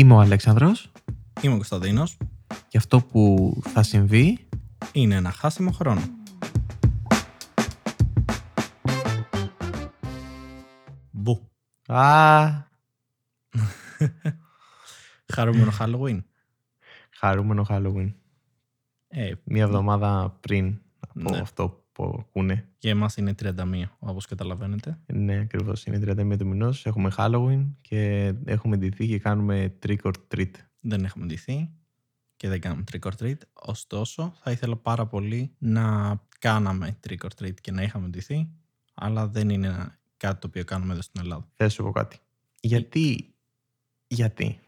Είμαι 0.00 0.14
ο 0.14 0.20
Αλέξανδρος 0.20 0.92
Είμαι 1.42 1.52
ο 1.52 1.56
Κωνσταντίνος. 1.56 2.16
και 2.68 2.78
αυτό 2.78 3.00
που 3.00 3.52
θα 3.66 3.82
συμβεί 3.82 4.48
Είναι 4.92 5.14
ένα 5.14 5.30
χάσιμο 5.30 5.70
χρόνο. 5.70 6.00
Μπου. 11.10 11.48
Α, 11.86 12.48
Χαρούμενο 15.34 15.72
Halloween. 15.78 16.18
χαρούμενο 17.10 17.66
Halloween. 17.68 18.12
Ε, 19.08 19.32
Μία 19.44 19.62
εβδομάδα 19.62 20.36
πριν 20.40 20.78
από 21.08 21.30
Ναι. 21.30 21.38
αυτό 21.38 21.79
που 21.92 22.16
ακούνε. 22.18 22.68
για 22.78 22.90
εμάς 22.90 23.16
είναι 23.16 23.34
31, 23.42 23.82
όπως 23.98 24.26
καταλαβαίνετε. 24.26 24.98
Ναι, 25.06 25.38
ακριβώς. 25.38 25.84
Είναι 25.84 25.98
31 25.98 26.36
του 26.38 26.46
μηνός. 26.46 26.86
Έχουμε 26.86 27.12
Halloween 27.16 27.66
και 27.80 28.32
έχουμε 28.44 28.76
ντυθεί 28.76 29.06
και 29.06 29.18
κάνουμε 29.18 29.74
trick 29.86 29.98
or 30.02 30.12
treat. 30.34 30.50
Δεν 30.80 31.04
έχουμε 31.04 31.26
ντυθεί 31.26 31.70
και 32.36 32.48
δεν 32.48 32.60
κάνουμε 32.60 32.84
trick 32.92 33.08
or 33.10 33.12
treat. 33.22 33.36
Ωστόσο, 33.52 34.32
θα 34.42 34.50
ήθελα 34.50 34.76
πάρα 34.76 35.06
πολύ 35.06 35.54
να 35.58 36.16
κάναμε 36.38 36.98
trick 37.08 37.18
or 37.28 37.42
treat 37.42 37.54
και 37.60 37.72
να 37.72 37.82
είχαμε 37.82 38.08
ντυθεί, 38.08 38.48
αλλά 38.94 39.28
δεν 39.28 39.48
είναι 39.48 39.66
ένα- 39.66 39.98
κάτι 40.16 40.40
το 40.40 40.46
οποίο 40.46 40.64
κάνουμε 40.64 40.92
εδώ 40.92 41.02
στην 41.02 41.20
Ελλάδα. 41.20 41.48
Θα 41.56 41.68
σου 41.68 41.82
πω 41.82 41.90
κάτι. 41.90 42.18
Γιατί. 42.60 43.34
Γιατί; 44.06 44.58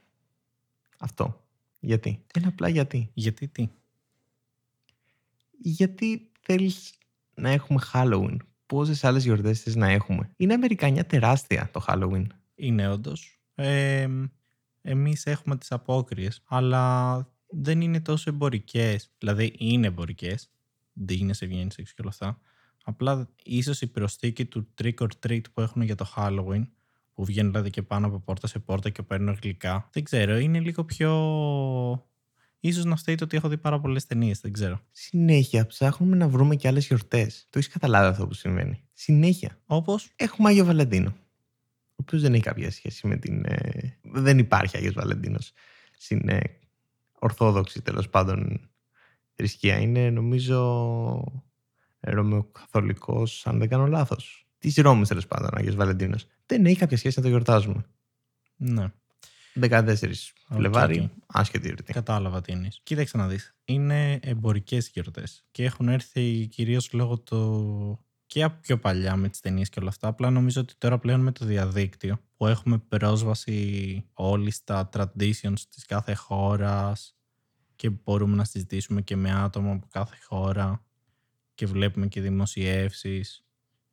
Αυτό. 0.99 1.45
Γιατί; 1.81 2.25
Είναι 2.37 2.47
απλά 2.47 2.69
γιατί. 2.69 3.11
Γιατί 3.15 3.49
τι; 3.49 3.69
Γιατί 5.59 6.31
θέλεις 6.41 6.95
να 7.43 7.51
έχουμε 7.51 7.81
Halloween. 7.93 8.37
Πόσες 8.67 9.05
άλλες 9.05 9.25
γιορτές 9.25 9.61
θες 9.63 9.77
να 9.77 9.89
έχουμε; 9.89 10.31
Είναι 10.37 10.55
Αμερικανιά 10.55 11.07
τεράστια 11.07 11.71
το 11.73 11.85
Halloween. 11.89 12.27
Είναι 12.55 12.89
όντως. 12.89 13.41
Ε, 13.55 14.09
εμείς 14.83 15.27
έχουμε 15.27 15.57
τις 15.57 15.73
απόκριες, 15.73 16.43
αλλά 16.47 17.27
δεν 17.47 17.81
είναι 17.81 18.01
τόσο 18.01 18.31
εμπορικές. 18.31 19.11
Δηλαδή 19.19 19.55
είναι 19.59 19.87
εμπορικές, 19.87 20.51
ντύνεσαι, 21.05 21.47
βγαίνεις 21.47 21.77
έξω 21.77 21.93
και 21.97 22.01
όλα 22.03 22.11
αυτά. 22.11 22.39
Απλά 22.85 23.29
ίσως 23.43 23.81
η 23.81 23.87
προσθήκη 23.87 24.45
του 24.45 24.69
trick 24.83 24.95
or 24.99 25.09
treat 25.27 25.43
που 25.53 25.61
έχουν 25.61 25.83
για 25.83 25.95
το 25.95 26.13
Halloween, 26.17 26.67
που 27.15 27.25
βγαίνουν 27.25 27.51
δηλαδή 27.51 27.71
και 27.71 27.83
πάνω 27.83 28.07
από 28.07 28.19
πόρτα 28.19 28.47
σε 28.47 28.59
πόρτα 28.59 28.91
και 28.91 29.03
παίρνουν 29.03 29.39
γλυκά, 29.43 29.89
δεν 29.93 30.05
ξέρω, 30.05 30.39
είναι 30.39 30.61
λίγο 30.61 30.85
πιο... 30.85 31.11
Ίσως 32.65 32.85
να 32.85 32.97
φταίει 32.97 33.15
το 33.15 33.25
ότι 33.25 33.37
έχω 33.37 33.49
δει 33.49 33.57
πάρα 33.59 33.81
πολλές 33.81 34.07
ταινίες, 34.07 34.41
δεν 34.41 34.53
ξέρω. 34.53 34.81
Συνέχεια 34.91 35.67
ψάχνουμε 35.67 36.17
να 36.17 36.29
βρούμε 36.29 36.57
και 36.57 36.69
άλλες 36.69 36.87
γιορτές. 36.87 37.47
Το 37.51 37.59
έχεις 37.59 37.71
καταλάβει 37.73 38.07
αυτό 38.07 38.27
που 38.27 38.35
συμβαίνει. 38.35 38.83
Συνέχεια. 38.93 39.59
Όπως, 39.67 40.11
Έχουμε 40.17 40.49
Άγιο 40.49 40.65
Βαλεντίνο. 40.65 41.09
Ο 41.91 41.95
οποίος 41.95 42.23
δεν 42.23 42.33
έχει 42.35 42.43
κάποια 42.43 42.71
σχέση 42.71 43.07
με 43.07 43.17
την. 43.17 43.45
ε, 43.45 43.99
δεν 44.03 44.39
υπάρχει 44.39 44.77
Άγιος 44.77 44.95
Βαλεντίνος 44.95 45.53
στην 45.99 46.29
ε, 46.29 46.41
Ορθόδοξη 47.13 47.83
τέλος 47.83 48.09
πάντων 48.09 48.71
θρησκεία. 49.35 49.79
Είναι 49.79 50.11
νομίζω 50.11 51.43
Ρωμαιοκαθολικός, 52.01 53.47
αν 53.47 53.59
δεν 53.59 53.69
κάνω 53.69 53.87
λάθος. 53.87 54.47
Της 54.59 54.77
Ρώμης 54.77 55.09
τέλος 55.09 55.27
πάντων 55.27 55.49
ο 55.49 55.57
Άγιος 55.57 55.75
Βαλεντίνος. 55.75 56.27
Δεν 56.47 56.67
έχει 56.67 56.77
κάποια 56.79 56.97
σχέση 56.97 57.15
να 57.19 57.23
το 57.23 57.29
γιορτάζουμε. 57.31 57.85
ναι, 58.57 58.93
14 59.61 59.95
Φλεβάρι, 60.49 60.99
οκ. 61.01 61.11
άσχετη 61.27 61.67
γιορτή. 61.67 61.93
Κατάλαβα 61.93 62.41
τι 62.41 62.53
είναι. 62.53 62.69
Κοίταξε 62.83 63.17
να 63.17 63.29
δεις. 63.29 63.55
Είναι 63.65 64.19
εμπορικές 64.23 64.89
γιορτές 64.89 65.45
και 65.51 65.65
έχουν 65.65 65.89
έρθει 65.89 66.47
κυρίως 66.47 66.93
λόγω 66.93 67.19
του 67.19 68.05
και 68.27 68.43
από 68.43 68.59
πιο 68.61 68.79
παλιά 68.79 69.17
με 69.17 69.29
τις 69.29 69.41
ταινίες 69.41 69.69
και 69.69 69.81
όλα 69.81 69.89
αυτά. 69.89 70.09
Απλά 70.09 70.31
νομίζω 70.31 70.61
ότι 70.61 70.75
τώρα 70.79 70.99
πλέον 70.99 71.21
με 71.21 71.33
το 71.33 71.45
διαδίκτυο 71.45 72.21
που 72.37 72.47
έχουμε 72.47 72.79
πρόσβαση 72.79 74.05
όλοι 74.13 74.51
στα 74.51 74.89
traditions 74.93 75.61
της 75.71 75.87
κάθε 75.87 76.15
χώρας 76.15 77.17
και 77.77 77.91
μπορούμε 77.91 78.37
να 78.37 78.45
συζητήσουμε 78.45 79.03
και 79.03 79.17
με 79.17 79.33
άτομα 79.33 79.73
από 79.73 79.87
κάθε 79.91 80.17
χώρα 80.27 80.85
και 81.55 81.67
βλέπουμε 81.67 82.07
και 82.07 82.21
δημοσιεύσεις 82.21 83.45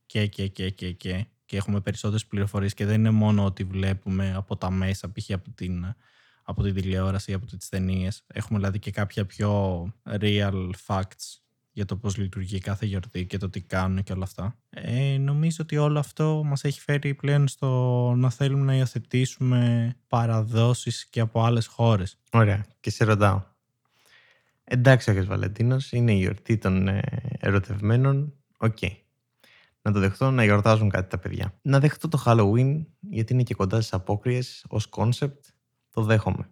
και 0.05 0.27
και 0.27 0.47
και 0.47 0.69
και 0.69 0.91
και 0.91 1.25
και 1.49 1.57
έχουμε 1.57 1.79
περισσότερες 1.79 2.25
πληροφορίες 2.25 2.73
και 2.73 2.85
δεν 2.85 2.99
είναι 2.99 3.09
μόνο 3.09 3.45
ότι 3.45 3.63
βλέπουμε 3.63 4.33
από 4.35 4.57
τα 4.57 4.71
μέσα 4.71 5.11
π.χ. 5.11 5.31
από 5.31 5.51
την 5.51 5.95
από 6.43 6.63
την 6.63 6.73
τηλεόραση 6.73 7.31
ή 7.31 7.33
από 7.33 7.45
τις 7.45 7.69
ταινίες. 7.69 8.23
Έχουμε 8.27 8.59
δηλαδή 8.59 8.79
και 8.79 8.91
κάποια 8.91 9.25
πιο 9.25 9.83
real 10.05 10.69
facts 10.87 11.39
για 11.71 11.85
το 11.85 11.95
πώς 11.95 12.17
λειτουργεί 12.17 12.59
κάθε 12.59 12.85
γιορτή 12.85 13.25
και 13.25 13.37
το 13.37 13.49
τι 13.49 13.61
κάνουν 13.61 14.03
και 14.03 14.13
όλα 14.13 14.23
αυτά. 14.23 14.57
Ε, 14.69 15.17
νομίζω 15.17 15.57
ότι 15.61 15.77
όλο 15.77 15.99
αυτό 15.99 16.41
μας 16.45 16.63
έχει 16.63 16.79
φέρει 16.79 17.13
πλέον 17.13 17.47
στο 17.47 17.67
να 18.15 18.29
θέλουμε 18.29 18.65
να 18.65 18.75
υιοθετήσουμε 18.75 19.93
παραδόσεις 20.07 21.05
και 21.05 21.19
από 21.19 21.43
άλλες 21.43 21.67
χώρες. 21.67 22.17
Ωραία. 22.31 22.65
Και 22.79 22.89
σε 22.89 23.03
ρωτάω. 23.03 23.43
Εντάξει, 24.63 25.09
ο 25.09 25.11
Άγιος 25.11 25.27
Βαλεντίνος 25.27 25.91
είναι 25.91 26.13
η 26.13 26.17
γιορτή 26.17 26.57
των 26.57 26.87
ε, 26.87 27.01
ερωτευμένων. 27.39 28.33
Οκ. 28.57 28.77
Να 29.89 29.95
το 29.95 30.01
δεχτώ 30.01 30.31
να 30.31 30.43
γιορτάζουν 30.43 30.89
κάτι 30.89 31.09
τα 31.09 31.17
παιδιά. 31.17 31.53
Να 31.61 31.79
δεχτώ 31.79 32.07
το 32.07 32.23
Halloween, 32.25 32.85
γιατί 32.99 33.33
είναι 33.33 33.43
και 33.43 33.53
κοντά 33.53 33.77
στις 33.81 33.93
απόκριες, 33.93 34.65
ως 34.69 34.87
κόνσεπτ, 34.87 35.45
το 35.89 36.01
δέχομαι. 36.01 36.49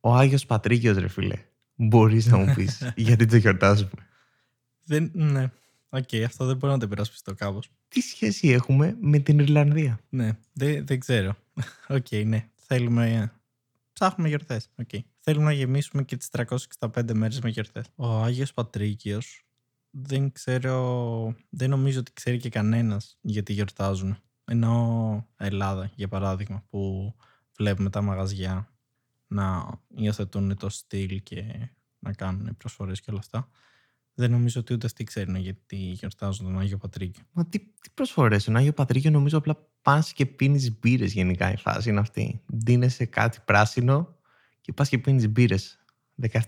Ο 0.00 0.14
Άγιος 0.14 0.46
Πατρίκιος, 0.46 0.96
ρε 0.96 1.08
φίλε. 1.08 1.44
Μπορείς 1.74 2.26
να 2.26 2.36
μου 2.36 2.54
πεις 2.54 2.90
γιατί 2.96 3.26
το 3.26 3.36
γιορτάζουμε; 3.36 3.90
Δεν, 4.84 5.10
ναι, 5.14 5.50
οκ, 5.88 6.08
αυτό 6.24 6.46
δεν 6.46 6.56
μπορώ 6.56 6.72
να 6.72 6.78
το 6.78 6.84
υπερασπιστώ 6.86 7.34
κάπως. 7.34 7.70
Τι 7.88 8.00
σχέση 8.00 8.48
έχουμε 8.48 8.96
με 9.00 9.18
την 9.18 9.38
Ιρλανδία; 9.38 9.98
Ναι, 10.08 10.30
δεν, 10.52 10.86
δεν 10.86 11.00
ξέρω. 11.00 11.36
Οκ, 11.88 12.06
ναι. 12.24 12.48
Θέλουμε. 12.54 13.12
ε, 13.14 13.32
Ψάχνουμε 13.92 14.28
γιορτές. 14.28 14.68
Okay. 14.82 14.98
Θέλουμε 15.20 15.44
να 15.44 15.52
γεμίσουμε 15.52 16.02
και 16.02 16.16
τις 16.16 16.28
365 16.32 17.12
μέρες 17.14 17.40
με 17.40 17.48
γιορτές. 17.50 17.86
Ο 17.94 18.06
Άγιος 18.22 18.52
Πατρίκιος 18.54 19.42
δεν 19.90 20.32
ξέρω. 20.32 21.34
Δεν 21.48 21.70
νομίζω 21.70 21.98
ότι 21.98 22.12
ξέρει 22.12 22.38
και 22.38 22.48
κανένας 22.48 23.18
γιατί 23.20 23.52
γιορτάζουν. 23.52 24.16
Ενώ 24.44 25.26
Ελλάδα, 25.36 25.90
για 25.94 26.08
παράδειγμα, 26.08 26.64
που 26.70 27.14
βλέπουμε 27.56 27.90
τα 27.90 28.00
μαγαζιά 28.00 28.72
να 29.26 29.70
υιοθετούν 29.94 30.56
το 30.56 30.68
στυλ 30.68 31.22
και 31.22 31.70
να 31.98 32.12
κάνουν 32.12 32.56
προσφορές 32.56 33.00
και 33.00 33.10
όλα 33.10 33.18
αυτά. 33.18 33.48
Δεν 34.14 34.30
νομίζω 34.30 34.60
ότι 34.60 34.72
ούτε 34.72 34.86
αυτοί 34.86 35.04
ξέρουν 35.04 35.36
γιατί 35.36 35.76
γιορτάζουν 35.76 36.46
τον 36.46 36.58
Άγιο 36.58 36.76
Πατρίκιο. 36.76 37.22
Μα 37.32 37.46
τι, 37.46 37.58
τι 37.58 37.90
προσφορές, 37.94 38.44
τον 38.44 38.56
Άγιο 38.56 38.72
Πατρίκιο 38.72 39.10
νομίζω 39.10 39.38
απλά 39.38 39.68
πας 39.82 40.12
και 40.12 40.26
πίνεις 40.26 40.78
μπύρες 40.78 41.12
γενικά 41.12 41.52
η 41.52 41.56
φάση 41.56 41.90
είναι 41.90 42.00
αυτή. 42.00 42.42
Δίνεσαι 42.46 43.04
κάτι 43.04 43.38
πράσινο 43.44 44.16
και 44.60 44.72
πας 44.72 44.88
και 44.88 44.98
πίνεις 44.98 45.28
μπύρες. 45.28 45.78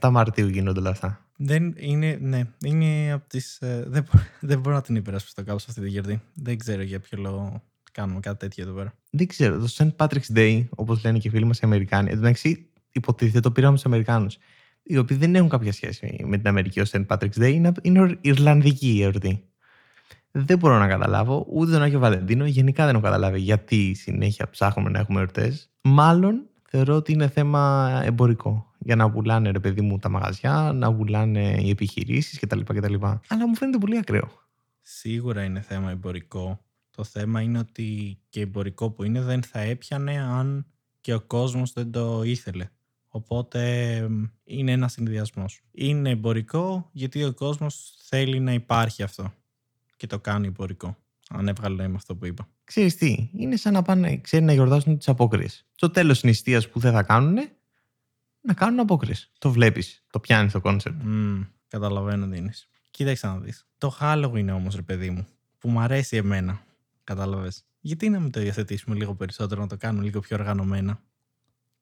17 0.01 0.11
Μαρτίου 0.11 0.49
γίνονται 0.49 0.81
όλα 0.81 0.91
αυτά. 0.91 1.29
Δεν 1.43 1.75
είναι, 1.77 2.19
ναι, 2.21 2.43
είναι 2.65 3.12
από 3.12 3.28
τις... 3.28 3.59
ε, 3.61 3.84
δεν, 3.87 4.03
μπο- 4.03 4.21
δεν 4.49 4.61
μπορώ 4.61 4.75
να 4.75 4.83
την 4.83 4.97
υπερασπιστώ 4.97 5.45
κάπως 5.45 5.69
αυτή 5.69 5.81
τη 5.81 5.89
γιορτή. 5.89 6.21
Δεν 6.34 6.59
ξέρω 6.59 6.83
για 6.83 7.01
ποιο 7.01 7.19
λόγο 7.21 7.62
κάνουμε 7.93 8.21
κάτι 8.21 8.39
τέτοιο 8.39 8.65
εδώ 8.65 8.73
πέρα. 8.73 8.95
Δεν 9.11 9.27
ξέρω, 9.27 9.59
το 9.59 9.67
St. 9.71 9.89
Patrick's 9.97 10.37
Day, 10.37 10.65
όπως 10.71 11.05
λένε 11.05 11.19
και 11.19 11.28
οι 11.28 11.31
φίλοι 11.31 11.45
μας 11.45 11.59
οι 11.59 11.61
Αμερικάνοι, 11.65 12.09
εν 12.09 12.15
τω 12.15 12.21
μεταξύ 12.21 12.69
υποτίθεται 12.91 13.41
το 13.41 13.51
πήραμε 13.51 13.77
στους 13.77 13.91
Αμερικάνους, 13.91 14.39
οι 14.83 14.99
οποίοι 14.99 15.17
δεν 15.17 15.34
έχουν 15.34 15.49
κάποια 15.49 15.73
σχέση 15.73 16.25
με 16.27 16.37
την 16.37 16.49
Αμερική 16.49 16.81
ως 16.81 16.91
St. 16.93 17.06
Patrick's 17.06 17.41
Day, 17.41 17.53
είναι, 17.53 17.72
είναι 17.83 18.19
Ιρλανδική 18.21 18.95
η 18.95 19.03
εορτή. 19.03 19.45
Δεν 20.31 20.59
μπορώ 20.59 20.78
να 20.78 20.89
καταλάβω 20.89 21.47
ούτε 21.49 21.71
τον 21.71 21.83
Άγιο 21.83 21.99
Βαλεντίνο, 21.99 22.47
γενικά 22.47 22.84
δεν 22.87 22.95
έχω 22.95 23.05
καταλάβει 23.05 23.41
γιατί 23.41 23.95
συνέχεια 23.95 24.51
ψάχνουμε 24.51 24.91
να 24.91 24.99
έχουμε 24.99 25.19
εορτές. 25.19 25.71
Μάλλον 25.83 26.49
θεωρώ 26.69 26.95
ότι 26.95 27.12
είναι 27.12 27.28
θέμα 27.28 27.91
εμπορικό. 28.05 28.69
Για 28.82 28.96
να 28.96 29.10
πουλάνε 29.10 29.50
ρε 29.50 29.60
παιδί 29.60 29.80
μου 29.80 29.98
τα 29.98 30.08
μαγαζιά, 30.08 30.72
να 30.74 30.94
πουλάνε 30.94 31.60
οι 31.60 31.70
επιχειρήσεις 31.70 32.38
κτλ, 32.38 32.60
κτλ. 32.60 32.94
Αλλά 33.28 33.48
μου 33.48 33.56
φαίνεται 33.56 33.78
πολύ 33.78 33.98
ακραίο. 33.98 34.30
Σίγουρα 34.82 35.44
είναι 35.44 35.60
θέμα 35.60 35.91
εμπορικό. 35.91 36.60
Το 36.91 37.04
θέμα 37.04 37.41
είναι 37.41 37.58
ότι 37.58 38.18
και 38.28 38.41
εμπορικό 38.41 38.91
που 38.91 39.04
είναι 39.04 39.20
δεν 39.20 39.42
θα 39.42 39.60
έπιανε 39.60 40.21
αν 40.21 40.66
και 41.00 41.15
ο 41.15 41.21
κόσμος 41.21 41.72
δεν 41.72 41.91
το 41.91 42.22
ήθελε. 42.22 42.68
Οπότε 43.09 43.92
εμ, 43.97 44.24
είναι 44.44 44.72
ένας 44.72 44.92
συνδυασμός. 44.92 45.60
Είναι 45.71 46.10
εμπορικό 46.10 46.88
γιατί 46.92 47.24
ο 47.24 47.33
κόσμος 47.33 47.94
θέλει 48.09 48.41
να 48.41 48.53
υπάρχει 48.53 49.03
αυτό. 49.03 49.33
Και 49.97 50.06
το 50.06 50.18
κάνει 50.18 50.47
εμπορικό. 50.47 50.97
Αν 51.28 51.48
έβγαλε 51.48 51.88
με 51.88 51.94
αυτό 51.97 52.16
που 52.16 52.26
είπα. 52.26 52.48
Ξέρεις 52.65 52.97
τι, 52.97 53.30
είναι 53.36 53.56
σαν 53.56 53.72
να 53.72 53.83
πάνε, 53.83 54.16
ξέρει 54.16 54.44
να 54.44 54.53
γιορτάσουν 54.53 54.98
τις 54.98 55.09
απόκριες. 55.09 55.66
Στο 55.74 55.91
τέλος 55.91 56.21
τη 56.21 56.26
νηστεία 56.26 56.62
που 56.72 56.78
δεν 56.78 56.92
θα 56.92 57.03
κάνουν, 57.03 57.38
να 58.41 58.54
κάνουν 58.54 58.81
απόκριες. 58.80 59.15
Το 59.39 59.51
βλέπεις, 59.51 60.04
το 60.10 60.21
πιάνεις 60.21 60.53
το 60.53 60.60
κόνσεπτ. 60.60 61.03
Μμμ, 61.03 61.42
καταλαβαίνω 61.69 62.28
τι 62.28 62.37
είναι. 62.37 62.53
Κοίταξε 62.91 63.27
να 63.27 63.39
δεις. 63.39 63.66
Το 63.78 63.97
Halloween 64.01 64.48
όμως, 64.53 64.75
ρε 64.75 64.83
παιδί 64.83 65.10
μου, 65.10 65.27
που 65.59 65.69
μου 65.69 65.81
αρέσει 65.81 66.16
εμένα, 66.16 66.63
κατάλαβες. 67.04 67.65
Γιατί 67.81 68.09
να 68.09 68.21
μην 68.21 68.31
το 68.31 68.41
υιοθετήσουμε 68.41 68.97
λίγο 68.97 69.15
περισσότερο, 69.15 69.60
να 69.60 69.66
το 69.66 69.77
κάνουμε 69.77 70.04
λίγο 70.04 70.21
πιο 70.21 70.37
οργανωμένα; 70.37 71.03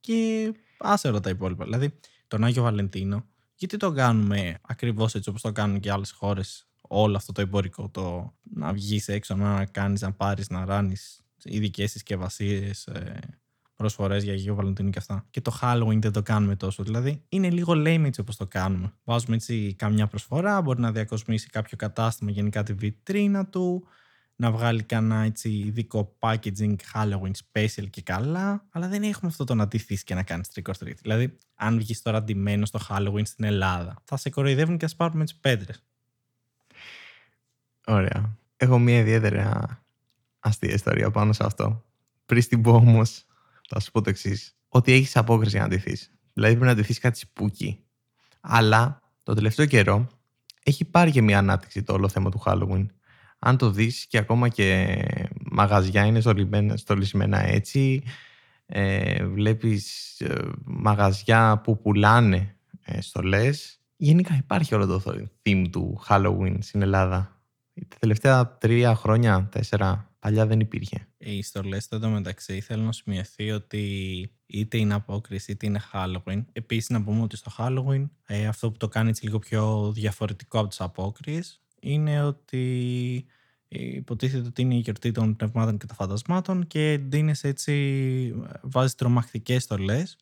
Και 0.01 0.53
άσε 0.79 1.09
όλα 1.09 1.21
τα 1.21 1.31
υπόλοιπα. 1.31 1.65
Δηλαδή, 1.65 1.99
τον 2.29 2.45
Άγιο 2.45 2.63
Βαλεντίνο, 2.63 3.27
γιατί 3.55 3.77
το 3.77 3.93
κάνουμε 3.93 4.59
ακριβώς 4.61 5.15
έτσι 5.15 5.29
όπως 5.29 5.43
το 5.43 5.53
κάνουν 5.53 5.81
και 5.81 5.91
άλλες 5.91 6.11
χώρες, 6.11 6.69
όλο 6.81 7.17
αυτό 7.17 7.33
το 7.33 7.41
εμπορικό, 7.41 7.89
το 7.89 8.35
να 8.43 8.73
βγεις 8.73 9.09
έξω, 9.09 9.35
να 9.37 9.65
κάνεις, 9.67 10.01
να 10.01 10.13
πάρεις, 10.13 10.49
να 10.49 10.65
ράνεις 10.65 11.21
ειδικές 11.43 11.91
συσκευασίες, 11.91 12.89
προσφορές 13.79 14.25
για 14.25 14.33
Αγίο 14.33 14.55
Βαλεντίνο 14.55 14.91
και 14.91 14.99
αυτά. 14.99 15.27
Και 15.31 15.41
το 15.41 15.59
Halloween 15.63 15.99
δεν 16.01 16.13
το 16.13 16.23
κάνουμε 16.23 16.57
τόσο. 16.57 16.83
Δηλαδή 16.83 17.23
είναι 17.29 17.51
λίγο 17.51 17.73
lame 17.73 18.03
έτσι 18.05 18.21
όπως 18.21 18.37
το 18.37 18.47
κάνουμε. 18.47 18.93
Βάζουμε 19.05 19.37
έτσι 19.37 19.75
καμιά 19.75 20.07
προσφορά, 20.07 20.61
μπορεί 20.63 20.81
να 20.81 20.93
διακοσμήσει 20.93 21.49
κάποιο 21.49 21.77
κατάστημα 21.77 22.31
γενικά 22.31 22.63
τη 22.63 22.73
βιτρίνα 22.73 23.47
του, 23.47 23.87
να 24.37 24.51
βγάλει 24.51 24.83
κανένα 24.83 25.23
έτσι 25.23 25.51
ειδικό 25.51 26.17
packaging 26.19 26.75
Halloween 26.95 27.31
special 27.53 27.91
και 27.91 28.03
καλά. 28.03 28.67
Αλλά 28.71 28.89
δεν 28.89 29.03
έχουμε 29.03 29.31
αυτό 29.31 29.45
το 29.45 29.55
να 29.55 29.69
ντυθεί 29.69 30.03
και 30.05 30.15
να 30.15 30.23
κάνεις 30.23 30.49
trick 30.55 30.73
or 30.73 30.85
treat. 30.85 30.97
Δηλαδή, 31.03 31.39
αν 31.55 31.79
βγεις 31.79 32.03
τώρα 32.03 32.23
ντυμένος 32.23 32.69
στο 32.69 32.79
Halloween 32.89 33.27
στην 33.27 33.45
Ελλάδα, 33.45 34.03
θα 34.05 34.17
σε 34.17 34.31
κοροϊδεύουν 34.31 34.77
και 34.77 34.85
α 34.85 34.91
πάρουμε 34.97 35.25
τι 35.25 35.35
πέτρες. 35.41 35.83
Ωραία. 37.87 38.37
Έχω 38.57 38.79
μια 38.79 38.99
ιδιαίτερα 38.99 39.79
αστεία 40.39 40.75
ιστορία 40.75 41.11
πάνω 41.11 41.33
σε 41.33 41.45
αυτό. 41.45 41.85
Πριν 42.27 42.49
την 42.49 42.63
πω 42.63 42.73
όμως, 42.73 43.27
θα 43.69 43.81
σου 43.81 43.91
πω 43.91 44.01
το 44.01 44.11
εξής. 44.11 44.57
Ότι 44.69 44.93
έχεις 44.93 45.17
απόκριση 45.17 45.59
να 45.59 45.69
ντυθείς. 45.69 46.13
Δηλαδή 46.33 46.55
πρέπει 46.55 46.71
να 46.71 46.75
ντυθείς 46.75 46.99
κάτι 46.99 47.19
σπούκι. 47.19 47.85
Αλλά 48.41 49.01
το 49.23 49.35
τελευταίο 49.35 49.67
καιρό 49.67 50.09
έχει 50.63 50.85
πάρει 50.85 51.11
και 51.11 51.23
μια 51.23 51.39
ανάπτυξη 51.39 51.83
το 51.83 51.93
όλο 51.93 52.09
θέμα 52.09 52.31
του 52.31 52.43
Halloween. 52.45 52.87
Αν 53.39 53.57
το 53.57 53.71
δεις 53.71 54.07
και 54.07 54.19
ακόμα 54.19 54.49
και 54.49 54.99
μαγαζιά 55.51 56.05
είναι 56.05 56.21
στολισμένα 56.77 57.45
έτσι, 57.47 58.03
ε, 58.67 59.27
βλέπεις 59.27 60.17
ε, 60.21 60.51
μαγαζιά 60.65 61.61
που 61.65 61.81
πουλάνε 61.81 62.57
ε, 62.85 63.01
στολές. 63.01 63.81
Γενικά 63.97 64.37
υπάρχει 64.37 64.75
όλο 64.75 64.87
το 64.87 65.03
theme 65.43 65.67
του 65.71 66.01
Halloween 66.09 66.57
στην 66.61 66.83
Ελλάδα. 66.83 67.38
Τα 67.89 67.97
τελευταία 67.99 68.57
τρία 68.59 68.95
χρόνια, 68.95 69.49
τέσσερα, 69.51 70.11
παλιά 70.19 70.47
δεν 70.47 70.61
υπήρχε. 70.61 71.07
Οι 71.19 71.43
στολές 71.43 71.89
εδώ 71.89 72.09
μεταξύ 72.09 72.61
θέλω 72.61 72.83
να 72.83 72.93
σημειωθεί 72.93 73.51
ότι 73.51 73.83
είτε 74.47 74.79
είναι 74.79 74.95
απόκριση 74.95 75.53
είτε 75.53 75.67
είναι 75.67 75.81
Halloween. 75.93 76.45
Επίσης 76.53 76.89
να 76.89 77.03
πούμε 77.03 77.23
ότι 77.23 77.37
στο 77.37 77.51
Halloween 77.59 78.09
ε, 78.27 78.47
αυτό 78.47 78.71
που 78.71 78.77
το 78.77 78.89
κάνει 78.89 79.09
έτσι 79.09 79.25
λίγο 79.25 79.39
πιο 79.39 79.93
διαφορετικό 79.93 80.59
από 80.59 80.69
τις 80.69 80.81
απόκριες 80.81 81.63
είναι 81.81 82.23
ότι 82.23 83.27
υποτίθεται 83.69 84.47
ότι 84.47 84.63
είναι 84.63 84.75
η 84.75 84.79
γιορτή 84.79 85.11
των 85.11 85.37
πνευμάτων 85.37 85.79
και 85.79 85.87
των 85.87 85.97
φαντασμάτων 85.97 86.67
και 86.67 86.99
ντύνεσαι 86.99 87.49
έτσι, 87.49 88.35
βάζεις 88.63 88.95
τρομακτικές 88.95 89.63
στολές. 89.63 90.17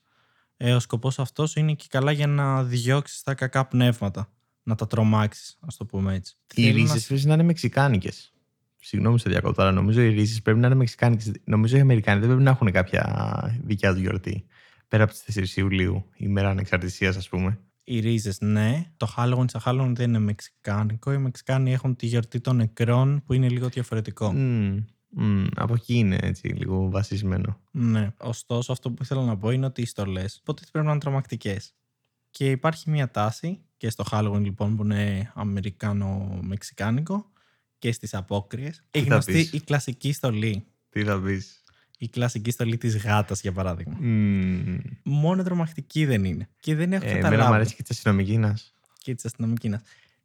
Ε, 0.56 0.72
ο 0.74 0.80
σκοπός 0.80 1.18
αυτός 1.18 1.56
είναι 1.56 1.74
και 1.74 1.86
καλά 1.88 2.12
για 2.12 2.26
να 2.26 2.64
διώξεις 2.64 3.22
τα 3.22 3.34
κακά 3.34 3.66
πνεύματα. 3.66 4.30
Να 4.68 4.74
τα 4.74 4.86
τρομάξεις, 4.86 5.58
ας 5.66 5.76
το 5.76 5.84
πούμε 5.84 6.14
έτσι. 6.14 6.36
Οι 6.54 6.70
ρίζες 6.70 7.02
να... 7.02 7.06
πρέπει 7.06 7.26
να 7.26 7.34
είναι 7.34 7.42
μεξικάνικες. 7.42 8.32
Συγγνώμη 8.78 9.18
σε 9.18 9.28
διακόπτω, 9.30 9.62
αλλά 9.62 9.72
νομίζω 9.72 10.00
οι 10.00 10.08
ρίζες 10.08 10.42
πρέπει 10.42 10.58
να 10.58 10.66
είναι 10.66 10.76
μεξικάνικες. 10.76 11.32
Νομίζω 11.44 11.76
οι 11.76 11.80
Αμερικάνοι 11.80 12.18
δεν 12.18 12.28
πρέπει 12.28 12.42
να 12.42 12.50
έχουν 12.50 12.72
κάποια 12.72 13.60
δικιά 13.64 13.94
του 13.94 14.00
γιορτή. 14.00 14.46
Πέρα 14.88 15.04
από 15.04 15.12
τις 15.12 15.54
4 15.54 15.58
Ιουλίου, 15.58 16.04
η 16.16 16.28
μέρα 16.28 16.48
ανεξαρτησίας, 16.48 17.16
ας 17.16 17.28
πούμε. 17.28 17.58
Οι 17.84 18.00
ρίζες, 18.00 18.40
ναι. 18.40 18.90
Το 18.96 19.14
Halloween 19.16 19.44
σαν 19.46 19.62
Halloween 19.64 19.92
δεν 19.94 20.08
είναι 20.08 20.18
μεξικάνικο. 20.18 21.12
Οι 21.12 21.18
Μεξικάνοι 21.18 21.72
έχουν 21.72 21.96
τη 21.96 22.06
γιορτή 22.06 22.40
των 22.40 22.56
νεκρών 22.56 23.22
που 23.26 23.32
είναι 23.32 23.48
λίγο 23.48 23.68
διαφορετικό. 23.68 24.32
Mm, 24.36 24.84
mm, 25.20 25.46
από 25.54 25.74
εκεί 25.74 25.94
είναι 25.94 26.18
έτσι 26.22 26.48
λίγο 26.48 26.90
βασισμένο. 26.90 27.60
Ναι. 27.70 28.12
Ωστόσο, 28.16 28.72
αυτό 28.72 28.90
που 28.90 29.02
ήθελα 29.02 29.24
να 29.24 29.36
πω 29.36 29.50
είναι 29.50 29.66
ότι 29.66 29.82
οι 29.82 29.86
στολές 29.86 30.40
ποτέ 30.44 30.62
πρέπει 30.72 30.86
να 30.86 30.92
είναι 30.92 31.00
τρομακτικές. 31.00 31.74
Και 32.30 32.50
υπάρχει 32.50 32.90
μια 32.90 33.10
τάση 33.10 33.60
και 33.76 33.90
στο 33.90 34.04
Halloween 34.10 34.40
λοιπόν 34.42 34.76
που 34.76 34.84
είναι 34.84 35.32
Αμερικάνο-Μεξικάνικο 35.34 37.30
και 37.78 37.92
στις 37.92 38.14
απόκριες. 38.14 38.82
Έχει 38.90 39.04
γνωστή 39.04 39.48
η 39.52 39.60
κλασική 39.60 40.12
στολή. 40.12 40.64
Τι 40.90 41.04
θα 41.04 41.20
πεις; 41.20 41.62
Η 41.98 42.08
κλασική 42.08 42.50
στολή 42.50 42.76
της 42.76 42.96
γάτας, 42.96 43.40
για 43.40 43.52
παράδειγμα. 43.52 43.96
Mm. 44.02 44.80
Μόνο 45.02 45.42
τρομακτική 45.42 46.04
δεν 46.04 46.24
είναι. 46.24 46.48
Και 46.60 46.74
δεν 46.74 46.92
έχω 46.92 47.04
ε, 47.04 47.08
καταλάβει. 47.08 47.34
Εμένα 47.34 47.48
μου 47.48 47.54
αρέσει 47.54 47.74
και 47.74 47.82
της 47.82 47.90
αστυνομικής 47.90 48.74
Και 48.98 49.14
της 49.14 49.24
αστυνομικής 49.24 49.76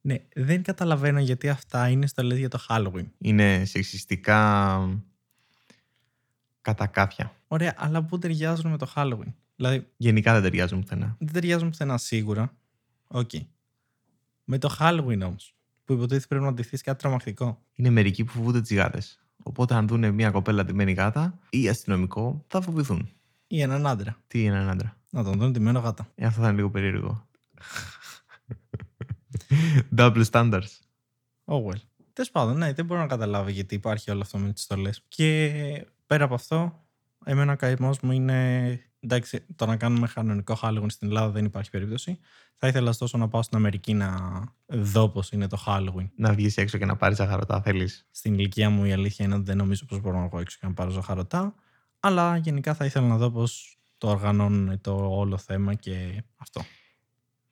Ναι, 0.02 0.18
δεν 0.36 0.64
καταλαβαίνω 0.64 1.20
γιατί 1.20 1.50
αυτά 1.50 1.88
είναι 1.90 2.08
στολές 2.08 2.38
για 2.38 2.50
το 2.50 2.66
Halloween. 2.70 3.06
Είναι 3.18 3.66
σεξιστικά 3.66 4.80
κατά 6.62 6.88
κάποια. 6.88 7.36
Ωραία, 7.48 7.74
αλλά 7.78 8.04
πού 8.04 8.20
ταιριάζουν 8.20 8.72
με 8.72 8.78
το 8.78 8.94
Halloween; 8.96 9.34
Δηλαδή, 9.56 9.88
Γενικά 9.98 10.34
δεν 10.34 10.42
ταιριάζουν 10.42 10.80
πουθενά. 10.80 11.16
Δεν 11.20 11.34
ταιριάζουν 11.34 11.70
πουθενά 11.70 11.98
σίγουρα. 11.98 12.56
OK. 13.12 13.30
Okay. 13.34 13.46
Με 14.44 14.58
το 14.58 14.76
Halloween 14.80 15.22
όμως, 15.26 15.56
που 15.86 15.94
υποτίθεται 15.94 16.26
πρέπει 16.28 16.44
να 16.44 16.50
ντυθεί 16.50 16.78
κάτι 16.78 17.02
τρομακτικό. 17.02 17.62
Είναι 17.74 17.90
μερικοί 17.90 18.24
που 18.24 18.32
φοβούνται 18.32 18.62
τις 18.62 18.76
γάτες. 18.76 19.02
Οπότε, 19.44 19.74
αν 19.74 19.88
δουν 19.88 20.14
μια 20.14 20.32
κοπέλα 20.32 20.66
ντυμένη 20.66 20.92
γάτα 20.92 21.40
ή 21.50 21.70
αστυνομικό, 21.70 22.46
θα 22.48 22.62
φοβηθούν. 22.62 23.10
Ή 23.48 23.62
έναν 23.62 23.88
άντρα. 23.88 24.18
Τι 24.28 24.44
είναι 24.44 24.56
έναν 24.56 24.70
άντρα; 24.70 24.98
Να 25.10 25.24
τον 25.24 25.40
δουν 25.40 25.52
ντυμένο 25.52 25.80
γάτα. 25.80 26.08
Ε, 26.16 26.26
αυτό 26.26 26.42
θα 26.42 26.48
είναι 26.48 26.56
λίγο 26.56 26.70
περίεργο. 26.70 27.28
Double 29.98 30.24
standards. 30.32 30.80
Oh 31.46 31.66
well. 31.66 31.82
Τέλος 32.14 32.32
πάντων, 32.32 32.58
ναι, 32.58 32.74
δεν 32.74 32.86
μπορώ 32.86 33.02
να 33.02 33.08
καταλάβω 33.08 33.50
γιατί 33.50 33.76
υπάρχει 33.76 34.12
όλο 34.12 34.22
αυτό 34.22 34.38
με 34.38 34.54
τις 34.54 34.64
στολές. 34.64 35.04
Και 35.08 35.86
πέρα 36.06 36.24
από 36.24 36.34
αυτό, 36.34 36.86
εμένα 37.26 37.54
ο 37.54 37.56
καημός 37.56 38.00
μου 38.00 38.12
είναι 38.12 38.80
εντάξει, 39.04 39.46
το 39.56 39.66
να 39.66 39.76
κάνουμε 39.76 40.08
κανονικό 40.14 40.58
Halloween 40.62 40.86
στην 40.88 41.08
Ελλάδα 41.08 41.32
δεν 41.32 41.46
υπάρχει 41.46 41.70
περίπτωση. 41.70 42.20
Θα 42.58 42.68
ήθελα 42.68 42.90
ωστόσο 42.90 43.18
να 43.18 43.28
πάω 43.28 43.42
στην 43.42 43.58
Αμερική 43.58 43.94
να 43.94 44.18
δω 44.66 45.10
πώς 45.10 45.32
είναι 45.32 45.48
το 45.48 45.64
Halloween. 45.66 46.10
Να 46.16 46.34
βγεις 46.34 46.58
έξω 46.58 46.78
και 46.78 46.86
να 46.86 46.96
πάρεις 46.96 47.18
ζαχαρωτά, 47.18 47.62
θέλεις. 47.62 48.08
Στην 48.12 48.34
ηλικία 48.34 48.70
μου 48.70 48.86
η 48.86 48.92
αλήθεια 48.92 49.26
είναι 49.26 49.36
ότι 49.36 49.44
δεν 49.44 49.58
νομίζω 49.58 49.86
πως 49.86 50.00
μπορώ 50.02 50.20
να 50.20 50.28
βγω 50.28 50.40
έξω 50.40 50.58
και 50.62 50.68
να 50.68 50.74
πάρω 50.74 50.90
ζαχαρωτά. 50.90 51.56
Αλλά 52.00 52.38
γενικά 52.38 52.74
θα 52.74 52.86
ήθελα 52.86 53.08
να 53.08 53.18
δω 53.18 53.32
πώς 53.32 53.80
το 53.98 54.10
οργανώνουν 54.10 54.82
το 54.82 54.96
όλο 55.18 55.38
θέμα 55.38 55.74
και 55.74 56.24
αυτό. 56.38 56.62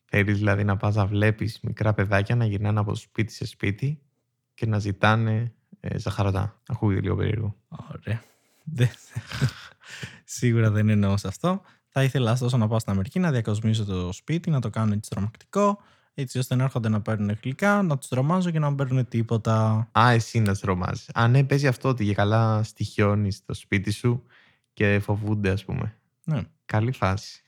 Θέλεις 0.06 0.38
δηλαδή 0.38 0.64
να 0.64 0.78
πας 0.78 0.96
να 0.96 1.06
βλέπεις 1.06 1.60
μικρά 1.62 1.94
παιδάκια 1.94 2.36
να 2.36 2.46
γυρνάνε 2.46 2.80
από 2.80 2.96
σπίτι 2.96 3.34
σε 3.34 3.46
σπίτι 3.46 4.02
και 4.54 4.66
να 4.66 4.80
ζητάνε 4.80 5.54
ε, 5.80 5.98
ζαχαρωτά. 5.98 6.62
Ακούγεται 6.68 7.02
λίγο 7.02 7.16
περίεργο. 7.16 7.56
Ωραία. 7.68 8.22
Σίγουρα 10.32 10.72
δεν 10.72 10.90
εννοώ 10.90 11.18
σε 11.18 11.28
αυτό. 11.28 11.62
Θα 11.88 12.04
ήθελα 12.04 12.32
ωστόσο 12.32 12.58
να 12.58 12.68
πάω 12.68 12.80
στην 12.80 12.92
Αμερική, 12.92 13.20
να 13.20 13.32
διακοσμήσω 13.32 13.86
το 13.86 14.12
σπίτι, 14.12 14.50
να 14.50 14.60
το 14.60 14.70
κάνω 14.70 14.94
έτσι 14.94 15.10
τρομακτικό, 15.10 15.82
έτσι 16.14 16.38
ώστε 16.38 16.56
να 16.56 16.64
έρχονται 16.64 16.90
να 16.90 17.02
παίρνουν 17.02 17.38
γλυκά, 17.44 17.82
να 17.82 17.98
τους 17.98 18.08
τρομάζω 18.08 18.52
και 18.52 18.60
να 18.60 18.68
μην 18.68 18.78
παίρνουν 18.78 19.08
τίποτα. 19.08 19.90
Α, 20.00 20.12
εσύ 20.12 20.40
να 20.40 20.52
τους 20.52 20.60
τρομάζεις. 20.60 21.10
Α, 21.14 21.28
ναι, 21.28 21.44
παίζει 21.44 21.68
αυτό 21.68 21.90
ότι 21.90 22.04
για 22.04 22.14
καλά 22.14 22.64
στοιχιώνει 22.64 23.30
το 23.46 23.54
σπίτι 23.54 23.92
σου 23.92 24.24
και 24.74 25.00
φοβούνται, 25.00 25.50
ας 25.50 25.66
πούμε. 25.66 25.96
Ναι. 26.24 26.42
Καλή 26.66 26.92
φάση. 26.92 27.44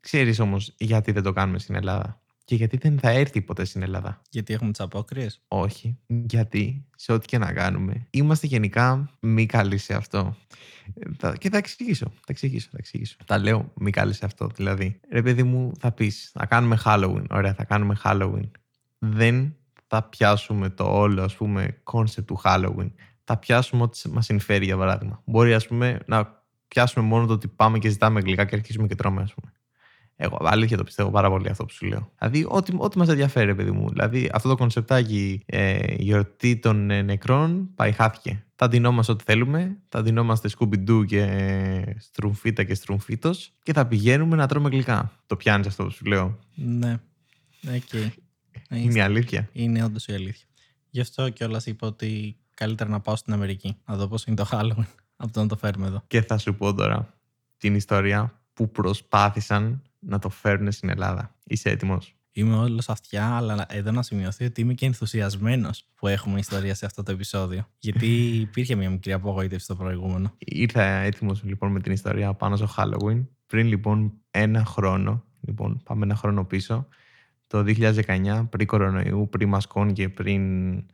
Ξέρεις 0.00 0.38
όμως 0.38 0.74
γιατί 0.78 1.12
δεν 1.12 1.22
το 1.22 1.32
κάνουμε 1.32 1.58
στην 1.58 1.74
Ελλάδα. 1.74 2.20
Και 2.46 2.54
γιατί 2.54 2.76
δεν 2.76 2.98
θα 2.98 3.10
έρθει 3.10 3.42
ποτέ 3.42 3.64
στην 3.64 3.82
Ελλάδα; 3.82 4.22
Γιατί 4.30 4.54
έχουμε 4.54 4.70
τις 4.70 4.80
απόκριες; 4.80 5.40
Όχι. 5.48 5.98
Γιατί; 6.06 6.84
Σε 6.96 7.12
ό,τι 7.12 7.26
και 7.26 7.38
να 7.38 7.52
κάνουμε, 7.52 8.06
είμαστε 8.10 8.46
γενικά 8.46 9.10
μη 9.20 9.46
καλοί 9.46 9.78
σε 9.78 9.94
αυτό. 9.94 10.36
Και 11.38 11.50
θα 11.50 11.56
εξηγήσω. 11.56 12.06
Θα 12.14 12.24
εξηγήσω. 12.26 12.68
Θα 12.70 12.76
εξηγήσω. 12.78 13.16
Τα 13.24 13.38
λέω 13.38 13.72
μη 13.74 13.90
καλοί 13.90 14.12
σε 14.12 14.24
αυτό. 14.24 14.46
Δηλαδή, 14.54 15.00
ρε 15.10 15.22
παιδί 15.22 15.42
μου, 15.42 15.72
θα 15.78 15.92
πεις, 15.92 16.30
θα 16.32 16.46
κάνουμε 16.46 16.78
Halloween. 16.84 17.24
Ωραία, 17.30 17.54
θα 17.54 17.64
κάνουμε 17.64 17.96
Halloween. 18.04 18.50
Δεν 18.98 19.56
θα 19.86 20.02
πιάσουμε 20.02 20.70
το 20.70 20.84
όλο, 20.84 21.22
ας 21.22 21.34
πούμε, 21.36 21.80
κόνσεπτ 21.82 22.26
του 22.26 22.40
Halloween. 22.44 22.90
Θα 23.24 23.36
πιάσουμε 23.36 23.82
ό,τι 23.82 24.08
μας 24.10 24.24
συμφέρει, 24.24 24.64
για 24.64 24.76
παράδειγμα. 24.76 25.22
Μπορεί, 25.24 25.54
ας 25.54 25.66
πούμε, 25.66 25.98
να 26.06 26.44
πιάσουμε 26.68 27.06
μόνο 27.06 27.26
το 27.26 27.32
ότι 27.32 27.48
πάμε 27.48 27.78
και 27.78 27.88
ζητάμε 27.88 28.20
γλυκά 28.20 28.44
και 28.44 28.54
αρχίζουμε 28.54 28.86
και 28.86 28.94
τρώμε, 28.94 29.22
ας 29.22 29.34
πούμε. 29.34 29.52
Εγώ 30.16 30.38
αλήθεια 30.40 30.76
το 30.76 30.84
πιστεύω 30.84 31.10
πάρα 31.10 31.30
πολύ 31.30 31.48
αυτό 31.48 31.64
που 31.64 31.72
σου 31.72 31.86
λέω. 31.86 32.10
Δηλαδή, 32.18 32.46
ό,τι, 32.48 32.72
ό,τι 32.76 32.98
μας 32.98 33.08
ενδιαφέρει, 33.08 33.54
παιδί 33.54 33.70
μου. 33.70 33.88
Δηλαδή, 33.88 34.30
αυτό 34.32 34.48
το 34.48 34.56
κονσεπτάκι 34.56 35.42
ε, 35.46 35.94
γιορτή 35.94 36.56
των 36.56 36.90
ε, 36.90 37.02
νεκρών 37.02 37.74
πάει, 37.74 37.92
χάθηκε. 37.92 38.44
Θα 38.54 38.68
ντυνόμαστε 38.68 39.12
ό,τι 39.12 39.24
θέλουμε. 39.24 39.76
Θα 39.88 40.02
ντυνόμαστε 40.02 40.48
σκουμπιντού 40.48 41.04
και 41.04 41.22
ε, 41.22 41.96
στρουμφίτα 41.98 42.64
και 42.64 42.74
στρουμφίτος 42.74 43.52
και 43.62 43.72
θα 43.72 43.86
πηγαίνουμε 43.86 44.36
να 44.36 44.46
τρώμε 44.46 44.68
γλυκά. 44.68 45.12
Το 45.26 45.36
πιάνεις 45.36 45.66
αυτό 45.66 45.84
που 45.84 45.90
σου 45.90 46.04
λέω. 46.04 46.38
Ναι. 46.54 47.00
Okay. 47.66 48.08
Είναι 48.70 48.98
η 48.98 49.00
αλήθεια. 49.00 49.48
Είναι 49.52 49.84
όντως 49.84 50.06
η 50.06 50.12
αλήθεια. 50.12 50.46
Γι' 50.90 51.00
αυτό 51.00 51.28
κιόλας 51.28 51.66
είπα 51.66 51.86
ότι 51.86 52.36
καλύτερα 52.54 52.90
να 52.90 53.00
πάω 53.00 53.16
στην 53.16 53.32
Αμερική. 53.32 53.76
Να 53.86 53.96
δω 53.96 54.08
πώς 54.08 54.24
είναι 54.24 54.36
το 54.36 54.48
Halloween 54.50 54.86
από 55.16 55.32
το 55.32 55.40
να 55.40 55.48
το 55.48 55.56
φέρουμε 55.56 55.86
εδώ. 55.86 56.02
Και 56.06 56.22
θα 56.22 56.38
σου 56.38 56.54
πω 56.54 56.74
τώρα 56.74 57.14
την 57.56 57.74
ιστορία 57.74 58.40
που 58.52 58.70
προσπάθησαν 58.70 59.82
να 59.98 60.18
το 60.18 60.28
φέρουν 60.28 60.72
στην 60.72 60.88
Ελλάδα. 60.88 61.34
Είσαι 61.44 61.70
έτοιμος; 61.70 62.16
Είμαι 62.38 62.56
όλος 62.56 62.88
αυτιά, 62.88 63.36
αλλά 63.36 63.66
εδώ 63.68 63.90
να 63.90 64.02
σημειωθεί 64.02 64.44
ότι 64.44 64.60
είμαι 64.60 64.74
και 64.74 64.86
ενθουσιασμένος 64.86 65.84
που 65.94 66.06
έχουμε 66.06 66.38
ιστορία 66.38 66.74
σε 66.74 66.86
αυτό 66.86 67.02
το 67.02 67.12
επεισόδιο. 67.12 67.68
Γιατί 67.78 68.06
υπήρχε 68.40 68.74
μια 68.74 68.90
μικρή 68.90 69.12
απογοήτευση 69.12 69.64
στο 69.64 69.74
προηγούμενο. 69.76 70.34
Ήρθα 70.38 70.82
έτοιμος 70.82 71.42
λοιπόν 71.42 71.72
με 71.72 71.80
την 71.80 71.92
ιστορία 71.92 72.34
πάνω 72.34 72.56
στο 72.56 72.68
Halloween. 72.76 73.26
Πριν 73.46 73.66
λοιπόν 73.66 74.12
ένα 74.30 74.64
χρόνο, 74.64 75.24
λοιπόν 75.40 75.82
πάμε 75.84 76.04
ένα 76.04 76.14
χρόνο 76.14 76.44
πίσω, 76.44 76.88
το 77.46 77.64
2019, 77.66 78.46
πριν 78.50 78.66
κορονοϊού, 78.66 79.28
πριν 79.30 79.48
μασκών 79.48 79.92
και 79.92 80.08
πριν 80.08 80.42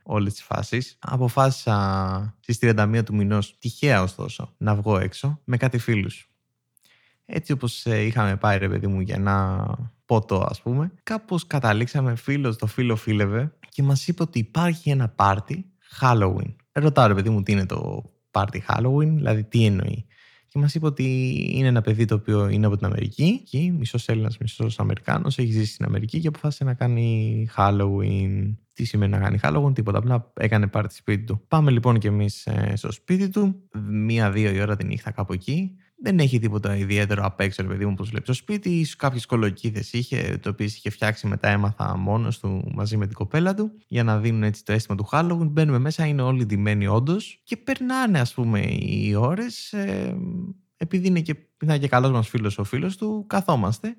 όλες 0.03 0.33
τις 0.33 0.43
φάσεις, 0.43 0.99
αποφάσισα 1.01 2.37
στις 2.41 2.59
31 2.61 3.03
του 3.05 3.15
μηνός, 3.15 3.59
τυχαία 3.59 4.03
ωστόσο, 4.03 4.55
να 4.57 4.75
βγω 4.75 4.99
έξω 4.99 5.41
με 5.45 5.57
κάτι 5.57 5.79
φίλους 5.79 6.32
Έτσι 7.25 7.53
όπως 7.53 7.87
ε, 7.87 8.03
είχαμε 8.03 8.37
πάει 8.37 8.59
ρε 8.59 8.69
παιδί 8.69 8.87
μου 8.87 9.01
για 9.01 9.15
ένα 9.15 9.67
ποτό 10.05 10.47
ας 10.49 10.63
πούμε, 10.63 10.93
κάπως 11.03 11.47
καταλήξαμε 11.47 12.15
φίλος 12.15 12.57
το 12.57 12.67
φίλο 12.67 12.97
φίλευε 12.97 13.53
και 13.69 13.83
μας 13.83 14.09
είπε 14.09 14.23
ότι 14.23 14.39
υπάρχει 14.39 14.91
ένα 14.91 15.09
πάρτι 15.09 15.65
Halloween. 16.01 16.55
Ρωτάω 16.73 17.07
ρε 17.07 17.15
παιδί 17.15 17.31
μου 17.31 17.43
τι 17.43 17.53
είναι 17.53 17.67
το 17.67 18.05
πάρτι 18.31 18.65
Halloween, 18.69 19.09
δηλαδή 19.15 19.45
τι 19.45 19.65
εννοεί. 19.65 20.07
Και 20.49 20.59
μας 20.59 20.75
είπε 20.75 20.87
ότι 20.87 21.35
είναι 21.53 21.67
ένα 21.67 21.81
παιδί 21.81 22.05
το 22.05 22.15
οποίο 22.15 22.49
είναι 22.49 22.67
από 22.67 22.77
την 22.77 22.87
Αμερική, 22.87 23.43
και 23.45 23.59
μισός 23.59 24.09
Έλληνας, 24.09 24.39
μισός 24.39 24.79
Αμερικάνος, 24.79 25.39
έχει 25.39 25.53
ζήσει 25.53 25.73
στην 25.73 25.85
Αμερική 25.85 26.21
και 26.21 26.29
αποφάσισε 26.29 26.65
να 26.65 26.75
κάνει 26.75 27.49
Halloween. 27.57 28.55
Τι 28.73 28.85
σημαίνει 28.85 29.13
να 29.13 29.19
κάνει 29.19 29.39
Halloween, 29.43 29.75
τίποτα. 29.75 29.99
Απλά 29.99 30.33
έκανε 30.35 30.67
πάρτι 30.67 30.95
σπίτι 30.95 31.25
του. 31.25 31.45
Πάμε 31.49 31.71
λοιπόν 31.71 31.99
κι 31.99 32.07
εμείς 32.07 32.47
ε, 32.47 32.73
στο 32.77 32.93
σπίτι 32.93 33.29
του, 33.29 33.69
μία-δύο 33.89 34.51
η 34.51 34.61
ώρα 34.61 34.77
τη 34.77 34.85
νύχτα 34.85 35.11
κάπου 35.11 35.33
εκεί. 35.33 35.77
Δεν 36.05 36.19
έχει 36.19 36.39
τίποτα 36.39 36.77
ιδιαίτερο 36.77 37.25
απ' 37.25 37.41
έξω, 37.41 37.65
παιδί 37.65 37.87
μου, 37.87 37.95
που 37.95 38.05
βλέπει 38.05 38.25
στο 38.25 38.33
σπίτι. 38.33 38.85
σω 38.85 38.95
κάποιες 38.99 39.27
κολοκύθες 39.27 39.93
είχε, 39.93 40.39
το 40.43 40.49
οποίος 40.49 40.75
είχε 40.75 40.91
φτιάξει 40.91 41.27
μετά, 41.27 41.49
έμαθα 41.49 41.97
μόνος 41.97 42.39
του 42.39 42.71
μαζί 42.75 42.97
με 42.97 43.07
την 43.07 43.15
κοπέλα 43.15 43.55
του, 43.55 43.73
για 43.89 44.05
να 44.05 44.19
δίνουν 44.19 44.43
έτσι 44.43 44.65
το 44.65 44.73
αίσθημα 44.73 44.97
του 44.97 45.09
Halloween. 45.13 45.49
Μπαίνουμε 45.51 45.79
μέσα, 45.79 46.07
είναι 46.07 46.23
όλοι 46.23 46.47
ντυμένοι 46.47 46.87
όντως 46.87 47.41
και 47.45 47.57
περνάνε, 47.57 48.21
ας 48.21 48.35
πούμε, 48.35 48.61
οι 48.61 49.15
ώρες. 49.15 49.73
Ε, 49.73 50.17
επειδή 50.77 51.07
είναι 51.07 51.21
και, 51.21 51.37
είναι 51.63 51.79
και 51.79 51.89
καλός 51.89 52.11
μας 52.11 52.29
φίλος 52.29 52.59
ο 52.59 52.65
φίλος 52.65 52.97
του, 52.97 53.25
καθόμαστε. 53.29 53.97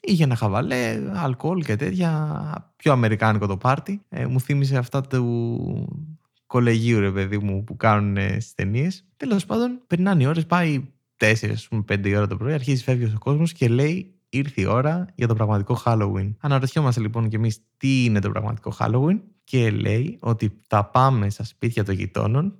Είχε 0.00 0.24
ένα 0.24 0.34
χαβαλέ, 0.34 1.02
αλκοόλ 1.14 1.64
και 1.64 1.76
τέτοια. 1.76 2.72
Πιο 2.76 2.92
αμερικάνικο 2.92 3.46
το 3.46 3.56
πάρτι. 3.56 4.02
Ε, 4.08 4.26
μου 4.26 4.40
θύμισε 4.40 4.76
αυτά 4.76 5.00
του 5.00 6.12
κολεγίου, 6.46 7.00
ρε 7.00 7.10
παιδί 7.10 7.38
μου, 7.38 7.64
που 7.64 7.76
κάνουν 7.76 8.16
στις 8.16 8.54
ταινίες. 8.54 9.06
Τέλος 9.16 9.46
πάντων, 9.46 9.80
περνάνε 9.86 10.22
οι 10.22 10.26
ώρες, 10.26 10.46
πάει 10.46 10.84
4, 11.22 11.50
ας 11.52 11.68
πούμε, 11.68 11.84
5 11.88 12.06
η 12.06 12.16
ώρα 12.16 12.26
το 12.26 12.36
πρωί, 12.36 12.52
αρχίζει 12.52 12.82
φεύγει 12.82 13.04
ο 13.04 13.18
κόσμος 13.18 13.52
και 13.52 13.68
λέει 13.68 14.14
ήρθε 14.28 14.60
η 14.60 14.64
ώρα 14.64 15.06
για 15.14 15.26
το 15.26 15.34
πραγματικό 15.34 15.82
Halloween. 15.84 16.34
Αναρωτιόμαστε 16.40 17.00
λοιπόν 17.00 17.28
κι 17.28 17.36
εμείς 17.36 17.58
τι 17.76 18.04
είναι 18.04 18.20
το 18.20 18.30
πραγματικό 18.30 18.74
Halloween 18.78 19.20
και 19.44 19.70
λέει 19.70 20.16
ότι 20.20 20.60
θα 20.68 20.84
πάμε 20.84 21.30
στα 21.30 21.44
σπίτια 21.44 21.84
των 21.84 21.94
γειτόνων 21.94 22.56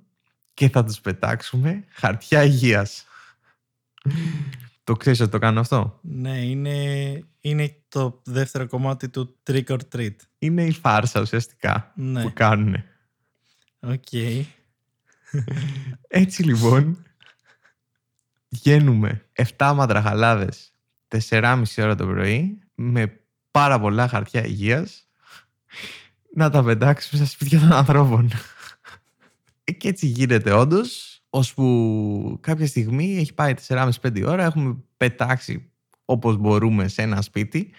και 0.53 0.69
θα 0.69 0.83
τους 0.83 0.99
πετάξουμε 1.01 1.83
χαρτιά 1.89 2.43
υγείας. 2.43 3.05
το 4.83 4.93
ξέρεις 4.93 5.19
ότι 5.19 5.31
το 5.31 5.37
κάνω 5.39 5.59
αυτό; 5.59 5.99
Ναι, 6.01 6.37
είναι, 6.37 6.75
είναι 7.39 7.75
το 7.87 8.21
δεύτερο 8.25 8.67
κομμάτι 8.67 9.09
του 9.09 9.35
Trick 9.47 9.65
or 9.65 9.79
Treat. 9.95 10.15
Είναι 10.39 10.65
η 10.65 10.71
φάρσα 10.71 11.21
ουσιαστικά 11.21 11.91
Ναι. 11.95 12.21
που 12.21 12.33
κάνουν. 12.33 12.75
Οκ. 13.79 14.11
Έτσι 16.07 16.43
λοιπόν 16.43 17.03
βγαίνουμε 18.53 19.25
7 19.57 19.73
μαντραχαλάδες 19.75 20.73
4,5 21.29 21.63
ώρα 21.77 21.95
το 21.95 22.05
πρωί 22.05 22.59
με 22.75 23.19
πάρα 23.51 23.79
πολλά 23.79 24.07
χαρτιά 24.07 24.45
υγείας 24.45 25.07
να 26.33 26.49
τα 26.49 26.63
πετάξουμε 26.63 27.23
στα 27.23 27.31
σπίτια 27.33 27.59
των 27.59 27.71
ανθρώπων. 27.71 28.31
Ε, 29.63 29.71
Και 29.71 29.87
έτσι 29.87 30.07
γίνεται 30.07 30.51
όντως, 30.51 31.21
ώσπου 31.29 32.37
κάποια 32.41 32.67
στιγμή 32.67 33.17
έχει 33.17 33.33
πάει 33.33 33.53
4,5-5 33.67 34.23
ώρα, 34.25 34.43
έχουμε 34.43 34.77
πετάξει 34.97 35.71
όπως 36.05 36.37
μπορούμε 36.37 36.87
σε 36.87 37.01
ένα 37.01 37.21
σπίτι 37.21 37.71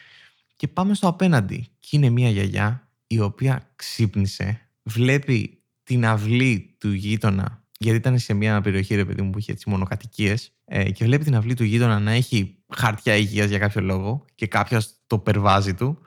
και 0.56 0.68
πάμε 0.68 0.94
στο 0.94 1.08
απέναντι. 1.08 1.66
Και 1.80 1.96
είναι 1.96 2.10
μια 2.10 2.30
γιαγιά 2.30 2.88
η 3.06 3.20
οποία 3.20 3.72
ξύπνησε, 3.76 4.68
βλέπει 4.82 5.62
την 5.82 6.06
αυλή 6.06 6.74
του 6.78 6.92
γείτονα, 6.92 7.64
γιατί 7.78 7.96
ήταν 7.98 8.18
σε 8.18 8.34
μια 8.34 8.60
περιοχή, 8.60 8.94
ρε 8.94 9.04
παιδί 9.04 9.22
μου, 9.22 9.30
που 9.30 9.38
είχε 9.38 9.52
έτσι 9.52 9.70
μονοκατοικίες, 9.70 10.53
ε, 10.64 10.90
και 10.90 11.04
βλέπει 11.04 11.24
την 11.24 11.36
αυλή 11.36 11.54
του 11.54 11.64
γείτονα 11.64 11.98
να 11.98 12.10
έχει 12.10 12.56
χαρτιά 12.76 13.16
υγείας 13.16 13.48
για 13.48 13.58
κάποιο 13.58 13.80
λόγο 13.80 14.24
και 14.34 14.46
κάποιος 14.46 14.94
το 15.06 15.18
περβάζι 15.18 15.74
του. 15.74 15.98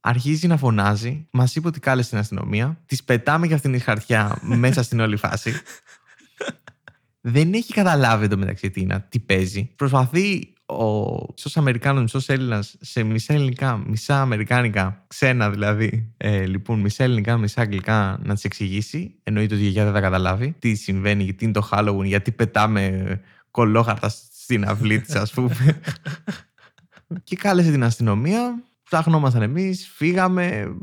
Αρχίζει 0.00 0.46
να 0.46 0.56
φωνάζει, 0.56 1.26
μας 1.30 1.56
είπε 1.56 1.68
ότι 1.68 1.80
κάλεσε 1.80 2.08
την 2.08 2.18
αστυνομία, 2.18 2.82
τη 2.86 2.96
πετάμε 3.04 3.46
για 3.46 3.56
αυτήν 3.56 3.72
τη 3.72 3.78
χαρτιά 3.78 4.38
μέσα 4.62 4.82
στην 4.82 5.00
όλη 5.00 5.16
φάση. 5.16 5.52
Δεν 7.20 7.52
έχει 7.52 7.72
καταλάβει 7.72 8.24
εντωμεταξύ 8.24 8.70
τι, 8.70 8.80
είναι, 8.80 9.06
τι 9.08 9.18
παίζει. 9.18 9.70
Προσπαθεί 9.76 10.54
ο 10.66 11.10
μισός 11.32 11.56
Αμερικάνος, 11.56 12.02
μισός 12.02 12.28
Έλληνας 12.28 12.76
σε 12.80 13.02
μισά 13.02 13.34
ελληνικά, 13.34 13.82
μισά 13.86 14.20
Αμερικάνικα, 14.20 15.04
ξένα 15.06 15.50
δηλαδή, 15.50 16.12
ε, 16.16 16.46
λοιπόν, 16.46 16.80
μισά 16.80 17.04
ελληνικά, 17.04 17.36
μισά 17.36 17.60
αγγλικά 17.60 18.20
να 18.22 18.34
τη 18.34 18.40
εξηγήσει. 18.44 19.14
Εννοείται 19.22 19.54
ότι 19.54 19.62
η 19.62 19.66
γιαγιά 19.66 19.84
δεν 19.84 19.92
θα 19.92 20.00
καταλάβει 20.00 20.54
τι 20.58 20.74
συμβαίνει, 20.74 21.24
γιατί 21.24 21.44
είναι 21.44 21.52
το 21.52 21.68
Halloween, 21.72 22.04
γιατί 22.04 22.32
πετάμε 22.32 23.20
κολόχαρτα 23.56 24.08
στην 24.08 24.64
αυλή 24.68 25.00
τη, 25.00 25.12
ας 25.18 25.32
πούμε. 25.32 25.80
και 27.24 27.36
κάλεσε 27.36 27.70
την 27.70 27.84
αστυνομία. 27.84 28.62
Ψάχνομασταν 28.82 29.42
εμείς, 29.42 29.90
φύγαμε, 29.94 30.76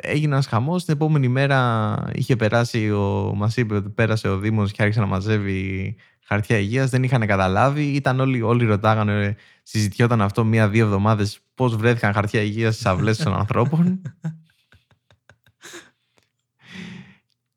έγινε 0.00 0.32
ένας 0.32 0.46
χαμός. 0.46 0.84
Την 0.84 0.94
επόμενη 0.94 1.28
μέρα 1.28 1.94
είχε 2.12 2.36
περάσει, 2.36 2.90
ο, 2.90 3.32
μας 3.36 3.56
είπε 3.56 3.74
ότι 3.74 3.88
πέρασε 3.88 4.28
ο 4.28 4.38
Δήμος 4.38 4.72
και 4.72 4.82
άρχισε 4.82 5.00
να 5.00 5.06
μαζεύει 5.06 5.96
χαρτιά 6.24 6.58
υγείας. 6.58 6.90
Δεν 6.90 7.02
είχαν 7.02 7.26
καταλάβει. 7.26 7.82
Ήταν 7.82 8.20
όλοι, 8.20 8.42
όλοι 8.42 8.64
ρωτάγανε, 8.64 9.36
συζητιόταν 9.62 10.22
αυτό 10.22 10.44
μία-δύο 10.44 10.84
εβδομάδες 10.84 11.40
πώς 11.54 11.76
βρέθηκαν 11.76 12.12
χαρτιά 12.12 12.42
υγείας 12.42 12.74
στις 12.74 12.86
αυλές 12.86 13.16
των 13.16 13.34
ανθρώπων. 13.34 14.02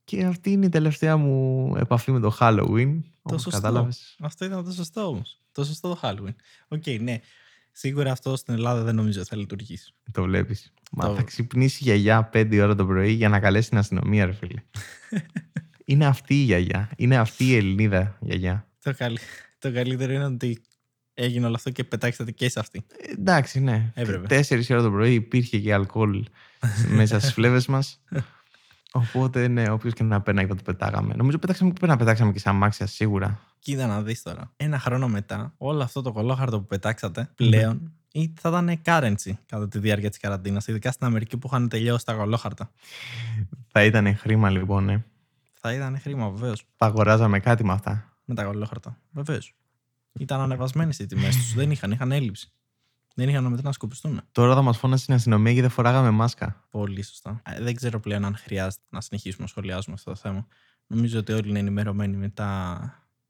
και 0.03 0.25
αυτή 0.25 0.51
είναι 0.51 0.65
η 0.65 0.69
τελευταία 0.69 1.17
μου 1.17 1.73
επαφή 1.77 2.11
με 2.11 2.19
το 2.19 2.37
Halloween. 2.39 2.99
Το 3.31 3.37
Όπως 3.37 3.41
σωστό. 3.41 3.61
κατάλαβες. 3.61 4.15
Αυτό 4.19 4.45
ήταν 4.45 4.63
το 4.65 4.71
σωστό 4.71 5.01
όμως. 5.07 5.41
Το 5.51 5.63
σωστό 5.63 5.89
το 5.89 5.99
Halloween. 6.03 6.35
OK, 6.67 6.83
ναι. 7.01 7.19
Σίγουρα 7.71 8.11
αυτό 8.11 8.35
στην 8.35 8.53
Ελλάδα 8.53 8.83
δεν 8.83 8.95
νομίζω 8.95 9.19
ότι 9.19 9.29
θα 9.29 9.35
λειτουργήσει. 9.35 9.93
Το 10.11 10.23
βλέπεις. 10.23 10.73
Μα 10.91 11.05
Το- 11.07 11.15
θα 11.15 11.21
ξυπνήσει 11.23 11.77
η 11.81 11.83
γιαγιά 11.83 12.29
5 12.33 12.59
ώρα 12.61 12.75
το 12.75 12.85
πρωί 12.85 13.11
για 13.11 13.29
να 13.29 13.39
καλέσει 13.39 13.69
την 13.69 13.77
αστυνομία, 13.77 14.25
ρε 14.25 14.31
φίλε. 14.31 14.61
είναι 15.85 16.05
αυτή 16.05 16.33
η 16.41 16.43
γιαγιά. 16.43 16.89
Είναι 16.97 17.17
αυτή 17.17 17.45
η 17.47 17.55
Ελληνίδα 17.55 18.17
γιαγιά. 18.21 18.67
Το, 18.83 18.93
καλύ... 18.93 19.17
το 19.59 19.71
καλύτερο 19.73 20.13
είναι 20.13 20.25
ότι 20.25 20.61
έγινε 21.13 21.45
όλο 21.45 21.55
αυτό 21.55 21.69
και 21.69 21.83
πετάξατε 21.83 22.31
και 22.31 22.49
σε 22.49 22.59
αυτή. 22.59 22.85
Ε, 22.97 23.11
εντάξει, 23.11 23.59
ναι. 23.59 23.91
Έπρεπε. 23.95 24.27
Τέσσερις 24.27 24.69
ώρα 24.69 24.81
το 24.81 24.91
πρωί 24.91 25.13
υπήρχε 25.13 25.59
και 25.59 25.73
αλκοόλ 25.73 26.25
μέσα 26.97 27.19
στις 27.19 27.33
φλέβες 27.33 27.65
μας. 27.67 27.99
Οπότε, 28.93 29.47
ναι, 29.47 29.69
όποιος 29.69 29.93
και 29.93 30.03
να 30.03 30.21
πέρναγε 30.21 30.47
θα 30.47 30.55
το 30.55 30.61
πετάγαμε. 30.63 31.13
Νομίζω 31.13 31.37
πετάξαμε, 31.37 31.71
πρέπει 31.71 31.91
να 31.91 31.97
πετάξαμε 31.97 32.31
και 32.31 32.39
σε 32.39 32.49
αμάξια 32.49 32.85
σίγουρα. 32.85 33.39
Κοίτα 33.59 33.87
να 33.87 34.01
δεις 34.01 34.21
τώρα. 34.21 34.51
Ένα 34.55 34.79
χρόνο 34.79 35.07
μετά, 35.07 35.53
όλο 35.57 35.83
αυτό 35.83 36.01
το 36.01 36.11
κολόχαρτο 36.11 36.59
που 36.59 36.65
πετάξατε 36.65 37.29
πλέον 37.35 37.91
ή 38.11 38.33
θα 38.39 38.49
ήταν 38.49 38.81
currency 38.85 39.31
κατά 39.45 39.67
τη 39.67 39.79
διάρκεια 39.79 40.09
της 40.09 40.19
καραντίνας. 40.19 40.67
Ειδικά 40.67 40.91
στην 40.91 41.05
Αμερική 41.05 41.37
που 41.37 41.47
είχαν 41.47 41.69
τελειώσει 41.69 42.05
τα 42.05 42.13
κολόχαρτα. 42.13 42.71
Θα 43.67 43.83
ήταν 43.83 44.15
χρήμα 44.15 44.49
λοιπόν, 44.49 44.83
ναι. 44.83 45.03
Θα 45.51 45.73
ήταν 45.73 45.99
χρήμα, 45.99 46.29
βεβαίως. 46.29 46.63
Θα 46.75 46.85
αγοράζαμε 46.85 47.39
κάτι 47.39 47.65
με 47.65 47.73
αυτά. 47.73 48.13
Με 48.25 48.35
τα 48.35 48.43
κολόχαρτα. 48.43 48.97
Βεβαίως. 49.11 49.55
Ήταν 50.19 50.41
ανεβασμένες 50.41 50.99
οι 50.99 51.05
τιμές 51.05 51.35
τους. 51.35 51.53
δεν 51.53 51.71
είχαν, 51.71 51.91
είχαν 51.91 52.11
έλλειψη. 52.11 52.51
Δεν 53.15 53.29
είχαν 53.29 53.43
μετά 53.45 53.61
να 53.63 53.71
σκοπιστούν. 53.71 54.21
Τώρα 54.31 54.53
θα 54.55 54.61
μας 54.61 54.77
φώνασε 54.77 55.03
στην 55.03 55.13
αστυνομία 55.13 55.51
γιατί 55.51 55.67
δεν 55.67 55.75
φοράγαμε 55.75 56.09
μάσκα. 56.09 56.63
Πολύ 56.69 57.01
σωστά. 57.01 57.41
Ε, 57.45 57.63
Δεν 57.63 57.75
ξέρω 57.75 57.99
πλέον 57.99 58.25
αν 58.25 58.35
χρειάζεται 58.35 58.83
να 58.89 59.01
συνεχίσουμε 59.01 59.43
να 59.43 59.47
σχολιάζουμε 59.49 59.95
αυτό 59.95 60.11
το 60.11 60.17
θέμα. 60.17 60.47
Νομίζω 60.87 61.19
ότι 61.19 61.31
όλοι 61.33 61.49
είναι 61.49 61.59
ενημερωμένοι 61.59 62.17
μετά, 62.17 62.79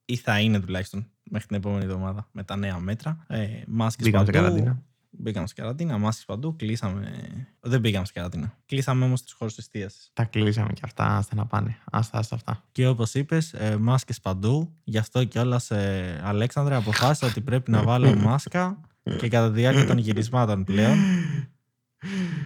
ή 0.05 0.15
θα 0.15 0.39
είναι 0.39 0.59
τουλάχιστον 0.59 1.07
μέχρι 1.23 1.47
την 1.47 1.55
επόμενη 1.55 1.83
εβδομάδα 1.83 2.27
με 2.31 2.43
τα 2.43 2.55
νέα 2.55 2.79
μέτρα. 2.79 3.25
Ε, 3.27 3.47
μάσκες 3.67 4.05
Μπήκαμε 4.05 4.25
σε 4.25 4.31
παντού. 4.31 4.43
καραντίνα. 4.45 4.81
Μπήκαμε 5.13 5.47
σε 5.47 5.53
καραντίνα, 5.53 5.97
μάσκες 5.97 6.25
παντού, 6.25 6.55
κλείσαμε. 6.55 7.11
Δεν 7.59 7.81
πήγαμε 7.81 8.05
σε 8.05 8.11
καραντίνα. 8.13 8.57
Κλείσαμε 8.65 9.05
όμως 9.05 9.21
του 9.23 9.35
χώρου 9.37 9.51
εστίαση. 9.57 10.09
Τα 10.13 10.23
κλείσαμε 10.23 10.73
και 10.73 10.81
αυτά, 10.83 11.17
άστα 11.17 11.35
να 11.35 11.45
πάνε. 11.45 11.77
Άστα, 11.91 12.17
άστα 12.17 12.35
αυτά. 12.35 12.63
Και 12.71 12.87
όπως 12.87 13.13
είπες, 13.13 13.53
ε, 13.53 13.77
μάσκες 13.77 14.19
παντού. 14.19 14.73
Γι' 14.83 14.97
αυτό 14.97 15.23
κιόλας, 15.23 15.71
ε, 15.71 16.21
Αλέξανδρε, 16.23 16.75
αποφάσισα 16.75 17.27
ότι 17.27 17.41
πρέπει 17.41 17.71
να 17.71 17.83
βάλω 17.89 18.15
μάσκα 18.15 18.79
και 19.03 19.27
κατά 19.27 19.47
τη 19.47 19.59
διάρκεια 19.59 19.85
των 19.85 19.97
γυρισμάτων 19.97 20.63
πλέον. 20.63 20.97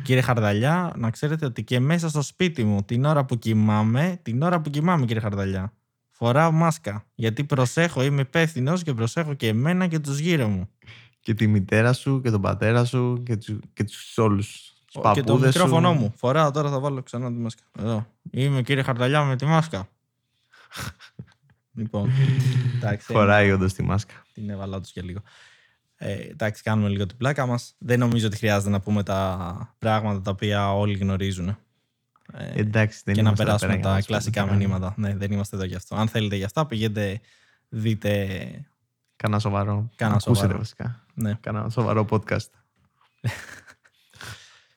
Κύριε 0.03 0.21
Χαρδαλιά, 0.21 0.93
να 0.95 1.09
ξέρετε 1.09 1.45
ότι 1.45 1.63
και 1.63 1.79
μέσα 1.79 2.09
στο 2.09 2.21
σπίτι 2.21 2.63
μου 2.63 2.83
την 2.83 3.05
ώρα 3.05 3.25
που 3.25 3.37
κοιμάμαι, 3.37 4.19
την 4.21 4.41
ώρα 4.41 4.61
που 4.61 4.69
κοιμάμαι, 4.69 5.05
κύριε 5.05 5.21
Χαρδαλιά, 5.21 5.73
φοράω 6.09 6.51
μάσκα. 6.51 7.05
Γιατί 7.15 7.43
προσέχω, 7.43 8.03
είμαι 8.03 8.21
υπεύθυνος 8.21 8.83
και 8.83 8.93
προσέχω 8.93 9.33
και 9.33 9.47
εμένα 9.47 9.87
και 9.87 9.99
τους 9.99 10.19
γύρω 10.19 10.47
μου. 10.47 10.69
Και 11.19 11.33
τη 11.33 11.47
μητέρα 11.47 11.93
σου 11.93 12.21
και 12.21 12.29
τον 12.29 12.41
πατέρα 12.41 12.85
σου 12.85 13.23
και, 13.25 13.35
τους, 13.37 13.59
και 13.73 13.83
τους 13.83 14.17
όλους. 14.17 14.73
Τους 14.85 14.93
και 14.93 14.99
το 15.01 15.01
παππούδες 15.01 15.53
σου. 15.53 15.59
μικρόφωνο 15.59 15.93
μου. 15.93 16.13
Φοράω 16.15 16.51
τώρα, 16.51 16.69
θα 16.69 16.79
βάλω 16.79 17.03
ξανά 17.03 17.27
τη 17.27 17.37
μάσκα. 17.37 17.63
Εδώ. 17.79 18.07
Είμαι 18.31 18.61
κύριε 18.61 18.83
Χαρδαλιά 18.83 19.23
με 19.23 19.35
τη 19.35 19.45
μάσκα. 19.45 19.87
λοιπόν. 21.79 22.11
εντάξει, 22.75 23.05
Φοράει 23.13 23.51
όντως 23.51 23.73
τη 23.73 23.83
μάσκα. 23.83 24.13
την 24.33 24.49
έβαλα 24.49 24.81
του 24.81 24.89
για 24.93 25.03
λίγο. 25.03 25.21
Ε, 25.97 26.13
εντάξει, 26.13 26.63
κάνουμε 26.63 26.89
λίγο 26.89 27.05
την 27.05 27.17
πλάκα 27.17 27.45
μας. 27.45 27.75
Δεν 27.77 27.99
νομίζω 27.99 28.27
ότι 28.27 28.37
χρειάζεται 28.37 28.69
να 28.69 28.79
πούμε 28.79 29.03
τα 29.03 29.75
πράγματα 29.77 30.21
τα 30.21 30.31
οποία 30.31 30.73
όλοι 30.73 30.97
γνωρίζουν. 30.97 31.47
Ε, 31.47 32.59
Εντάξει, 32.59 33.01
δεν 33.05 33.13
και 33.15 33.21
να 33.21 33.27
είμαστε 33.27 33.43
εδώ 33.43 33.57
περάσουμε 33.57 33.67
πέρα 33.67 33.73
για 33.73 33.83
τα 33.83 33.89
να 33.89 33.95
μας 33.95 34.05
κλασικά 34.05 34.43
πούμε 34.43 34.55
μηνύματα. 34.55 34.93
Ναι, 34.97 35.15
δεν 35.15 35.31
είμαστε 35.31 35.55
εδώ 35.55 35.65
γι' 35.65 35.75
αυτό. 35.75 35.95
Αν 35.95 36.07
θέλετε 36.07 36.35
γι' 36.35 36.43
αυτά, 36.43 36.65
πηγαίνετε, 36.65 37.19
δείτε 37.69 38.39
Κάνα 39.15 39.39
σοβαρό. 39.39 39.89
Κάνα 39.95 40.13
Ακούσετε 40.13 40.35
σοβαρό. 40.35 40.57
βασικά. 40.57 41.03
Ναι. 41.13 41.37
Κάνα 41.41 41.69
σοβαρό 41.69 42.05
podcast. 42.09 42.49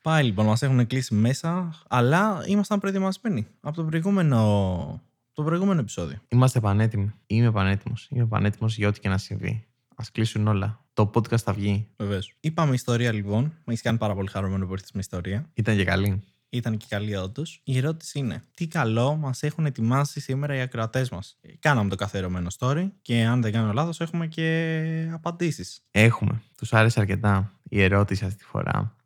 Πάει 0.03 0.25
λοιπόν, 0.25 0.47
μας 0.47 0.63
έχουν 0.63 0.87
κλείσει 0.87 1.15
μέσα, 1.15 1.75
αλλά 1.89 2.43
ήμασταν 2.47 2.81
προετοιμασμένοι 2.81 3.47
από 3.61 3.77
το 3.77 3.85
προηγούμενο, 3.85 5.03
το 5.33 5.43
προηγούμενο 5.43 5.81
επεισόδιο. 5.81 6.19
Είμαστε 6.29 6.61
πανέτοιμοι. 6.61 7.15
Είμαι 7.27 7.53
πανέτοιμος. 7.53 8.09
Είμαι 8.11 8.27
πανέτοιμος 8.27 8.77
για 8.77 8.89
ό,τι 8.89 9.01
και 9.01 9.09
να 9.09 9.19
συμβεί. 9.19 9.67
Α 10.01 10.05
κλείσουν 10.13 10.47
όλα. 10.47 10.85
Το 10.93 11.11
podcast 11.15 11.39
θα 11.39 11.53
βγει. 11.53 11.89
Βεβαίως. 11.97 12.35
Είπαμε 12.41 12.75
ιστορία 12.75 13.13
λοιπόν. 13.13 13.43
Με 13.43 13.53
έχεις 13.67 13.83
κάνει 13.83 13.99
πάρα 13.99 14.15
πολύ 14.15 14.29
χαρούμενο 14.29 14.67
που 14.67 14.73
ήρθε 14.73 14.87
με 14.93 15.01
ιστορία. 15.01 15.51
Ήταν 15.55 15.77
και 15.77 15.85
καλή. 15.85 16.23
Ήταν 16.51 16.77
και 16.77 16.87
καλή 16.89 17.17
όντως. 17.17 17.61
Η 17.65 17.77
ερώτηση 17.77 18.19
είναι: 18.19 18.45
Τι 18.55 18.67
καλό 18.67 19.17
μας 19.17 19.43
έχουν 19.43 19.67
ετοιμάσει 19.67 20.21
σήμερα 20.21 20.55
οι 20.55 20.61
ακροατές 20.61 21.11
μας; 21.11 21.39
Κάναμε 21.59 21.89
το 21.89 21.97
καθιερωμένο 21.97 22.49
story 22.59 22.89
και 23.03 23.25
αν 23.25 23.43
δεν 23.43 23.53
κάνω 23.53 23.73
λάθος, 23.73 24.01
έχουμε 24.01 24.27
και 24.27 25.11
απαντήσεις. 25.13 25.83
Έχουμε. 25.91 26.43
Τους 26.57 26.73
άρεσε 26.73 27.01
αρκετά 27.01 27.53
η 27.63 27.83
ερώτηση 27.83 28.25
αυτή 28.25 28.39
τη 28.39 28.45
φορά. 28.45 28.97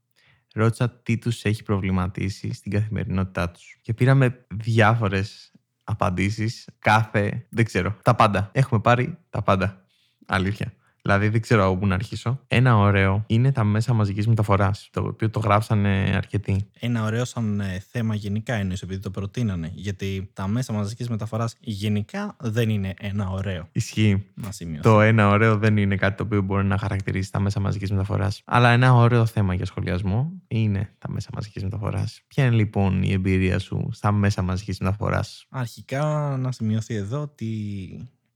Ρώτησα 0.54 0.90
τι 0.90 1.18
τους 1.18 1.44
έχει 1.44 1.62
προβληματίσει 1.62 2.52
στην 2.52 2.72
καθημερινότητά 2.72 3.50
τους. 3.50 3.76
Και 3.82 3.94
πήραμε 3.94 4.46
διάφορες 4.48 5.52
απαντήσεις. 5.84 6.68
Κάθε. 6.78 7.46
Δεν 7.48 7.64
ξέρω. 7.64 7.96
Τα 8.02 8.14
πάντα. 8.14 8.50
Έχουμε 8.52 8.80
πάρει 8.80 9.18
τα 9.30 9.42
πάντα. 9.42 9.84
Αλήθεια. 10.26 10.72
Δηλαδή 11.02 11.28
δεν 11.28 11.40
ξέρω 11.40 11.66
από 11.66 11.76
πού 11.76 11.86
να 11.86 11.94
αρχίσω. 11.94 12.40
Ένα 12.46 12.76
ωραίο 12.76 13.24
είναι 13.26 13.52
τα 13.52 13.64
μέσα 13.64 13.92
μαζικής 13.92 14.26
μεταφοράς, 14.26 14.88
το 14.92 15.00
οποίο 15.00 15.30
το 15.30 15.38
γράψανε 15.40 16.12
αρκετοί. 16.16 16.70
Ένα 16.78 17.04
ωραίο 17.04 17.24
σαν 17.24 17.60
ε, 17.60 17.82
θέμα 17.90 18.14
γενικά 18.14 18.54
εννοείς 18.54 18.82
επειδή 18.82 19.00
το 19.00 19.10
προτείνανε. 19.10 19.70
Γιατί 19.74 20.30
τα 20.32 20.46
μέσα 20.46 20.72
μαζικής 20.72 21.08
μεταφοράς 21.08 21.56
γενικά 21.60 22.36
δεν 22.40 22.68
είναι 22.68 22.94
ένα 22.98 23.30
ωραίο. 23.30 23.68
Ισχύει. 23.72 24.24
Να 24.34 24.52
σημειώσω. 24.52 24.82
Το 24.82 25.00
ένα 25.00 25.28
ωραίο 25.28 25.56
δεν 25.56 25.76
είναι 25.76 25.96
κάτι 25.96 26.16
το 26.16 26.22
οποίο 26.22 26.42
μπορεί 26.42 26.64
να 26.64 26.78
χαρακτηρίσει 26.78 27.32
τα 27.32 27.40
μέσα 27.40 27.60
μαζικής 27.60 27.90
μεταφοράς. 27.90 28.42
Αλλά 28.44 28.70
ένα 28.70 28.94
ωραίο 28.94 29.26
θέμα 29.26 29.54
για 29.54 29.64
σχολιασμό 29.64 30.32
είναι 30.48 30.94
τα 30.98 31.10
μέσα 31.10 31.30
μαζικής 31.34 31.62
μεταφοράς. 31.62 32.22
Ποια 32.26 32.44
είναι 32.44 32.54
λοιπόν 32.54 33.02
η 33.02 33.12
εμπειρία 33.12 33.58
σου 33.58 33.88
στα 33.92 34.12
μέσα 34.12 34.42
μαζικής 34.42 34.78
μεταφοράς, 34.78 35.46
Αρχικά 35.50 36.36
να 36.40 36.52
σημειωθεί 36.52 36.94
εδώ 36.94 37.20
ότι 37.20 37.48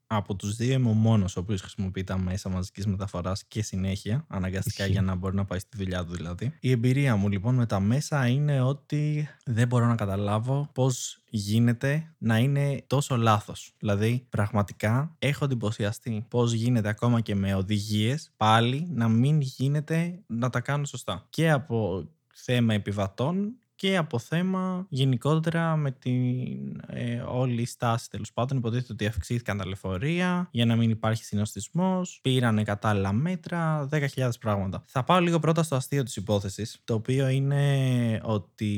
από 0.06 0.34
τους 0.34 0.56
δύο 0.56 0.72
είμαι 0.72 0.88
ο 0.88 0.92
μόνος 0.92 1.36
ο 1.36 1.40
οποίος 1.40 1.60
χρησιμοποιεί 1.60 2.04
τα 2.04 2.18
μέσα 2.18 2.48
μαζικής 2.48 2.86
μεταφοράς 2.86 3.44
και 3.44 3.62
συνέχεια, 3.62 4.24
αναγκαστικά 4.28 4.82
Ισχύει. 4.82 4.92
για 4.92 5.02
να 5.02 5.14
μπορεί 5.14 5.36
να 5.36 5.44
πάει 5.44 5.58
στη 5.58 5.76
δουλειά 5.76 6.04
του 6.04 6.12
δηλαδή. 6.14 6.52
Η 6.60 6.70
εμπειρία 6.70 7.16
μου 7.16 7.28
λοιπόν 7.28 7.54
με 7.54 7.66
τα 7.66 7.80
μέσα 7.80 8.26
είναι 8.26 8.60
ότι 8.60 9.28
δεν 9.44 9.66
μπορώ 9.68 9.86
να 9.86 9.94
καταλάβω 9.94 10.68
πώς 10.72 11.22
γίνεται 11.30 12.14
να 12.18 12.38
είναι 12.38 12.84
τόσο 12.86 13.16
λάθος. 13.16 13.74
Δηλαδή 13.78 14.26
πραγματικά 14.30 15.16
έχω 15.18 15.44
εντυπωσιαστεί 15.44 16.26
πώς 16.28 16.52
γίνεται 16.52 16.88
ακόμα 16.88 17.20
και 17.20 17.34
με 17.34 17.54
οδηγίες 17.54 18.30
πάλι 18.36 18.88
να 18.90 19.08
μην 19.08 19.40
γίνεται 19.40 20.22
να 20.26 20.50
τα 20.50 20.60
κάνουν 20.60 20.86
σωστά. 20.86 21.26
Και 21.30 21.50
από 21.50 22.08
θέμα 22.34 22.74
επιβατών 22.74 23.54
και 23.76 23.96
από 23.96 24.18
θέμα 24.18 24.86
γενικότερα 24.88 25.76
με 25.76 25.90
την 25.90 26.80
ε, 26.86 27.20
όλη 27.20 27.62
η 27.62 27.66
στάση 27.66 28.10
τέλος 28.10 28.32
πάντων. 28.32 28.58
Υποτίθεται 28.58 28.92
ότι 28.92 29.06
αυξήθηκαν 29.06 29.58
τα 29.58 29.66
λεωφορεία 29.66 30.48
για 30.52 30.66
να 30.66 30.76
μην 30.76 30.90
υπάρχει 30.90 31.24
συνοστισμός, 31.24 32.18
πήρανε 32.22 32.62
κατάλληλα 32.62 33.12
μέτρα, 33.12 33.88
10.000 33.92 34.30
πράγματα. 34.40 34.84
Θα 34.86 35.04
πάω 35.04 35.20
λίγο 35.20 35.38
πρώτα 35.38 35.62
στο 35.62 35.76
αστείο 35.76 36.02
της 36.02 36.16
υπόθεσης, 36.16 36.80
το 36.84 36.94
οποίο 36.94 37.28
είναι 37.28 38.20
ότι 38.22 38.74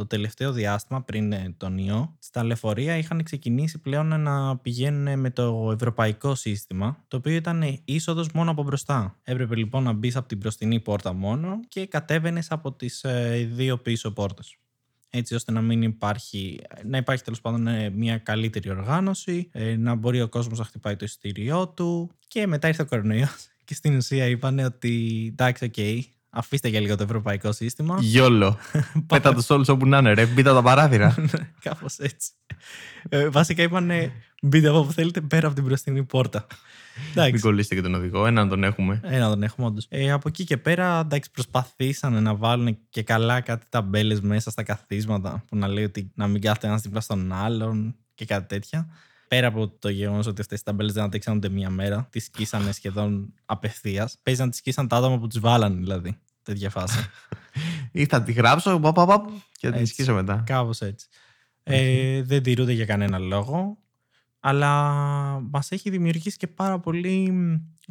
το 0.00 0.06
τελευταίο 0.06 0.52
διάστημα 0.52 1.02
πριν 1.02 1.32
ε, 1.32 1.54
τον 1.56 1.78
ιό, 1.78 2.16
στα 2.18 2.44
λεωφορεία 2.44 2.96
είχαν 2.96 3.22
ξεκινήσει 3.22 3.78
πλέον 3.78 4.20
να 4.20 4.56
πηγαίνουν 4.56 5.18
με 5.18 5.30
το 5.30 5.70
ευρωπαϊκό 5.72 6.34
σύστημα, 6.34 7.04
το 7.08 7.16
οποίο 7.16 7.34
ήταν 7.34 7.80
είσοδος 7.84 8.30
μόνο 8.32 8.50
από 8.50 8.62
μπροστά. 8.62 9.18
Έπρεπε 9.22 9.56
λοιπόν 9.56 9.82
να 9.82 9.92
μπεις 9.92 10.16
από 10.16 10.28
την 10.28 10.38
μπροστινή 10.38 10.80
πόρτα 10.80 11.12
μόνο 11.12 11.60
και 11.68 11.86
κατέβαινες 11.86 12.50
από 12.50 12.72
τις 12.72 13.04
δύο 13.52 13.78
πίσω 13.78 14.12
πόρτες. 14.12 14.56
Έτσι 15.10 15.34
ώστε 15.34 15.52
να 15.52 15.60
μην 15.60 15.82
υπάρχει, 15.82 16.60
να 16.84 16.96
υπάρχει 16.96 17.22
τέλος 17.22 17.40
πάντων 17.40 17.66
ε, 17.66 17.90
μια 17.90 18.18
καλύτερη 18.18 18.70
οργάνωση, 18.70 19.48
ε, 19.52 19.76
να 19.76 19.94
μπορεί 19.94 20.20
ο 20.20 20.28
κόσμος 20.28 20.58
να 20.58 20.64
χτυπάει 20.64 20.96
το 20.96 21.04
εισιτήριό 21.04 21.68
του. 21.68 22.10
Και 22.28 22.46
μετά 22.46 22.68
ήρθε 22.68 22.82
ο 22.82 22.86
κορονοϊός 22.86 23.48
και 23.64 23.74
στην 23.74 23.96
ουσία 23.96 24.26
είπαν 24.26 24.58
ότι 24.58 25.26
εντάξει, 25.30 25.64
οκ, 25.64 25.78
αφήστε 26.30 26.68
για 26.68 26.80
λίγο 26.80 26.96
το 26.96 27.02
ευρωπαϊκό 27.02 27.52
σύστημα. 27.52 27.96
YOLO. 28.00 28.56
Πέτα 29.06 29.34
τους 29.34 29.50
όλους 29.50 29.68
όπου 29.68 29.86
να 29.86 29.98
είναι, 29.98 30.12
ρε. 30.12 30.26
Μπείτε 30.26 30.48
από 30.48 30.58
τα 30.58 30.64
παράθυρα. 30.64 31.14
Κάπως 31.64 31.98
έτσι. 31.98 32.30
Ε, 33.08 33.28
βασικά 33.28 33.62
είπαν 33.62 33.90
μπείτε 34.42 34.68
από 34.68 34.78
όπου 34.78 34.92
θέλετε 34.92 35.20
πέρα 35.20 35.46
από 35.46 35.56
την 35.56 35.64
μπροστινή 35.64 36.04
πόρτα. 36.04 36.46
Μην 36.96 37.10
Εντάξει. 37.10 37.42
κολλήσετε 37.42 37.74
και 37.74 37.80
τον 37.80 37.94
οδηγό. 37.94 38.26
Έναν 38.26 38.48
τον 38.48 38.64
έχουμε. 38.64 39.00
Ένα 39.04 39.28
τον 39.28 39.42
έχουμε 39.42 39.66
όντως. 39.66 39.86
Ε, 39.88 40.10
από 40.10 40.28
εκεί 40.28 40.44
και 40.44 40.56
πέρα, 40.56 41.00
εντάξει, 41.00 41.30
προσπαθήσανε 41.30 42.20
να 42.20 42.34
βάλουν 42.34 42.78
και 42.90 43.02
καλά 43.02 43.40
κάτι 43.40 43.66
ταμπέλες 43.68 44.20
μέσα 44.20 44.50
στα 44.50 44.62
καθίσματα 44.62 45.44
που 45.48 45.56
να 45.56 45.68
λέει 45.68 45.84
ότι 45.84 46.12
να 46.14 46.26
μην 46.26 46.40
κάθεται 46.40 46.66
ένας 46.66 46.82
δίπλα 46.82 47.00
στον 47.00 47.32
άλλον 47.32 47.94
και 48.14 48.24
κάτι 48.24 48.46
τέτοια. 48.46 48.88
Πέρα 49.30 49.46
από 49.46 49.68
το 49.68 49.88
γεγονός 49.88 50.26
ότι 50.26 50.40
αυτές 50.40 50.60
οι 50.60 50.64
ταμπέλες 50.64 50.92
δεν 50.92 51.02
αντέξαν 51.02 51.36
ούτε 51.36 51.48
μία 51.48 51.70
μέρα, 51.70 52.08
τις 52.10 52.24
σκίσανε 52.24 52.72
σχεδόν 52.72 53.34
απευθείας. 53.44 54.18
Παίζει 54.22 54.40
να 54.40 54.48
τις 54.48 54.58
σκίσαν 54.58 54.88
τα 54.88 54.96
άτομα 54.96 55.18
που 55.18 55.26
τις 55.26 55.40
βάλανε, 55.40 55.80
δηλαδή. 55.80 56.18
Τέτοια 56.42 56.70
φάση. 56.70 56.98
Ή 57.92 58.06
θα 58.06 58.22
τη 58.22 58.32
γράψω 58.32 58.80
παπ, 58.80 58.94
παπ, 58.94 59.08
παπ, 59.08 59.28
και 59.28 59.66
θα 59.66 59.72
την 59.72 59.80
Έτσι. 59.80 59.92
σκίσω 59.92 60.14
μετά. 60.14 60.42
Κάπως 60.46 60.80
έτσι. 60.80 61.08
Ε, 61.62 62.22
δεν 62.22 62.42
τηρούνται 62.42 62.72
για 62.72 62.84
κανένα 62.84 63.18
λόγο. 63.18 63.78
Αλλά 64.40 64.72
μας 65.40 65.70
έχει 65.70 65.90
δημιουργήσει 65.90 66.36
και 66.36 66.46
πάρα 66.46 66.78
πολύ 66.78 67.32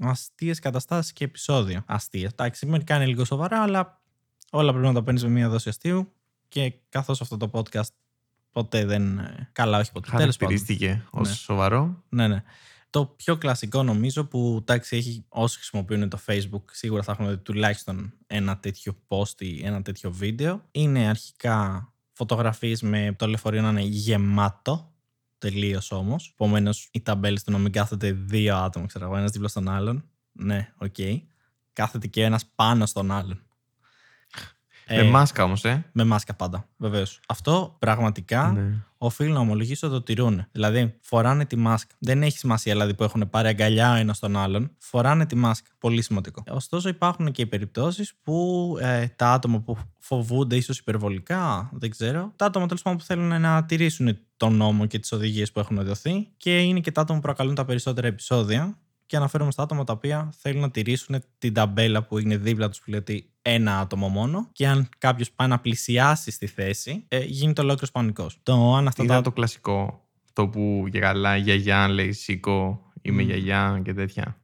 αστείες 0.02 0.60
καταστάσεις 0.60 1.14
και 1.14 1.24
επεισόδια. 1.24 1.84
Αστεία. 1.88 2.30
Εντάξει, 2.32 2.66
μερικά 2.66 2.96
είναι 2.96 3.06
λίγο 3.06 3.26
σοβαρά, 3.26 3.62
αλλά 3.62 4.02
όλα 4.52 4.72
πρέπει 4.72 4.88
να 4.88 4.94
τα 4.94 5.04
παίρνεις 5.04 5.24
με 5.24 5.30
μία 5.30 5.50
δόση 5.50 5.70
αστείου. 5.70 6.14
Και 6.48 6.74
καθώς 6.90 7.22
αυτό 7.22 7.38
το 7.38 7.50
podcast 7.54 7.90
ποτέ 8.52 8.86
δεν. 8.86 9.18
ε, 9.20 9.50
Καλά, 9.52 9.80
όχι 9.80 9.92
ποτέ. 9.92 10.10
Τέλος 10.18 10.38
πάντων. 10.38 10.58
Χαρακτηρίστηκε 10.58 11.06
ως 11.10 11.28
Ναι. 11.28 11.34
σοβαρό. 11.36 12.04
Ναι, 12.10 12.28
ναι. 12.28 12.44
Το 12.90 13.06
πιο 13.06 13.38
κλασικό 13.38 13.84
νομίζω 13.84 14.26
που 14.26 14.58
εντάξει, 14.62 14.96
έχει, 14.98 15.26
όσοι 15.30 15.56
χρησιμοποιούν 15.58 16.10
το 16.10 16.20
Facebook 16.26 16.62
σίγουρα 16.72 17.04
θα 17.04 17.12
έχουν 17.12 17.30
δει 17.30 17.38
τουλάχιστον 17.38 18.14
ένα 18.28 18.58
τέτοιο 18.58 18.98
post 19.08 19.42
ή 19.42 19.66
ένα 19.66 19.82
τέτοιο 19.82 20.12
βίντεο. 20.12 20.62
Είναι 20.72 21.08
αρχικά 21.08 21.92
φωτογραφίες 22.14 22.82
με 22.82 23.16
το 23.18 23.28
λεωφορείο 23.28 23.62
να 23.62 23.70
είναι 23.70 23.82
γεμάτο. 23.82 24.94
Τελείως 25.38 25.92
όμως. 25.92 26.30
Επομένως, 26.34 26.88
οι 26.92 27.02
ταμπέλες 27.02 27.40
του 27.46 27.52
να 27.52 27.58
μην 27.58 27.72
κάθεται 27.72 28.12
δύο 28.12 28.56
άτομα, 28.56 28.86
ξέρω 28.86 29.06
εγώ, 29.06 29.16
ένας 29.18 29.32
δίπλα 29.32 29.48
στον 29.48 29.70
άλλον. 29.70 30.04
Ναι, 30.32 30.72
οκ. 30.78 30.96
Κάθεται 31.74 32.08
και 32.08 32.24
ένας 32.24 32.46
πάνω 32.56 32.86
στον 32.86 33.12
άλλον. 33.12 33.42
Με 34.96 35.04
μάσκα 35.04 35.44
όμως, 35.44 35.66
ε. 35.66 35.86
με 35.92 36.04
μάσκα 36.04 36.34
πάντα, 36.34 36.68
βεβαίως. 36.78 37.20
Αυτό 37.28 37.76
πραγματικά 37.80 38.52
Ναι. 38.52 38.76
οφείλω 38.98 39.34
να 39.34 39.40
ομολογήσω 39.40 39.88
ότι 39.88 39.96
το 39.96 40.02
τηρούν. 40.04 40.46
Δηλαδή, 40.52 40.96
φοράνε 41.02 41.46
τη 41.46 41.56
μάσκα. 41.56 41.96
Δεν 42.00 42.24
έχει 42.24 42.38
σημασία 42.38 42.74
δηλαδή 42.74 42.94
που 42.94 43.04
έχουν 43.04 43.30
πάρει 43.30 43.48
αγκαλιά 43.48 43.92
ο 43.92 43.96
ένας 43.96 44.20
τον 44.20 44.38
άλλον. 44.38 44.72
Φοράνε 44.78 45.26
τη 45.26 45.36
μάσκα. 45.36 45.70
Πολύ 45.80 46.02
σημαντικό. 46.02 46.44
Ωστόσο, 46.50 46.90
υπάρχουν 46.90 47.32
και 47.32 47.42
οι 47.42 47.46
περιπτώσεις 47.46 48.14
που 48.24 48.78
ε, 48.82 49.08
τα 49.16 49.32
άτομα 49.32 49.60
που 49.60 49.78
φοβούνται 50.00 50.56
ίσως 50.56 50.78
υπερβολικά, 50.80 51.70
δεν 51.74 51.90
ξέρω, 51.90 52.34
τα 52.36 52.46
άτομα 52.46 52.66
τέλος 52.66 52.82
πάντων 52.82 53.00
που 53.00 53.06
θέλουν 53.06 53.42
να 53.42 53.66
τηρήσουν 53.66 54.18
τον 54.38 54.56
νόμο 54.56 54.86
και 54.86 55.00
τις 55.00 55.12
οδηγίες 55.12 55.52
που 55.52 55.60
έχουν 55.60 55.84
δοθεί 55.84 56.28
και 56.38 56.60
είναι 56.60 56.80
και 56.80 56.92
τα 56.92 57.02
άτομα 57.02 57.20
που 57.20 57.26
προκαλούν 57.26 57.56
τα 57.56 57.66
περισσότερα 57.66 58.08
επεισόδια. 58.08 58.78
Και 59.10 59.18
αναφέρομαι 59.18 59.52
στα 59.52 59.64
άτομα 59.64 59.84
τα 59.84 59.94
οποία 59.94 60.30
θέλουν 60.42 60.62
να 60.62 60.72
τηρήσουν 60.72 61.24
την 61.38 61.54
ταμπέλα 61.54 62.04
που 62.04 62.18
είναι 62.18 62.38
δίπλα 62.38 62.70
τους 62.70 62.80
που 62.80 62.90
λέει 62.90 63.00
ότι 63.00 63.30
ένα 63.42 63.80
άτομο 63.80 64.10
μόνο. 64.10 64.50
Και 64.52 64.68
αν 64.68 64.90
κάποιος 64.98 65.32
πάει 65.32 65.48
να 65.48 65.60
πλησιάσει 65.60 66.32
στη 66.32 66.48
θέση, 66.48 67.06
ε, 67.08 67.20
γίνεται 67.20 67.62
ολόκληρος 67.62 67.92
πανικός. 67.92 68.40
Το 68.44 68.76
αν 68.76 68.88
αυτά 68.88 69.04
Ήταν 69.04 69.16
τα 69.16 69.22
το 69.22 69.32
κλασικό. 69.32 70.08
Το 70.34 70.48
που 70.48 70.86
για 70.88 71.00
καλά 71.00 71.38
η 71.38 71.42
γιαγιά 71.42 71.88
λέει 71.88 72.12
σήκω, 72.12 72.82
είμαι 73.02 73.22
Μμ. 73.24 73.26
γιαγιά 73.26 73.82
και 73.84 73.94
τέτοια. 73.94 74.38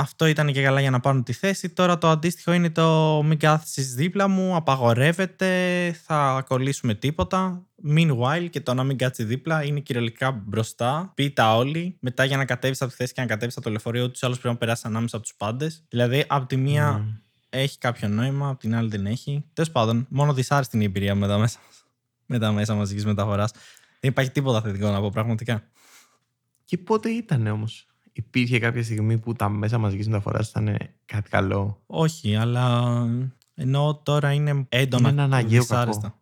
Αυτό 0.00 0.26
ήταν 0.26 0.52
και 0.52 0.62
καλά 0.62 0.80
για 0.80 0.90
να 0.90 1.00
πάρουν 1.00 1.22
τη 1.22 1.32
θέση. 1.32 1.68
Τώρα 1.68 1.98
το 1.98 2.08
αντίστοιχο 2.08 2.52
είναι 2.52 2.70
το 2.70 3.20
μην 3.24 3.38
κάθεσαι 3.38 3.94
δίπλα 3.94 4.28
μου, 4.28 4.56
απαγορεύεται, 4.56 5.50
θα 6.04 6.44
κολλήσουμε 6.48 6.94
τίποτα. 6.94 7.66
Meanwhile 7.88 8.46
και 8.50 8.60
το 8.60 8.74
να 8.74 8.84
μην 8.84 8.96
κάτσεις 8.96 9.26
δίπλα 9.26 9.64
είναι 9.64 9.80
κυριολεκτικά 9.80 10.30
μπροστά. 10.30 11.12
Πίτα 11.14 11.56
όλοι. 11.56 11.96
Μετά 12.00 12.24
για 12.24 12.36
να 12.36 12.44
κατέβεις 12.44 12.82
από 12.82 12.90
τη 12.90 12.96
θέση 12.96 13.12
και 13.12 13.20
να 13.20 13.26
κατέβεις 13.26 13.54
από 13.56 13.64
το 13.64 13.70
λεωφορείο, 13.70 14.04
ούτω 14.04 14.12
ή 14.14 14.18
άλλω 14.20 14.34
πρέπει 14.34 14.48
να 14.48 14.56
περάσεις 14.56 14.84
ανάμεσα 14.84 15.16
από 15.16 15.24
τους 15.24 15.34
πάντες. 15.36 15.84
Δηλαδή, 15.88 16.24
από 16.28 16.46
τη 16.46 16.56
μία 16.56 16.92
Μμ. 16.92 17.08
έχει 17.50 17.78
κάποιο 17.78 18.08
νόημα, 18.08 18.48
από 18.48 18.58
την 18.58 18.74
άλλη 18.74 18.88
δεν 18.88 19.06
έχει. 19.06 19.44
Τέλος 19.52 19.70
πάντων, 19.70 20.06
μόνο 20.08 20.32
δυσάρεστη 20.32 20.76
είναι 20.76 20.84
η 20.84 20.88
εμπειρία 20.88 21.14
με 21.14 21.26
τα 21.26 21.38
μέσα, 21.38 21.58
με 22.26 22.38
τα 22.38 22.52
μέσα 22.52 22.74
μαζικής 22.74 23.04
μεταφοράς. 23.04 23.52
Δεν 24.00 24.10
υπάρχει 24.10 24.30
τίποτα 24.30 24.60
θετικό 24.60 24.90
να 24.90 25.00
πω 25.00 25.10
πραγματικά. 25.10 25.62
Και 26.64 26.78
πότε 26.78 27.08
ήταν 27.08 27.46
όμως; 27.46 27.87
Υπήρχε 28.18 28.58
κάποια 28.58 28.82
στιγμή 28.82 29.18
που 29.18 29.32
τα 29.32 29.48
μέσα 29.48 29.78
μαζικής 29.78 30.06
μεταφοράς 30.08 30.48
ήταν 30.48 30.76
κάτι 31.04 31.30
καλό; 31.30 31.82
Όχι, 31.86 32.36
αλλά 32.36 32.94
ενώ 33.54 34.00
τώρα 34.02 34.32
είναι 34.32 34.66
έντονα 34.68 35.08
Είναι 35.08 35.22
ένα 35.22 35.36
αναγκαίο 35.36 35.60
δυσάρεστα. 35.60 36.18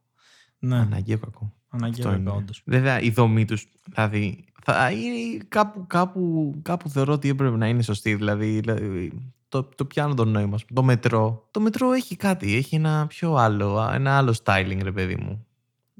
Ναι, 0.58 0.76
Αναγκαίο 0.76 1.18
κακό. 1.18 1.52
Αναγκαίο 1.68 2.14
είναι. 2.14 2.30
όντως. 2.30 2.62
Βέβαια, 2.64 3.00
η 3.00 3.10
δομή 3.10 3.44
τους, 3.44 3.66
δηλαδή, 3.94 4.44
θα 4.62 4.90
είναι 4.90 5.44
κάπου, 5.48 5.86
κάπου, 5.86 6.54
κάπου 6.62 6.88
θεωρώ 6.88 7.12
ότι 7.12 7.28
έπρεπε 7.28 7.56
να 7.56 7.68
είναι 7.68 7.82
σωστή. 7.82 8.14
Δηλαδή, 8.14 8.60
δηλαδή 8.60 9.12
το, 9.48 9.62
το 9.62 9.84
πιάνω 9.84 10.14
το 10.14 10.24
νόημα. 10.24 10.58
Το 10.74 10.82
μετρό. 10.82 11.48
Το 11.50 11.60
μετρό 11.60 11.92
έχει 11.92 12.16
κάτι. 12.16 12.54
Έχει 12.54 12.74
ένα 12.74 13.06
πιο 13.06 13.34
άλλο, 13.34 13.90
ένα 13.92 14.16
άλλο 14.16 14.36
styling, 14.44 14.80
ρε 14.82 14.92
παιδί 14.92 15.16
μου. 15.16 15.46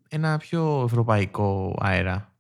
Ένα 0.09 0.37
πιο 0.37 0.83
ευρωπαϊκό 0.85 1.77
αέρα. 1.81 2.36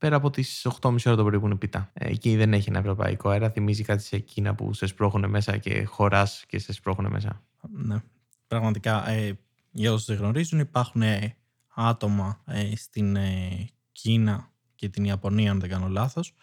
Πέρα 0.00 0.16
από 0.16 0.30
τις 0.30 0.66
8.30 0.80 0.96
ώρα 1.06 1.16
το 1.16 1.24
πρωί 1.24 1.40
που 1.40 1.46
είναι 1.46 1.54
πίτα. 1.54 1.90
Ε, 1.92 2.08
Εκεί 2.08 2.36
δεν 2.36 2.52
έχει 2.52 2.68
ένα 2.68 2.78
ευρωπαϊκό 2.78 3.28
αέρα. 3.28 3.50
Θυμίζει 3.50 3.82
κάτι 3.82 4.02
σε 4.02 4.16
εκείνα 4.16 4.54
που 4.54 4.72
σε 4.72 4.86
σπρώχουν 4.86 5.30
μέσα 5.30 5.56
και 5.56 5.84
χωράς 5.84 6.44
και 6.48 6.58
σε 6.58 6.72
σπρώχουν 6.72 7.06
μέσα. 7.10 7.42
Ναι. 7.70 7.96
Πραγματικά, 8.46 9.08
ε, 9.08 9.38
για 9.70 9.92
όσους 9.92 10.06
δεν 10.06 10.16
γνωρίζουν, 10.16 10.58
υπάρχουν 10.58 11.02
ε, 11.02 11.36
άτομα 11.74 12.42
ε, 12.46 12.76
στην 12.76 13.16
ε, 13.16 13.66
Κίνα 13.92 14.50
και 14.74 14.88
την 14.88 15.04
Ιαπωνία, 15.04 15.50
αν 15.50 15.60
δεν 15.60 15.68
κάνω 15.70 15.88
λάθος, 15.88 16.34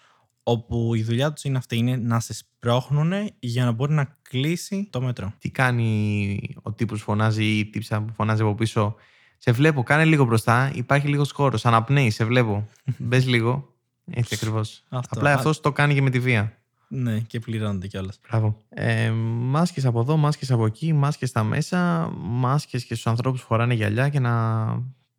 όπου 0.44 0.96
η 0.96 1.04
δουλειά 1.04 1.34
τους 1.34 1.44
είναι 1.44 1.58
αυτή, 1.58 1.78
είναι 1.78 1.96
να 1.96 2.20
σε 2.20 2.34
σπρώχνουν 2.34 3.14
για 3.40 3.66
να 3.66 3.72
μπορεί 3.72 3.94
να 3.94 4.18
κλείσει 4.22 4.88
το 4.92 5.02
μετρό. 5.02 5.34
Τι 5.40 5.52
κάνει 5.52 6.40
ο 6.62 6.74
τύπος 6.74 7.00
που 7.00 7.06
φωνάζει 7.06 7.44
ή 7.44 7.60
η 7.60 7.66
τύψα 7.66 8.02
που 8.02 8.14
φωνάζει 8.14 8.42
από 8.42 8.56
πίσω. 8.56 8.96
Σε 9.38 9.52
βλέπω, 9.52 9.84
κάνε 9.84 10.06
λίγο 10.06 10.26
μπροστά. 10.26 10.72
Υπάρχει 10.74 11.08
λίγος 11.08 11.32
χώρος. 11.32 11.66
Αναπνέει, 11.66 12.10
σε 12.10 12.26
βλέπω. 12.26 12.68
Μπες 12.98 13.28
λίγο. 13.28 13.74
Έτσι 14.12 14.36
ακριβώς. 14.36 14.84
Αυτό. 14.90 15.18
Απλά 15.18 15.32
Α, 15.32 15.34
αυτός 15.34 15.60
το 15.60 15.72
κάνει 15.72 15.94
και 15.94 16.02
με 16.02 16.10
τη 16.10 16.20
βία. 16.20 16.58
Ναι, 16.88 17.20
και 17.20 17.40
πληρώνεται 17.40 17.88
κιόλας. 17.88 18.20
Μπράβο. 18.30 18.58
Ε, 18.70 19.12
μάσκες 19.12 19.86
από 19.86 20.00
εδώ, 20.00 20.18
μάσκες 20.18 20.52
από 20.52 20.66
εκεί, 20.66 20.94
μάσκες 20.94 21.30
στα 21.30 21.44
μέσα, 21.44 22.10
μάσκες 22.18 22.84
και 22.86 22.94
στους 22.94 23.08
ανθρώπους 23.08 23.42
που 23.42 23.48
φοράνε 23.48 23.74
γυαλιά 23.74 24.10
και 24.10 24.20
να 24.20 24.66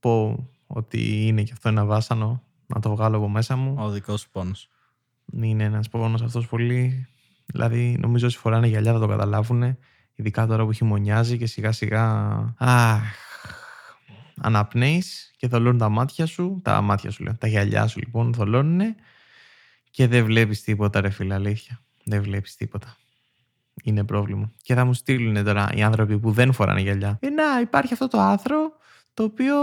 πω 0.01 0.49
ότι 0.67 1.27
είναι 1.27 1.43
και 1.43 1.53
αυτό 1.53 1.69
ένα 1.69 1.85
βάσανο, 1.85 2.43
να 2.67 2.81
το 2.81 2.91
βγάλω 2.91 3.17
από 3.17 3.29
μέσα 3.29 3.57
μου. 3.57 3.75
Ο 3.79 3.91
δικός 3.91 4.21
σου 4.21 4.29
πόνος. 4.33 4.69
Είναι 5.33 5.65
ένας 5.65 5.89
πόνος 5.89 6.23
αυτός 6.23 6.47
πολύ... 6.47 7.07
Δηλαδή 7.47 7.97
νομίζω 8.01 8.27
όσοι 8.27 8.39
φοράνε 8.39 8.67
γυαλιά 8.67 8.93
θα 8.93 8.99
το 8.99 9.07
καταλάβουν, 9.07 9.77
ειδικά 10.15 10.47
τώρα 10.47 10.65
που 10.65 10.73
χειμωνιάζει 10.73 11.39
και 11.39 11.47
σιγά 11.47 11.73
σιγά... 11.73 12.05
Αχ, 12.59 13.03
αναπνέεις 14.43 15.33
και 15.37 15.49
θολώνουν 15.49 15.79
τα 15.79 15.89
μάτια 15.89 16.27
σου, 16.27 16.61
τα 16.65 16.81
μάτια 16.81 17.11
σου 17.11 17.25
λέω, 17.25 17.35
τα 17.39 17.47
γυαλιά 17.47 17.87
σου 17.87 17.99
λοιπόν 17.99 18.35
θολώνουν 18.35 18.81
και 19.91 20.07
δεν 20.07 20.25
βλέπεις 20.25 20.63
τίποτα 20.63 21.01
ρε 21.01 21.11
φίλε 21.11 21.35
αλήθεια. 21.35 21.81
Δεν 22.05 22.23
βλέπεις 22.23 22.57
τίποτα. 22.57 22.97
Είναι 23.83 24.05
πρόβλημα. 24.05 24.53
Και 24.63 24.75
θα 24.75 24.85
μου 24.85 24.95
στείλουν 24.95 25.45
τώρα 25.45 25.69
οι 25.75 25.83
άνθρωποι 25.83 26.19
που 26.19 26.31
δεν 26.33 26.53
φοράνε 26.53 26.81
γυαλιά. 26.81 27.19
Ε, 27.21 27.29
να, 27.29 27.61
υπάρχει 27.61 27.93
αυτό 27.93 28.09
το 28.09 28.19
άθρο 28.21 28.73
το 29.15 29.23
οποίο 29.25 29.55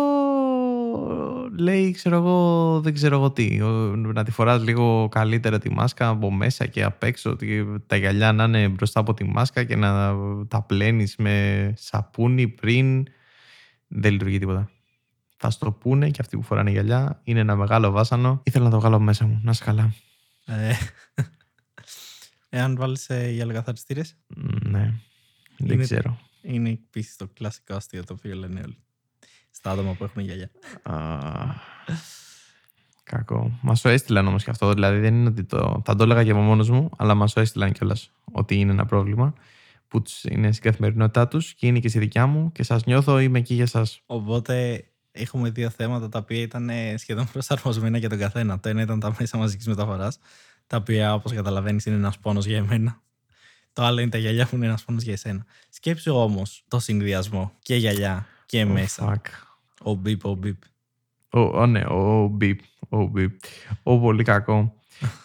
λέει, 1.57 1.91
ξέρω 1.91 2.15
εγώ, 2.15 2.79
δεν 2.83 2.93
ξέρω 2.93 3.15
εγώ 3.15 3.31
τι. 3.31 3.61
Ο- 3.61 3.95
Να 3.95 4.23
τη 4.23 4.31
φοράς 4.31 4.63
λίγο 4.63 5.07
καλύτερα 5.11 5.59
τη 5.59 5.71
μάσκα 5.71 6.07
από 6.07 6.31
μέσα 6.31 6.65
και 6.65 6.83
απ' 6.83 7.03
έξω, 7.03 7.29
ότι 7.29 7.65
τα 7.87 7.95
γυαλιά 7.95 8.31
να 8.31 8.43
είναι 8.43 8.67
μπροστά 8.67 8.99
από 8.99 9.13
τη 9.13 9.23
μάσκα 9.23 9.63
και 9.63 9.75
να 9.75 10.13
τα 10.47 10.61
πλένεις 10.61 11.15
με 11.17 11.73
σαπούνι 11.77 12.47
πριν. 12.47 13.07
Δεν 13.97 14.11
λειτουργεί 14.11 14.39
τίποτα. 14.39 14.69
Θα 15.37 15.49
στο 15.49 15.71
πούνε 15.71 16.09
και 16.09 16.17
αυτοί 16.21 16.35
που 16.37 16.43
φοράνε 16.43 16.69
γυαλιά. 16.71 17.19
Είναι 17.23 17.39
ένα 17.39 17.55
μεγάλο 17.55 17.91
βάσανο. 17.91 18.41
Ήθελα 18.43 18.63
να 18.65 18.69
το 18.71 18.79
βγάλω 18.79 18.95
από 18.95 19.03
μέσα 19.03 19.25
μου. 19.25 19.39
Να 19.43 19.51
είσαι 19.51 19.63
καλά. 19.63 19.93
Ε, 20.45 20.73
εάν 22.49 22.75
βάλεις 22.75 23.09
ε, 23.09 23.29
γυαλοκαθαριστήρε, 23.31 24.01
Μ, 24.27 24.69
Ναι. 24.69 24.93
Δεν 25.57 25.69
Είναι- 25.75 25.83
ξέρω. 25.83 26.19
είναι 26.41 26.69
επίσης 26.69 27.15
το 27.15 27.27
κλασικό 27.33 27.75
αστείο 27.75 28.03
το 28.03 28.13
οποίο 28.17 28.35
λένε 28.35 28.61
όλοι. 28.65 28.77
Στα 29.51 29.71
άτομα 29.71 29.93
που 29.93 30.03
έχουν 30.03 30.21
γυαλιά. 30.21 30.49
Α, 30.83 31.19
Κακό. 33.03 33.59
Μας 33.61 33.81
το 33.81 33.89
έστειλαν 33.89 34.27
όμως 34.27 34.43
και 34.43 34.49
αυτό. 34.49 34.73
Δηλαδή 34.73 34.99
δεν 34.99 35.13
είναι 35.15 35.27
ότι 35.29 35.43
το. 35.43 35.81
Θα 35.85 35.95
το 35.95 36.03
έλεγα 36.03 36.23
και 36.23 36.31
από 36.31 36.39
μόνος 36.39 36.69
μου, 36.69 36.89
αλλά 36.97 37.13
μας 37.13 37.33
το 37.33 37.39
έστειλαν 37.39 37.71
κιόλας 37.71 38.11
ότι 38.31 38.55
είναι 38.55 38.71
ένα 38.71 38.85
πρόβλημα 38.85 39.33
που 39.95 40.01
τους 40.01 40.23
είναι 40.23 40.51
στην 40.51 40.63
καθημερινότητά 40.63 41.27
τους 41.27 41.53
και 41.53 41.67
είναι 41.67 41.79
και 41.79 41.89
στη 41.89 41.99
δικιά 41.99 42.27
μου 42.27 42.51
και 42.51 42.63
σας 42.63 42.85
νιώθω, 42.85 43.19
είμαι 43.19 43.39
εκεί 43.39 43.53
για 43.53 43.63
εσά. 43.63 43.85
Οπότε 44.05 44.85
έχουμε 45.11 45.49
δύο 45.49 45.69
θέματα 45.69 46.09
τα 46.09 46.19
οποία 46.19 46.41
ήταν 46.41 46.69
ε, 46.69 46.97
σχεδόν 46.97 47.27
προσαρμοσμένα 47.31 47.97
για 47.97 48.09
τον 48.09 48.17
καθένα. 48.17 48.59
Το 48.59 48.69
ένα 48.69 48.81
ήταν 48.81 48.99
τα 48.99 49.15
μέσα 49.19 49.37
μαζικής 49.37 49.67
μεταφοράς, 49.67 50.19
τα 50.67 50.77
οποία 50.77 51.13
όπως 51.13 51.33
καταλαβαίνεις 51.33 51.85
είναι 51.85 51.95
ένας 51.95 52.19
πόνος 52.19 52.45
για 52.45 52.57
εμένα. 52.57 53.01
Το 53.73 53.83
άλλο 53.83 54.01
είναι 54.01 54.09
τα 54.09 54.17
γυαλιά 54.17 54.45
που 54.45 54.55
είναι 54.55 54.65
ένας 54.65 54.83
πόνος 54.83 55.03
για 55.03 55.13
εσένα. 55.13 55.45
Σκέψου 55.69 56.15
όμως 56.15 56.63
το 56.67 56.79
συνδυασμό 56.79 57.51
και 57.59 57.75
γυαλιά 57.75 58.25
και 58.45 58.65
μέσα. 58.65 59.11
Fuck. 59.11 59.29
Ο 59.81 59.93
μπιπ, 59.93 60.25
ο 60.25 60.33
μπιπ. 60.33 60.57
Ο, 61.29 61.39
ο, 61.39 61.65
ναι, 61.65 61.83
ο 61.87 62.27
μπιπ. 62.27 62.59
Ο 62.89 63.05
μπιπ. 63.05 63.39
Ο 63.83 63.99
πολύ 63.99 64.23
κακό. 64.23 64.75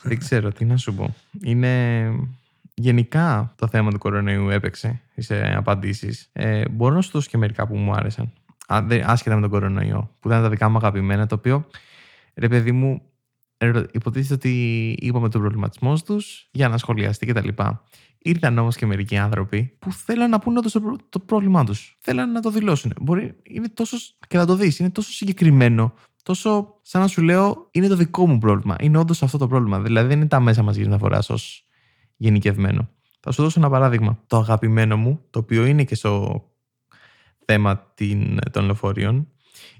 δεν 0.02 0.18
ξέρω 0.18 0.52
τι 0.52 0.64
να 0.64 0.76
σου 0.76 0.94
πω. 0.94 1.14
Είναι. 1.42 2.12
Γενικά 2.80 3.52
το 3.56 3.66
θέμα 3.66 3.90
του 3.90 3.98
κορονοϊού 3.98 4.48
έπαιξε 4.48 5.00
σε 5.16 5.54
απαντήσεις. 5.56 6.28
Ε, 6.32 6.68
μπορώ 6.68 6.94
να 6.94 7.00
σου 7.00 7.10
δώσω 7.12 7.28
και 7.30 7.36
μερικά 7.38 7.66
που 7.66 7.76
μου 7.76 7.92
άρεσαν. 7.92 8.32
Α, 8.66 8.82
δεν- 8.82 9.02
άσχετα 9.06 9.34
με 9.34 9.40
τον 9.40 9.50
κορονοϊό, 9.50 10.10
που 10.20 10.28
ήταν 10.28 10.42
τα 10.42 10.48
δικά 10.48 10.68
μου 10.68 10.76
αγαπημένα, 10.76 11.26
το 11.26 11.34
οποίο 11.34 11.66
ρε 12.34 12.48
παιδί 12.48 12.72
μου, 12.72 13.02
ερω- 13.56 13.86
υποτίθεται 13.92 14.34
ότι 14.34 14.50
είπαμε 15.00 15.28
τον 15.28 15.40
προβληματισμό 15.40 15.94
τους 16.04 16.48
για 16.52 16.68
να 16.68 16.78
σχολιαστεί 16.78 17.26
κτλ. 17.26 17.48
Ήρθαν 18.18 18.58
όμως 18.58 18.76
και 18.76 18.86
μερικοί 18.86 19.16
άνθρωποι 19.16 19.76
που 19.78 19.92
θέλαν 19.92 20.30
να 20.30 20.38
πούνε 20.38 20.58
όντως 20.58 20.72
το, 20.72 20.80
προ- 20.80 21.00
το 21.08 21.18
πρόβλημά 21.18 21.64
τους. 21.64 21.96
Θέλαν 22.00 22.32
να 22.32 22.40
το 22.40 22.50
δηλώσουν. 22.50 22.92
Μπορεί, 23.00 23.34
είναι 23.42 23.68
τόσο. 23.68 23.96
και 24.28 24.36
να 24.36 24.46
το 24.46 24.54
δεις, 24.56 24.78
είναι 24.78 24.90
τόσο 24.90 25.12
συγκεκριμένο, 25.12 25.94
τόσο 26.22 26.74
σαν 26.82 27.00
να 27.00 27.06
σου 27.06 27.22
λέω, 27.22 27.68
είναι 27.70 27.86
το 27.88 27.96
δικό 27.96 28.26
μου 28.26 28.38
πρόβλημα. 28.38 28.76
Είναι 28.80 28.98
όντως 28.98 29.22
αυτό 29.22 29.38
το 29.38 29.46
πρόβλημα. 29.48 29.80
Δηλαδή 29.80 30.08
δεν 30.08 30.16
είναι 30.18 30.28
τα 30.28 30.40
μέσα 30.40 30.62
μαζική 30.62 30.84
μεταφορά 30.88 31.18
ως 31.28 31.64
γενικευμένο. 32.20 32.88
Θα 33.20 33.30
σου 33.32 33.42
δώσω 33.42 33.60
ένα 33.60 33.70
παράδειγμα. 33.70 34.18
Το 34.26 34.36
αγαπημένο 34.36 34.96
μου, 34.96 35.20
το 35.30 35.38
οποίο 35.38 35.64
είναι 35.64 35.84
και 35.84 35.94
στο 35.94 36.44
θέμα 37.44 37.92
την- 37.94 38.38
των 38.50 38.64
λεωφορείων, 38.64 39.28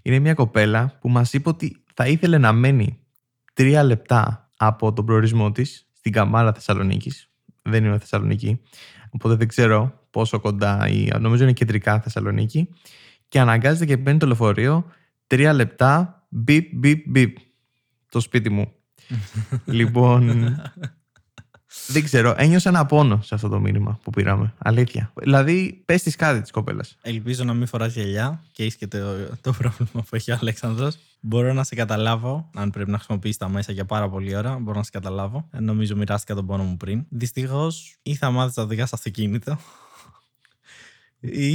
είναι 0.03 0.18
μια 0.18 0.35
κοπέλα 0.35 0.98
που 1.00 1.09
μας 1.09 1.33
είπε 1.33 1.48
ότι 1.48 1.85
θα 1.94 2.07
ήθελε 2.07 2.38
να 2.38 2.53
μένει 2.53 2.98
τρία 3.53 3.83
λεπτά 3.83 4.50
από 4.57 4.92
τον 4.92 5.05
προορισμό 5.07 5.53
της 5.53 5.88
στην 5.92 6.12
Καμάρα 6.12 6.53
Θεσσαλονίκης. 6.53 7.31
Δεν 7.62 7.85
είναι 7.85 7.98
Θεσσαλονίκη, 7.98 8.61
οπότε 9.11 9.35
δεν 9.35 9.48
ξέρω 9.48 10.07
πόσο 10.11 10.40
κοντά, 10.40 10.88
ή, 10.88 11.09
νομίζω 11.20 11.42
είναι 11.42 11.53
κεντρικά 11.53 12.00
Θεσσαλονίκη, 12.00 12.68
και 13.29 13.40
αναγκάζεται 13.40 13.87
και 13.87 13.98
παίρνει 13.98 14.18
το 14.18 14.26
λεωφορείο 14.26 14.85
τρία 15.26 15.53
λεπτά, 15.53 16.24
μπιπ, 16.29 16.74
μπιπ, 16.74 17.03
μπιπ, 17.09 17.37
το 18.11 18.20
σπίτι 18.20 18.50
μου. 18.50 18.72
λοιπόν, 19.79 20.57
δεν 21.87 22.04
ξέρω, 22.04 22.35
ένιωσα 22.37 22.68
ένα 22.68 22.87
πόνο 22.87 23.20
σε 23.22 23.35
αυτό 23.35 23.48
το 23.48 23.61
μήνυμα 23.61 23.98
που 24.02 24.11
πήραμε. 24.11 24.54
Αλήθεια. 24.59 25.12
Δηλαδή, 25.14 25.83
πες 25.85 26.02
τη 26.02 26.11
κάτι 26.11 26.40
τη 26.40 26.50
κοπέλα. 26.50 26.85
Ελπίζω 27.02 27.44
να 27.44 27.54
μην 27.54 27.66
φοράς 27.66 27.92
γυαλιά 27.94 28.42
και 28.52 28.64
είσαι 28.64 28.76
και 28.76 28.87
το, 28.87 28.98
το 29.40 29.52
πρόβλημα 29.52 29.90
που 30.09 30.16
έχει 30.16 30.30
ο 30.33 30.38
Αλέξανδρος. 30.40 30.96
Μπορώ 31.20 31.52
να 31.52 31.64
σε 31.64 31.74
καταλάβω, 31.74 32.50
αν 32.54 32.70
πρέπει 32.70 32.90
να 32.90 32.96
χρησιμοποιήσει 32.96 33.38
τα 33.38 33.48
μέσα 33.48 33.72
για 33.72 33.85
πάρα 33.85 34.09
πολλή 34.09 34.37
ώρα. 34.37 34.59
Μπορώ 34.59 34.78
να 34.78 34.85
σε 34.85 34.90
καταλάβω. 34.90 35.48
Ε, 35.52 35.61
Νομίζω 35.61 35.96
μοιράστηκα 35.96 36.35
τον 36.35 36.46
πόνο 36.46 36.62
μου 36.62 36.76
πριν. 36.76 37.04
Δυστυχώς 37.09 37.96
ή 38.02 38.14
θα 38.14 38.30
μάθεις 38.30 38.56
να 38.56 38.62
οδηγά 38.62 38.83
αυτοκίνητο 38.92 39.59
ή 41.20 41.50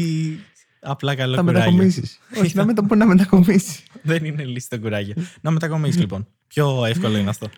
απλά 0.79 1.15
καλό 1.15 1.35
Θα 1.35 1.41
κουράγιο. 1.41 1.71
μετακομίσεις. 1.71 2.19
Όχι, 2.41 2.55
να, 2.55 2.65
μετα... 2.65 2.81
μπορεί 2.81 2.99
να 2.99 3.05
μετακομίσεις. 3.05 3.83
Δεν 4.01 4.25
είναι 4.25 4.43
λύση 4.43 4.69
το 4.69 4.79
κουράγιο. 4.79 5.13
να 5.41 5.51
μετακομίσεις 5.51 5.99
λοιπόν. 5.99 6.27
Πιο 6.47 6.85
εύκολο 6.85 7.17
είναι 7.17 7.29
αυτό. 7.29 7.49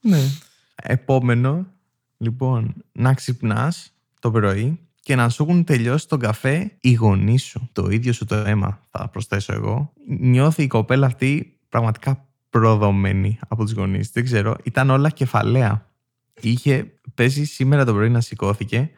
ναι. 0.00 0.18
Επόμενο, 0.82 1.66
λοιπόν, 2.16 2.74
να 2.92 3.14
ξυπνάς 3.14 3.92
το 4.20 4.30
πρωί 4.30 4.78
και 5.02 5.14
να 5.16 5.28
σου 5.28 5.42
έχουν 5.42 5.64
τελειώσει 5.64 6.08
τον 6.08 6.18
καφέ 6.18 6.72
οι 6.80 6.92
γονείς 6.92 7.42
σου. 7.44 7.68
Το 7.72 7.88
ίδιο 7.90 8.12
σου 8.12 8.24
το 8.24 8.34
αίμα, 8.34 8.86
θα 8.90 9.08
προσθέσω 9.08 9.52
εγώ. 9.52 9.92
Νιώθει 10.06 10.62
η 10.62 10.66
κοπέλα 10.66 11.06
αυτή 11.06 11.58
πραγματικά 11.68 12.26
προδομένη 12.50 13.38
από 13.48 13.62
τους 13.64 13.72
γονείς. 13.72 14.10
Δεν 14.10 14.24
ξέρω, 14.24 14.56
ήταν 14.62 14.90
όλα 14.90 15.10
κεφαλαία. 15.10 15.86
Είχε 16.40 16.92
πέσει 17.14 17.44
σήμερα 17.44 17.84
το 17.84 17.92
πρωί 17.92 18.08
να 18.08 18.20
σηκώθηκε 18.20 18.90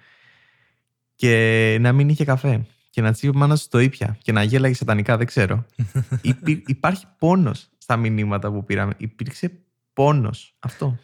και 1.15 1.77
να 1.81 1.93
μην 1.93 2.09
είχε 2.09 2.25
καφέ. 2.25 2.67
Και 2.91 3.01
να 3.01 3.13
τσίπει 3.13 3.37
μάνα 3.37 3.57
στο 3.57 3.79
ήπια 3.79 4.17
και 4.23 4.33
να 4.33 4.43
γέλαγε 4.43 4.75
σατανικά, 4.75 5.17
δεν 5.17 5.27
ξέρω. 5.27 5.67
Υπή- 6.23 6.69
υπάρχει 6.69 7.05
πόνος 7.19 7.69
στα 7.79 7.97
μηνύματα 7.97 8.51
που 8.53 8.65
πήραμε. 8.65 8.93
Υπήρξε 8.97 9.53
πόνος. 9.93 10.55
Αυτό. 10.59 10.99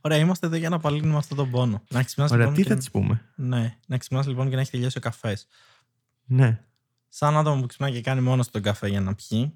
Ωραία, 0.00 0.18
είμαστε 0.18 0.46
εδώ 0.46 0.56
για 0.56 0.68
να 0.68 0.76
απαλύνουμε 0.76 1.16
αυτό 1.16 1.34
τον 1.34 1.50
πόνο. 1.50 1.82
Να 1.88 2.02
ξυπνάς 2.02 2.30
Ωραία, 2.30 2.44
λοιπόν 2.44 2.62
τι 2.62 2.68
θα 2.68 2.74
και... 2.74 2.80
της 2.80 2.90
πούμε; 2.90 3.24
Ναι, 3.34 3.76
να 3.86 3.98
ξυπνάς 3.98 4.26
λοιπόν 4.26 4.48
και 4.48 4.54
να 4.54 4.60
έχεις 4.60 4.72
τελειώσει 4.72 4.98
ο 4.98 5.00
καφές. 5.00 5.46
Ναι, 6.24 6.60
Σαν 7.08 7.36
άτομο 7.36 7.60
που 7.60 7.66
ξυπνάει 7.66 7.92
και 7.92 8.00
κάνει 8.00 8.20
μόνος 8.20 8.50
τον 8.50 8.62
καφέ 8.62 8.88
για 8.88 9.00
να 9.00 9.14
πιει, 9.14 9.54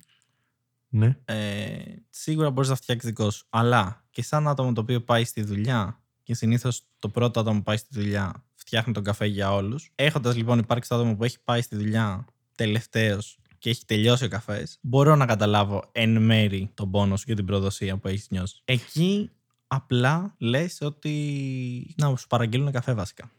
ναι. 0.88 1.16
ε, 1.24 1.76
σίγουρα 2.10 2.50
μπορείς 2.50 2.70
να 2.70 2.76
φτιάξεις 2.76 3.08
δικό 3.08 3.30
σου. 3.30 3.46
Αλλά 3.50 4.04
και 4.10 4.22
σαν 4.22 4.48
άτομο 4.48 4.72
το 4.72 4.80
οποίο 4.80 5.00
πάει 5.00 5.24
στη 5.24 5.42
δουλειά 5.42 6.00
και 6.22 6.34
συνήθως 6.34 6.82
το 6.98 7.08
πρώτο 7.08 7.40
άτομο 7.40 7.56
που 7.56 7.62
πάει 7.62 7.76
στη 7.76 8.00
δουλειά 8.00 8.44
φτιάχνει 8.54 8.92
τον 8.92 9.02
καφέ 9.02 9.26
για 9.26 9.52
όλους. 9.54 9.92
Έχοντας 9.94 10.36
λοιπόν 10.36 10.58
υπάρξει 10.58 10.88
το 10.88 10.94
άτομο 10.94 11.16
που 11.16 11.24
έχει 11.24 11.38
πάει 11.44 11.62
στη 11.62 11.76
δουλειά 11.76 12.24
τελευταίο 12.54 13.18
και 13.58 13.70
έχει 13.70 13.84
τελειώσει 13.84 14.24
ο 14.24 14.28
καφές, 14.28 14.78
μπορώ 14.80 15.16
να 15.16 15.26
καταλάβω 15.26 15.82
εν 15.92 16.22
μέρη 16.22 16.70
τον 16.74 16.90
πόνο 16.90 17.16
σου 17.16 17.24
και 17.24 17.34
την 17.34 17.44
προδοσία 17.44 17.96
που 17.96 18.08
έχεις 18.08 18.30
νιώσει. 18.30 18.60
Εκεί 18.64 19.30
απλά 19.66 20.34
λες 20.38 20.78
ότι. 20.80 21.94
Να 21.96 22.16
σου 22.16 22.26
παραγγείλουν 22.26 22.72
καφέ 22.72 22.92
βασικά. 22.92 23.30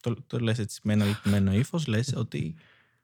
Το, 0.00 0.16
το 0.26 0.38
λες 0.38 0.58
έτσι 0.58 0.80
με 0.82 0.92
ένα 0.92 1.04
λυπημένο 1.04 1.52
ύφος, 1.52 1.86
λες 1.86 2.12
ότι 2.16 2.54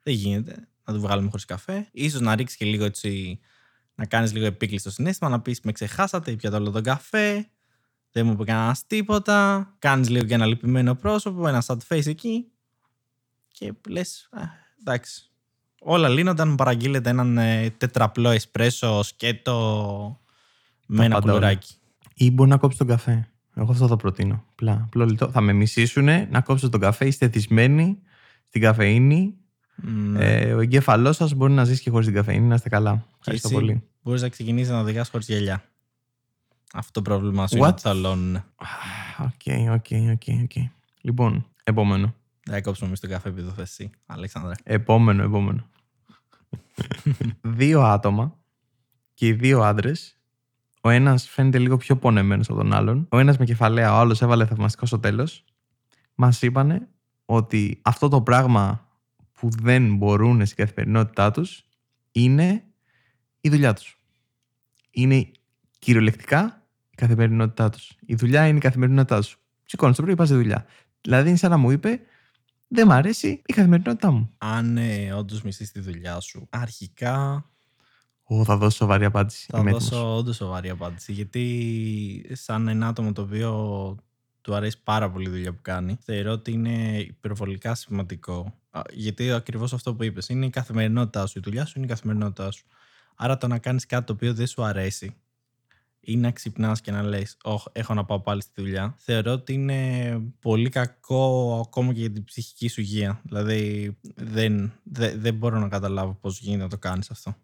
δεν 0.02 0.14
γίνεται 0.14 0.68
να 0.84 0.94
του 0.94 1.00
βγάλουμε 1.00 1.28
χωρίς 1.30 1.44
καφέ. 1.44 1.90
σω 2.10 2.18
να 2.20 2.34
ρίξεις 2.34 2.58
και 2.58 2.64
λίγο 2.64 2.84
έτσι. 2.84 3.40
Να 3.96 4.06
κάνεις 4.06 4.32
λίγο 4.32 4.46
επίκλειστο 4.46 4.90
στο 4.90 5.02
συνέστημα, 5.02 5.30
να 5.30 5.40
πεις 5.40 5.60
με 5.60 5.72
ξεχάσατε, 5.72 6.32
πιάτα 6.32 6.56
όλο 6.56 6.70
τον 6.70 6.82
καφέ, 6.82 7.48
δεν 8.12 8.26
μου 8.26 8.32
είπε 8.32 8.44
κανένας 8.44 8.86
τίποτα. 8.86 9.68
Κάνεις 9.78 10.08
λίγο 10.08 10.24
και 10.24 10.34
ένα 10.34 10.46
λυπημένο 10.46 10.94
πρόσωπο, 10.94 11.48
ένα 11.48 11.62
sad 11.66 11.78
face 11.88 12.06
εκεί. 12.06 12.46
Και 13.48 13.72
λες, 13.88 14.28
εντάξει. 14.80 15.30
Όλα 15.80 16.08
λύνονταν, 16.08 16.48
μου 16.48 16.54
παραγγείλετε 16.54 17.10
έναν 17.10 17.38
ε, 17.38 17.70
τετραπλό 17.70 18.30
εσπρέσο 18.30 19.02
σκέτο 19.02 20.20
με 20.86 21.04
ένα 21.04 21.20
πουλουράκι. 21.20 21.74
Ή 22.14 22.30
μπορεί 22.30 22.50
να 22.50 22.56
κόψει 22.56 22.78
τον 22.78 22.86
καφέ. 22.86 23.28
Εγώ 23.54 23.70
αυτό 23.72 23.86
θα 23.86 23.96
προτείνω. 23.96 24.44
Πλά, 24.54 24.88
Θα 25.30 25.40
με 25.40 25.52
μισήσουν 25.52 26.04
να 26.04 26.40
κόψω 26.40 26.68
τον 26.68 26.80
καφέ. 26.80 27.06
Είστε 27.06 27.28
θυσμένοι 27.28 27.98
στην 28.44 28.60
καφεΐνη. 28.60 29.34
Ναι. 29.76 30.24
Ε, 30.24 30.52
ο 30.52 30.60
εγκέφαλός 30.60 31.16
σας 31.16 31.34
μπορεί 31.34 31.52
να 31.52 31.64
ζήσει 31.64 31.82
και 31.82 31.90
χωρίς 31.90 32.06
την 32.06 32.14
καφεΐνη. 32.14 32.46
Να 32.46 32.54
είστε 32.54 32.68
καλά. 32.68 33.06
Ευχαριστώ 33.18 33.48
πολύ. 33.48 33.82
Μπορείς 34.02 34.22
να 34.22 34.28
ξεκινήσεις 34.28 34.70
να 34.70 34.80
οδηγάς 34.80 35.08
χωρίς 35.08 35.28
γελιά. 35.28 35.64
Αυτό 36.72 36.90
το 36.92 37.02
πρόβλημά 37.02 37.46
σου 37.46 37.56
είναι 37.56 37.74
θαλώνουν. 37.78 38.36
Οκ, 39.18 39.70
οκ, 39.72 39.86
οκ. 40.42 40.64
Λοιπόν, 41.00 41.46
επόμενο. 41.64 42.14
Δεν 42.44 42.62
κόψουμε 42.62 42.88
εμείς 42.88 43.00
τον 43.00 43.10
καφέ 43.10 43.28
επειδή 43.28 43.46
το 43.46 43.52
θες 43.52 43.70
εσύ, 43.70 43.90
Αλέξανδρα. 44.06 44.54
Επόμενο, 44.62 45.22
επόμενο. 45.22 45.68
δύο 47.60 47.82
άτομα 47.82 48.38
και 49.14 49.26
οι 49.26 49.32
δύο 49.32 49.62
άντρες. 49.62 50.13
Ο 50.86 50.90
ένας 50.90 51.28
φαίνεται 51.28 51.58
λίγο 51.58 51.76
πιο 51.76 51.96
πονεμένος 51.96 52.48
από 52.48 52.58
τον 52.58 52.72
άλλον. 52.72 53.06
Ο 53.10 53.18
ένας 53.18 53.38
με 53.38 53.44
κεφαλαία, 53.44 53.92
ο 53.92 53.96
άλλος 53.96 54.22
έβαλε 54.22 54.46
θαυμαστικό 54.46 54.86
στο 54.86 54.98
τέλος. 54.98 55.44
Μας 56.14 56.42
είπανε 56.42 56.88
ότι 57.24 57.80
αυτό 57.82 58.08
το 58.08 58.22
πράγμα 58.22 58.88
που 59.32 59.48
δεν 59.50 59.96
μπορούν 59.96 60.46
στην 60.46 60.56
καθημερινότητά 60.56 61.30
τους 61.30 61.64
είναι 62.12 62.64
η 63.40 63.48
δουλειά 63.48 63.72
τους. 63.72 63.98
Είναι 64.90 65.30
κυριολεκτικά 65.78 66.62
η 66.90 66.94
καθημερινότητά 66.94 67.70
τους. 67.70 67.92
Η 68.06 68.14
δουλειά 68.14 68.46
είναι 68.46 68.56
η 68.56 68.60
καθημερινότητά 68.60 69.20
τους. 69.20 69.38
Σηκώνεις 69.64 69.96
το 69.96 70.02
πρωί, 70.02 70.14
πας 70.14 70.28
στη 70.28 70.36
δουλειά. 70.36 70.66
Δηλαδή, 71.00 71.28
είναι 71.28 71.38
σαν 71.38 71.50
να 71.50 71.56
μου 71.56 71.70
είπε, 71.70 72.00
δεν 72.68 72.86
μ' 72.86 72.92
αρέσει 72.92 73.42
η 73.46 73.52
καθημερινότητά 73.52 74.10
μου. 74.10 74.34
Αν 74.38 74.76
ε, 74.76 75.12
όντως 75.12 75.42
μισείς 75.42 75.72
τη 75.72 75.80
δουλειά 75.80 76.20
σου, 76.20 76.46
αρχικά. 76.50 77.48
Ω, 78.24 78.44
θα 78.44 78.56
δώσω 78.56 78.76
σοβαρή 78.76 79.04
απάντηση. 79.04 79.46
Θα 79.50 79.62
δώσω 79.62 80.16
όντως 80.16 80.36
σοβαρή 80.36 80.70
απάντηση. 80.70 81.12
Γιατί, 81.12 82.30
σαν 82.32 82.68
ένα 82.68 82.86
άτομο 82.86 83.12
το 83.12 83.22
οποίο 83.22 83.96
του 84.40 84.54
αρέσει 84.54 84.82
πάρα 84.84 85.10
πολύ 85.10 85.28
η 85.28 85.30
δουλειά 85.30 85.52
που 85.52 85.62
κάνει, 85.62 85.98
θεωρώ 86.00 86.32
ότι 86.32 86.52
είναι 86.52 86.98
υπερβολικά 86.98 87.74
σημαντικό. 87.74 88.54
Γιατί 88.92 89.30
ακριβώς 89.30 89.72
αυτό 89.72 89.94
που 89.94 90.04
είπες, 90.04 90.28
είναι 90.28 90.46
η 90.46 90.50
καθημερινότητά 90.50 91.26
σου. 91.26 91.38
Η 91.38 91.42
δουλειά 91.44 91.64
σου 91.66 91.72
είναι 91.76 91.86
η 91.86 91.88
καθημερινότητά 91.88 92.50
σου. 92.50 92.64
Άρα 93.14 93.36
το 93.36 93.46
να 93.46 93.58
κάνεις 93.58 93.86
κάτι 93.86 94.06
το 94.06 94.12
οποίο 94.12 94.34
δεν 94.34 94.46
σου 94.46 94.62
αρέσει 94.62 95.14
ή 96.00 96.16
να 96.16 96.30
ξυπνάς 96.30 96.80
και 96.80 96.90
να 96.90 97.02
λες: 97.02 97.36
Όχι, 97.42 97.66
έχω 97.72 97.94
να 97.94 98.04
πάω 98.04 98.20
πάλι 98.20 98.42
στη 98.42 98.62
δουλειά. 98.62 98.94
Θεωρώ 98.98 99.32
ότι 99.32 99.52
είναι 99.52 100.20
πολύ 100.40 100.68
κακό 100.68 101.60
ακόμα 101.66 101.92
και 101.92 102.00
για 102.00 102.10
την 102.10 102.24
ψυχική 102.24 102.68
σου 102.68 102.80
υγεία. 102.80 103.20
Δηλαδή, 103.22 103.96
δεν, 104.14 104.72
δεν, 104.82 105.20
δεν 105.20 105.34
μπορώ 105.34 105.58
να 105.58 105.68
καταλάβω 105.68 106.14
πώς 106.20 106.40
γίνεται 106.40 106.62
να 106.62 106.68
το 106.68 106.78
κάνεις 106.78 107.10
αυτό. 107.10 107.36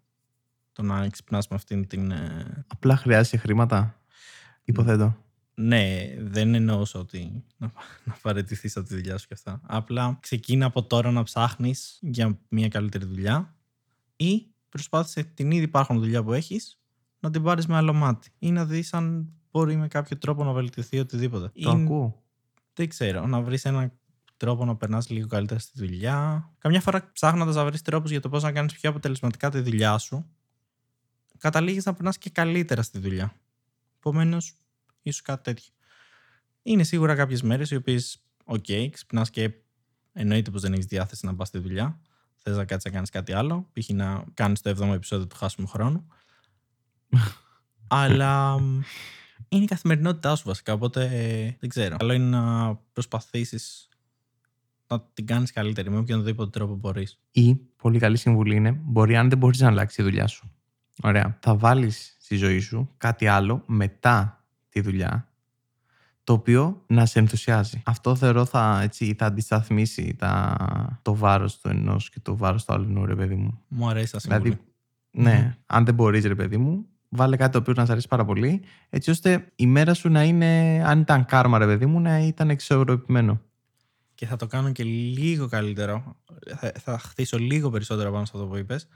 Το 0.73 0.81
να 0.81 1.09
ξυπνάς 1.09 1.47
με 1.47 1.55
αυτήν 1.55 1.87
την. 1.87 2.11
Ε, 2.11 2.65
Απλά 2.67 2.95
χρειάζεσαι 2.95 3.37
χρήματα. 3.37 4.01
Υποθέτω. 4.63 5.17
Ναι, 5.53 6.15
δεν 6.19 6.53
εννοούσα 6.53 6.99
ότι 6.99 7.43
να, 7.57 7.71
να 8.05 8.17
παραιτηθεί 8.21 8.69
από 8.75 8.87
τη 8.87 8.95
δουλειά 8.95 9.17
σου 9.17 9.27
και 9.27 9.33
αυτά. 9.33 9.61
Απλά 9.65 10.17
ξεκίνα 10.21 10.65
από 10.65 10.83
τώρα 10.83 11.11
να 11.11 11.23
ψάχνεις 11.23 11.97
για 12.01 12.39
μια 12.49 12.67
καλύτερη 12.67 13.05
δουλειά 13.05 13.55
ή 14.15 14.47
προσπάθησε 14.69 15.23
την 15.23 15.51
ήδη 15.51 15.63
υπάρχον 15.63 15.99
δουλειά 15.99 16.23
που 16.23 16.33
έχεις 16.33 16.79
να 17.19 17.31
την 17.31 17.43
πάρεις 17.43 17.67
με 17.67 17.75
άλλο 17.75 17.93
μάτι 17.93 18.29
ή 18.39 18.51
να 18.51 18.65
δεις 18.65 18.93
αν 18.93 19.29
μπορεί 19.51 19.75
με 19.75 19.87
κάποιο 19.87 20.17
τρόπο 20.17 20.43
να 20.43 20.51
βελτιωθεί 20.51 20.99
οτιδήποτε. 20.99 21.45
Το 21.45 21.51
ή... 21.53 21.81
ακούω. 21.81 22.23
Δεν 22.73 22.89
ξέρω, 22.89 23.25
να 23.25 23.41
βρεις 23.41 23.65
έναν 23.65 23.91
τρόπο 24.37 24.65
να 24.65 24.75
περνάς 24.75 25.09
λίγο 25.09 25.27
καλύτερα 25.27 25.59
στη 25.59 25.71
δουλειά. 25.75 26.49
Καμιά 26.57 26.81
φορά 26.81 27.11
ψάχνοντας 27.13 27.55
να 27.55 27.65
βρεις 27.65 27.81
τρόπους 27.81 28.11
για 28.11 28.19
το 28.19 28.29
πώς 28.29 28.43
να 28.43 28.51
κάνεις 28.51 28.73
πιο 28.73 28.89
αποτελεσματικά 28.89 29.49
τη 29.49 29.59
δουλειά 29.59 29.97
σου, 29.97 30.25
καταλήγεις 31.41 31.85
να 31.85 31.93
περνάς 31.93 32.17
και 32.17 32.29
καλύτερα 32.29 32.81
στη 32.81 32.99
δουλειά. 32.99 33.35
Επομένως, 33.97 34.53
ίσως 35.01 35.21
κάτι 35.21 35.43
τέτοιο. 35.43 35.73
Είναι 36.63 36.83
σίγουρα 36.83 37.15
κάποιες 37.15 37.41
μέρες 37.41 37.71
οι 37.71 37.75
οποίες, 37.75 38.23
OK, 38.45 38.63
okay, 38.67 38.87
ξυπνάς 38.91 39.29
και 39.29 39.51
εννοείται 40.13 40.51
πως 40.51 40.61
δεν 40.61 40.73
έχεις 40.73 40.85
διάθεση 40.85 41.25
να 41.25 41.35
πας 41.35 41.47
στη 41.47 41.59
δουλειά. 41.59 41.99
Θες 42.37 42.55
να 42.55 42.65
κάτσεις 42.65 42.85
να 42.85 42.91
κάνεις 42.91 43.09
κάτι 43.09 43.33
άλλο, 43.33 43.69
π.χ. 43.73 43.89
να 43.89 44.25
κάνεις 44.33 44.61
το 44.61 44.69
7ο 44.69 44.93
επεισόδιο 44.93 45.27
του 45.27 45.35
χάσιμου 45.35 45.67
χρόνου. 45.67 46.07
Αλλά 47.87 48.59
είναι 49.49 49.63
η 49.63 49.67
καθημερινότητά 49.67 50.35
σου 50.35 50.43
βασικά, 50.47 50.73
οπότε 50.73 51.07
δεν 51.59 51.69
ξέρω. 51.69 51.97
Καλό 51.97 52.13
είναι 52.13 52.37
να 52.37 52.75
προσπαθήσεις 52.75 53.89
να 54.87 55.01
την 55.13 55.25
κάνεις 55.25 55.51
καλύτερη 55.51 55.89
με 55.89 55.97
οποιονδήποτε 55.97 56.49
τρόπο 56.49 56.75
μπορείς. 56.75 57.19
Ή, 57.31 57.55
πολύ 57.55 57.99
καλή 57.99 58.17
συμβουλή 58.17 58.55
είναι, 58.55 58.71
μπορεί 58.71 59.15
αν 59.15 59.29
δεν 59.29 59.37
μπορείς 59.37 59.59
να 59.59 59.67
αλλάξεις 59.67 59.95
τη 59.97 60.03
δουλειά 60.03 60.27
σου. 60.27 60.51
Ωραία. 61.03 61.37
Θα 61.39 61.55
βάλεις 61.55 62.17
στη 62.19 62.35
ζωή 62.35 62.59
σου 62.59 62.89
κάτι 62.97 63.27
άλλο 63.27 63.63
μετά 63.65 64.45
τη 64.69 64.81
δουλειά, 64.81 65.27
το 66.23 66.33
οποίο 66.33 66.83
να 66.87 67.05
σε 67.05 67.19
ενθουσιάζει. 67.19 67.81
Αυτό 67.85 68.15
θεωρώ 68.15 68.45
θα, 68.45 68.79
έτσι, 68.81 69.15
θα 69.17 69.25
αντισταθμίσει 69.25 70.15
τα, 70.17 70.99
το 71.01 71.15
βάρος 71.15 71.59
του 71.59 71.69
ενός 71.69 72.09
και 72.09 72.19
το 72.19 72.37
βάρος 72.37 72.65
του 72.65 72.73
άλλου, 72.73 73.05
ρε 73.05 73.15
παιδί 73.15 73.35
μου. 73.35 73.61
Μου 73.67 73.89
αρέσει 73.89 74.15
αυτή 74.15 74.27
Δηλαδή, 74.27 74.59
ναι, 75.11 75.57
αν 75.65 75.85
δεν 75.85 75.93
μπορείς, 75.93 76.25
ρε 76.25 76.35
παιδί 76.35 76.57
μου, 76.57 76.85
βάλε 77.09 77.35
κάτι 77.35 77.51
το 77.51 77.57
οποίο 77.57 77.73
να 77.77 77.85
σα 77.85 77.91
αρέσει 77.91 78.07
πάρα 78.07 78.25
πολύ, 78.25 78.63
έτσι 78.89 79.09
ώστε 79.09 79.51
η 79.55 79.67
μέρα 79.67 79.93
σου 79.93 80.09
να 80.09 80.23
είναι, 80.23 80.81
αν 80.85 80.99
ήταν 80.99 81.25
κάρμα, 81.25 81.57
ρε 81.57 81.65
παιδί 81.65 81.85
μου, 81.85 81.99
να 81.99 82.19
ήταν 82.19 82.49
εξορροπημένο. 82.49 83.41
Και 84.15 84.25
θα 84.25 84.35
το 84.35 84.47
κάνω 84.47 84.71
και 84.71 84.83
λίγο 84.83 85.47
καλύτερο. 85.47 86.15
Θα, 86.57 86.71
θα 86.79 86.99
χτίσω 86.99 87.37
λίγο 87.37 87.69
περισσότερο 87.69 88.11
πάνω 88.11 88.25
σε 88.25 88.31
αυτό 88.35 88.47
που 88.47 88.57
είπες. 88.57 88.87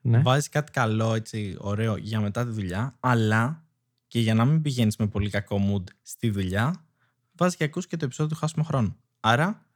Ναι. 0.00 0.18
Βάζεις 0.18 0.48
κάτι 0.48 0.72
καλό, 0.72 1.14
έτσι, 1.14 1.56
ωραίο 1.58 1.96
για 1.96 2.20
μετά 2.20 2.44
τη 2.44 2.50
δουλειά, 2.50 2.96
αλλά 3.00 3.64
και 4.06 4.20
για 4.20 4.34
να 4.34 4.44
μην 4.44 4.62
πηγαίνεις 4.62 4.96
με 4.96 5.06
πολύ 5.06 5.30
κακό 5.30 5.60
mood 5.70 5.84
στη 6.02 6.30
δουλειά, 6.30 6.84
βάζεις 7.32 7.56
και 7.56 7.64
ακούς 7.64 7.86
και 7.86 7.96
το 7.96 8.04
επεισόδιο 8.04 8.32
του 8.34 8.40
χάσιμο 8.40 8.64
χρόνο. 8.64 8.96
Άρα. 9.20 9.66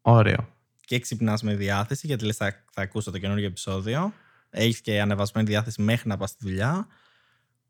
Ωραίο. 0.00 0.48
Και 0.80 0.98
ξυπνάς 0.98 1.42
με 1.42 1.54
διάθεση, 1.54 2.06
γιατί 2.06 2.24
λες, 2.24 2.36
θα, 2.36 2.64
θα 2.72 2.82
ακούσω 2.82 3.10
το 3.10 3.18
καινούργιο 3.18 3.46
επεισόδιο. 3.46 4.12
Έχεις 4.50 4.80
και 4.80 5.00
ανεβασμένη 5.00 5.48
διάθεση 5.48 5.82
μέχρι 5.82 6.08
να 6.08 6.16
πας 6.16 6.30
στη 6.30 6.38
δουλειά. 6.46 6.86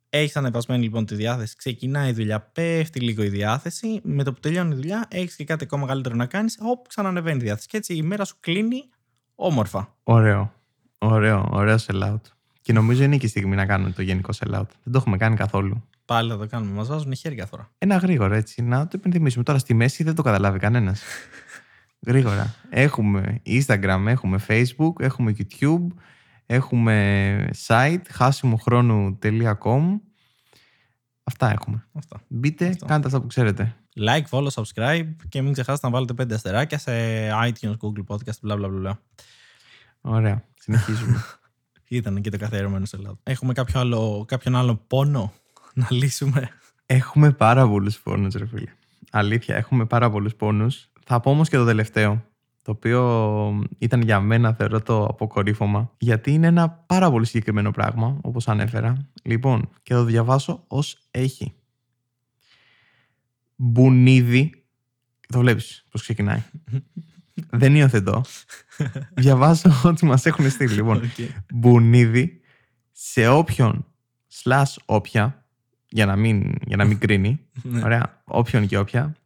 Έχεις 0.09 0.37
ανεβασμένη 0.37 0.83
λοιπόν 0.83 1.07
τη 1.07 1.15
διάθεση, 1.15 1.57
ξεκινάει 1.57 2.11
η 2.11 2.13
δουλειά, 2.13 2.41
πέφτει 2.41 3.01
λίγο 3.01 3.23
η 3.23 3.29
διάθεση. 3.29 4.01
Με 4.03 4.23
το 4.23 4.33
που 4.33 4.41
τελειώνει 4.41 4.73
η 4.73 4.75
δουλειά, 4.75 5.07
έχεις 5.11 5.37
και 5.37 5.45
κάτι 5.45 5.65
ακόμα 5.65 5.87
καλύτερο 5.87 6.15
να 6.15 6.27
κάνεις. 6.27 6.59
Όπου 6.61 6.83
ξανανεβαίνει 6.89 7.37
η 7.37 7.45
διάθεση. 7.45 7.69
Και 7.69 7.77
έτσι 7.77 7.95
η 7.95 8.03
μέρα 8.03 8.25
σου 8.25 8.37
κλείνει 8.41 8.89
όμορφα. 9.35 9.97
Ωραίο. 10.03 10.55
Ωραίο, 11.03 11.49
ωραίο 11.51 11.77
sell-out. 11.87 12.21
Και 12.61 12.73
νομίζω 12.73 13.03
είναι 13.03 13.17
και 13.17 13.27
η 13.27 13.29
στιγμή 13.29 13.57
να 13.57 13.67
κάνουμε 13.67 13.91
το 13.91 14.03
γενικό 14.03 14.31
sell-out. 14.33 14.69
Δεν 14.83 14.93
το 14.93 14.99
έχουμε 14.99 15.17
κάνει 15.17 15.37
καθόλου. 15.37 15.85
Πάλι 16.05 16.31
θα 16.31 16.39
το 16.39 16.47
κάνουμε. 16.47 16.73
Μας 16.73 16.89
βάζουν 16.89 17.15
χέρια 17.15 17.47
τώρα. 17.47 17.71
Ένα 17.79 17.97
γρήγορα 17.97 18.37
έτσι. 18.37 18.63
Να 18.63 18.85
το 18.85 18.91
υπενθυμίσουμε. 18.95 19.45
Τώρα 19.45 19.59
στη 19.59 19.75
μέση 19.75 20.03
δεν 20.03 20.15
το 20.15 20.23
καταλάβει 20.23 20.59
κανένας. 20.59 21.03
γρήγορα. 22.07 22.55
Έχουμε 22.71 23.43
Instagram, 23.47 24.05
έχουμε 24.07 24.41
Facebook, 24.49 24.93
έχουμε 24.99 25.37
YouTube, 25.39 25.87
Έχουμε 26.53 27.49
site 27.67 28.03
χάσιμοχρόνου.com 28.11 30.01
Αυτά 31.23 31.51
έχουμε. 31.51 31.87
Αυτά. 31.93 32.21
Μπείτε, 32.29 32.69
Αυτό. 32.69 32.87
κάντε 32.87 33.07
αυτά 33.07 33.21
που 33.21 33.27
ξέρετε. 33.27 33.77
Like, 33.97 34.25
follow, 34.31 34.49
subscribe 34.49 35.09
και 35.29 35.43
μην 35.43 35.53
ξεχάσετε 35.53 35.87
να 35.87 35.93
βάλετε 35.93 36.15
πέντε 36.15 36.35
αστεράκια 36.35 36.79
σε 36.79 36.93
iTunes, 37.31 37.77
Google 37.81 38.05
Podcast, 38.09 38.49
bla 38.49 38.57
bla 38.61 38.69
bla. 38.69 38.93
Ωραία. 40.01 40.45
Συνεχίζουμε. 40.55 41.25
Ήταν 41.89 42.21
και 42.21 42.31
το 42.31 42.39
καθιερωμένο 42.39 42.85
σε 42.85 42.97
Ελλάδα. 42.97 43.19
Έχουμε 43.23 43.53
κάποιο 43.53 43.81
άλλο, 43.81 44.25
κάποιον 44.29 44.57
άλλο 44.57 44.77
πόνο 44.87 45.33
να 45.75 45.87
λύσουμε; 45.91 46.49
Έχουμε 46.87 47.33
πάρα 47.33 47.69
πολλούς 47.69 48.01
πόνους, 48.01 48.35
ρε 48.35 48.47
φίλε. 48.47 48.73
Αλήθεια, 49.11 49.57
έχουμε 49.57 49.85
πάρα 49.85 50.11
πολλούς 50.11 50.35
πόνους. 50.35 50.89
Θα 51.05 51.21
πω 51.21 51.31
όμως 51.31 51.49
και 51.49 51.57
το 51.57 51.65
τελευταίο 51.65 52.25
το 52.63 52.71
οποίο 52.71 53.65
ήταν 53.79 54.03
για 54.03 54.21
μένα 54.21 54.53
θεωρώ 54.53 54.81
το 54.81 55.05
αποκορύφωμα, 55.05 55.91
γιατί 55.99 56.33
είναι 56.33 56.47
ένα 56.47 56.71
πάρα 56.71 57.11
πολύ 57.11 57.27
συγκεκριμένο 57.27 57.71
πράγμα, 57.71 58.19
όπως 58.23 58.49
ανέφερα. 58.49 59.11
Λοιπόν, 59.23 59.69
και 59.83 59.95
θα 59.95 60.01
το 60.01 60.05
διαβάσω 60.05 60.65
ως 60.67 60.99
έχει. 61.11 61.55
Μπουνίδι, 63.57 64.65
το 65.29 65.39
βλέπεις 65.39 65.85
πώς 65.91 66.03
ξεκινάει. 66.03 66.43
Δεν 67.51 67.75
υιοθετώ. 67.75 68.25
Διαβάζω 69.15 69.71
ό,τι 69.85 70.05
μας 70.07 70.27
έχουν 70.27 70.51
στείλει. 70.51 70.75
Λοιπόν, 70.75 71.01
Okay. 71.17 71.29
μπουνίδι 71.53 72.41
σε 72.93 73.29
όποιον 73.29 73.87
slash 74.43 74.75
όποια, 74.85 75.45
για 75.89 76.07
να 76.07 76.17
μην, 76.17 76.55
για 76.67 76.77
να 76.77 76.85
μην 76.85 76.99
κρίνει, 77.03 77.41
Ναι. 77.63 77.83
ωραία, 77.85 78.23
όποιον 78.25 78.67
και 78.67 78.79
όποια, 78.79 79.17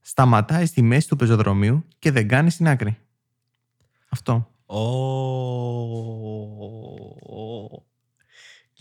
σταματάει 0.00 0.66
στη 0.66 0.82
μέση 0.82 1.08
του 1.08 1.16
πεζοδρομίου 1.16 1.84
και 1.98 2.10
δεν 2.10 2.28
κάνει 2.28 2.50
στην 2.50 2.68
άκρη. 2.68 2.96
Αυτό. 4.08 4.50
Ω. 4.66 4.78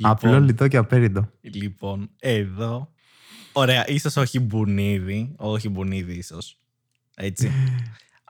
Απλό, 0.01 0.29
Λοιπόν, 0.31 0.43
λιτό 0.45 0.67
και 0.67 0.77
απέριτο. 0.77 1.29
λοιπόν, 1.41 2.09
εδώ. 2.19 2.91
Ωραία, 3.53 3.87
ίσως 3.89 4.15
όχι 4.15 4.39
μπουνίδι. 4.39 5.33
Όχι 5.37 5.69
μπουνίδι, 5.69 6.13
ίσως. 6.13 6.57
Έτσι. 7.15 7.51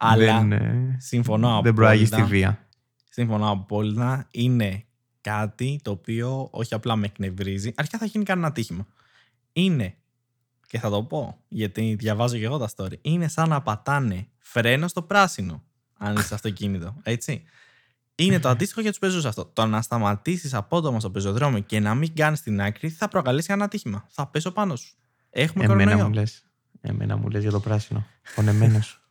Αλλά 0.05 0.39
δεν, 0.39 0.51
ε, 0.51 0.95
συμφωνώ 0.99 1.61
δεν 1.63 1.73
προάγεις 1.73 2.07
απόλυτα. 2.07 2.27
στη 2.27 2.37
βία. 2.37 2.67
Συμφωνώ 3.09 3.51
απόλυτα. 3.51 4.27
Είναι 4.31 4.85
κάτι 5.21 5.79
το 5.83 5.91
οποίο 5.91 6.47
όχι 6.51 6.73
απλά 6.73 6.95
με 6.95 7.05
εκνευρίζει. 7.05 7.71
Αρχικά 7.75 7.97
θα 7.97 8.05
γίνει 8.05 8.23
κανένα 8.23 8.47
ατύχημα. 8.47 8.87
Είναι, 9.53 9.95
και 10.67 10.79
θα 10.79 10.89
το 10.89 11.03
πω, 11.03 11.37
γιατί 11.47 11.95
διαβάζω 11.99 12.37
και 12.37 12.45
εγώ 12.45 12.57
τα 12.57 12.69
story, 12.75 12.93
είναι 13.01 13.27
σαν 13.27 13.49
να 13.49 13.61
πατάνε 13.61 14.27
φρένο 14.39 14.87
στο 14.87 15.01
πράσινο, 15.01 15.63
αν 15.97 16.15
είσαι 16.15 16.33
αυτοκίνητο. 16.33 16.95
Έτσι. 17.03 17.43
Είναι 18.15 18.39
το 18.39 18.49
αντίστοιχο 18.49 18.81
για 18.81 18.89
τους 18.89 18.99
πεζούς 18.99 19.25
αυτό. 19.25 19.45
Το 19.45 19.65
να 19.65 19.81
σταματήσεις 19.81 20.53
απότομα 20.53 20.99
στο 20.99 21.09
πεζοδρόμιο 21.11 21.59
και 21.59 21.79
να 21.79 21.95
μην 21.95 22.15
κάνεις 22.15 22.41
την 22.41 22.61
άκρη 22.61 22.89
θα 22.89 23.07
προκαλέσει 23.07 23.53
ένα 23.53 23.63
ατύχημα. 23.63 24.05
Θα 24.09 24.27
πέσω 24.27 24.51
πάνω 24.51 24.75
σου. 24.75 24.95
Έχουμε 25.29 25.63
Εμένα 25.63 25.79
κορονοϊό. 25.83 26.07
μου 26.07 26.13
λες. 26.13 26.45
Εμένα 26.81 27.17
μου 27.17 27.29
λες 27.29 27.41
για 27.41 27.51
το 27.51 27.59
πράσινο. 27.59 28.05
Πονεμένος. 28.35 29.02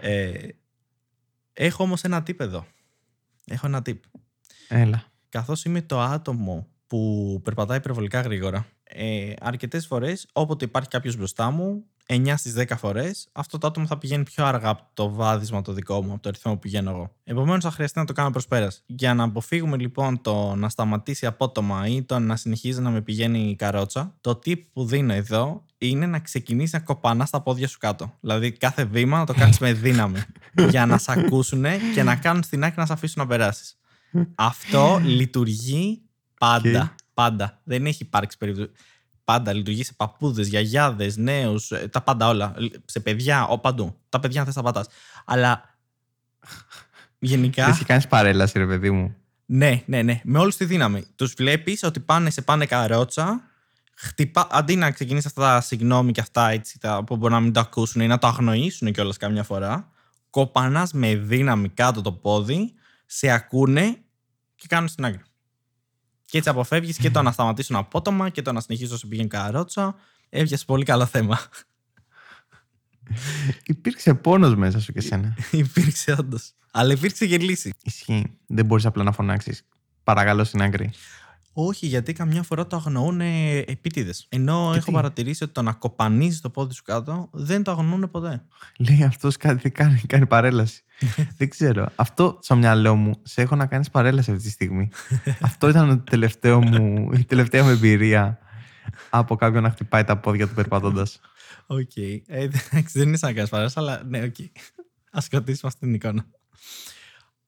Ε, 0.00 0.48
έχω 1.52 1.82
όμως 1.82 2.02
ένα 2.02 2.18
tip 2.18 2.40
εδώ. 2.40 2.66
Έχω 3.46 3.66
ένα 3.66 3.82
tip. 3.86 3.98
Έλα. 4.68 5.04
καθώς 5.28 5.64
είμαι 5.64 5.82
το 5.82 6.00
άτομο 6.00 6.66
που 6.86 7.40
περπατάει 7.44 7.78
υπερβολικά 7.78 8.20
γρήγορα, 8.20 8.66
ε, 8.82 9.32
αρκετές 9.40 9.86
φορές, 9.86 10.28
όποτε 10.32 10.64
υπάρχει 10.64 10.88
κάποιος 10.88 11.16
μπροστά 11.16 11.50
μου, 11.50 11.84
9 12.06 12.36
στις 12.36 12.54
10 12.58 12.64
φορές, 12.76 13.28
αυτό 13.32 13.58
το 13.58 13.66
άτομο 13.66 13.86
θα 13.86 13.98
πηγαίνει 13.98 14.22
πιο 14.24 14.44
αργά 14.44 14.68
από 14.68 14.82
το 14.94 15.10
βάδισμα 15.12 15.62
το 15.62 15.72
δικό 15.72 16.02
μου, 16.02 16.12
από 16.12 16.22
το 16.22 16.30
ρυθμό 16.30 16.52
που 16.52 16.58
πηγαίνω 16.58 16.90
εγώ. 16.90 17.12
Επομένως, 17.24 17.64
θα 17.64 17.70
χρειαστεί 17.70 17.98
να 17.98 18.04
το 18.04 18.12
κάνω 18.12 18.30
προσπέραση. 18.30 18.82
Για 18.86 19.14
να 19.14 19.24
αποφύγουμε 19.24 19.76
λοιπόν 19.76 20.20
το 20.22 20.54
να 20.54 20.68
σταματήσει 20.68 21.26
απότομα 21.26 21.86
ή 21.86 22.02
το 22.02 22.18
να 22.18 22.36
συνεχίζει 22.36 22.80
να 22.80 22.90
με 22.90 23.00
πηγαίνει 23.00 23.50
η 23.50 23.56
καρότσα, 23.56 24.14
το 24.20 24.30
tip 24.44 24.62
που 24.72 24.84
δίνω 24.84 25.12
εδώ 25.12 25.64
είναι 25.78 26.06
να 26.06 26.18
ξεκινήσει 26.18 26.74
να 26.74 26.80
κοπανά 26.80 27.26
τα 27.30 27.40
πόδια 27.42 27.68
σου 27.68 27.78
κάτω. 27.78 28.12
Δηλαδή, 28.20 28.52
κάθε 28.52 28.84
βήμα 28.84 29.18
να 29.18 29.26
το 29.26 29.34
κάνεις 29.34 29.58
με 29.58 29.72
δύναμη. 29.72 30.18
για 30.70 30.86
να 30.86 30.98
σε 30.98 31.12
ακούσουν 31.12 31.64
και 31.94 32.02
να 32.02 32.16
κάνουν 32.16 32.42
στην 32.42 32.64
άκρη 32.64 32.78
να 32.80 32.86
σε 32.86 32.92
αφήσουν 32.92 33.22
να 33.22 33.28
περάσεις. 33.28 33.76
Αυτό 34.34 35.00
λειτουργεί 35.04 36.02
πάντα. 36.38 36.70
Και- 36.70 37.04
Πάντα. 37.14 37.60
Δεν 37.64 37.86
έχει 37.86 38.02
υπάρξει 38.02 38.38
περίπτωση. 38.38 38.70
Πάντα 39.24 39.52
λειτουργείς 39.52 39.86
σε 39.86 39.92
παππούδες, 39.96 40.48
γιαγιάδες, 40.48 41.16
νέους, 41.16 41.72
τα 41.90 42.00
πάντα 42.00 42.28
όλα. 42.28 42.54
Σε 42.84 43.00
παιδιά, 43.00 43.46
ο, 43.46 43.58
παντού. 43.58 43.96
Τα 44.08 44.20
παιδιά 44.20 44.44
θες 44.44 44.54
τα 44.54 44.62
πατάς. 44.62 44.86
Αλλά 45.24 45.76
γενικά. 47.18 47.68
Εσύ 47.68 47.84
κάνεις 47.84 48.06
παρέλαση 48.06 48.58
ρε 48.58 48.66
παιδί 48.66 48.90
μου. 48.90 49.16
Ναι, 49.46 49.82
ναι, 49.86 50.02
ναι. 50.02 50.20
Με 50.24 50.38
όλη 50.38 50.52
τη 50.52 50.64
δύναμη. 50.64 51.06
Τους 51.14 51.34
βλέπεις 51.34 51.82
ότι 51.82 52.00
πάνε 52.00 52.30
σε 52.30 52.42
πάνε 52.42 52.66
καρότσα. 52.66 53.40
Χτυπά, 53.94 54.46
αντί 54.50 54.76
να 54.76 54.90
ξεκινήσεις 54.90 55.26
αυτά 55.26 55.42
τα 55.42 55.60
συγγνώμη 55.60 56.12
και 56.12 56.20
αυτά 56.20 56.48
έτσι, 56.48 56.78
τα, 56.78 57.04
που 57.04 57.16
μπορεί 57.16 57.32
να 57.32 57.40
μην 57.40 57.52
το 57.52 57.60
ακούσουν 57.60 58.00
ή 58.00 58.06
να 58.06 58.18
το 58.18 58.26
αγνοήσουν 58.26 58.92
κιόλας 58.92 59.16
καμιά 59.16 59.42
φορά, 59.42 59.90
κοπανάς 60.30 60.92
με 60.92 61.14
δύναμη 61.14 61.68
κάτω 61.68 62.00
το 62.00 62.12
πόδι, 62.12 62.72
σε 63.06 63.30
ακούνε 63.30 63.96
και 64.54 64.66
κάνουν 64.68 64.88
στην 64.88 65.04
άκρη. 65.04 65.22
Και 66.32 66.38
έτσι 66.38 66.50
αποφεύγεις 66.50 66.96
και 66.96 67.10
το 67.10 67.22
να 67.22 67.32
σταματήσουν 67.32 67.76
απότομα 67.76 68.28
και 68.28 68.42
το 68.42 68.52
να 68.52 68.60
συνεχίσει 68.60 68.92
όσο 68.92 69.08
πήγαινε 69.08 69.28
καρότσα. 69.28 69.94
Έβγαινες 70.28 70.64
πολύ 70.64 70.84
καλό 70.84 71.06
θέμα. 71.06 71.38
Υπήρξε 73.64 74.14
πόνος 74.14 74.54
μέσα 74.54 74.80
σου 74.80 74.92
και 74.92 75.00
σένα. 75.00 75.36
υπήρξε 75.50 76.16
όντως. 76.18 76.52
Αλλά 76.70 76.92
υπήρξε 76.92 77.26
και 77.26 77.38
λύση. 77.38 77.72
Ισχύει. 77.82 78.38
Δεν 78.46 78.64
μπορείς 78.64 78.86
απλά 78.86 79.02
να 79.02 79.12
φωνάξεις. 79.12 79.62
Παρακαλώ 80.04 80.44
στην 80.44 80.62
άκρη. 80.62 80.90
Όχι, 81.52 81.86
γιατί 81.86 82.12
καμιά 82.12 82.42
φορά 82.42 82.66
το 82.66 82.76
αγνοούν 82.76 83.20
επίτηδες. 83.20 84.26
Ενώ 84.28 84.68
Και 84.72 84.78
έχω 84.78 84.86
τι; 84.86 84.92
παρατηρήσει 84.92 85.44
ότι 85.44 85.52
το 85.52 85.62
να 85.62 85.72
κοπανίζει 85.72 86.40
το 86.40 86.50
πόδι 86.50 86.74
σου 86.74 86.82
κάτω 86.82 87.28
δεν 87.32 87.62
το 87.62 87.70
αγνοούν 87.70 88.10
ποτέ. 88.10 88.42
Λέει 88.76 89.02
αυτός 89.02 89.36
κάτι 89.36 89.70
κάνει, 89.70 90.00
κάνει 90.06 90.26
παρέλαση. 90.26 90.82
Δεν 91.38 91.48
ξέρω. 91.48 91.88
Αυτό 91.96 92.38
στο 92.42 92.56
μυαλό 92.56 92.94
μου 92.94 93.12
σε 93.22 93.42
έχω 93.42 93.56
να 93.56 93.66
κάνεις 93.66 93.90
παρέλαση 93.90 94.30
αυτή 94.30 94.42
τη 94.42 94.50
στιγμή. 94.50 94.88
Αυτό 95.40 95.68
ήταν 95.68 95.88
το 95.88 96.10
τελευταίο 96.10 96.62
μου, 96.62 97.12
η 97.12 97.24
τελευταία 97.24 97.62
μου 97.62 97.70
εμπειρία 97.70 98.38
από 99.10 99.36
κάποιον 99.36 99.62
να 99.62 99.70
χτυπάει 99.70 100.04
τα 100.04 100.16
πόδια 100.16 100.48
του 100.48 100.54
περπατώντας. 100.54 101.20
Οκ. 101.66 101.96
Ε, 101.96 102.22
εντάξει, 102.26 102.98
δεν 102.98 103.08
είναι 103.08 103.16
σαν 103.16 103.28
να 103.28 103.34
κάνεις 103.34 103.50
παράσταση, 103.50 103.86
αλλά 103.88 104.02
ναι, 104.04 104.22
οκ. 104.22 104.36
Α 105.10 105.20
κρατήσουμε 105.30 105.70
αυτή 105.74 105.86
την 105.86 105.94
εικόνα. 105.94 106.24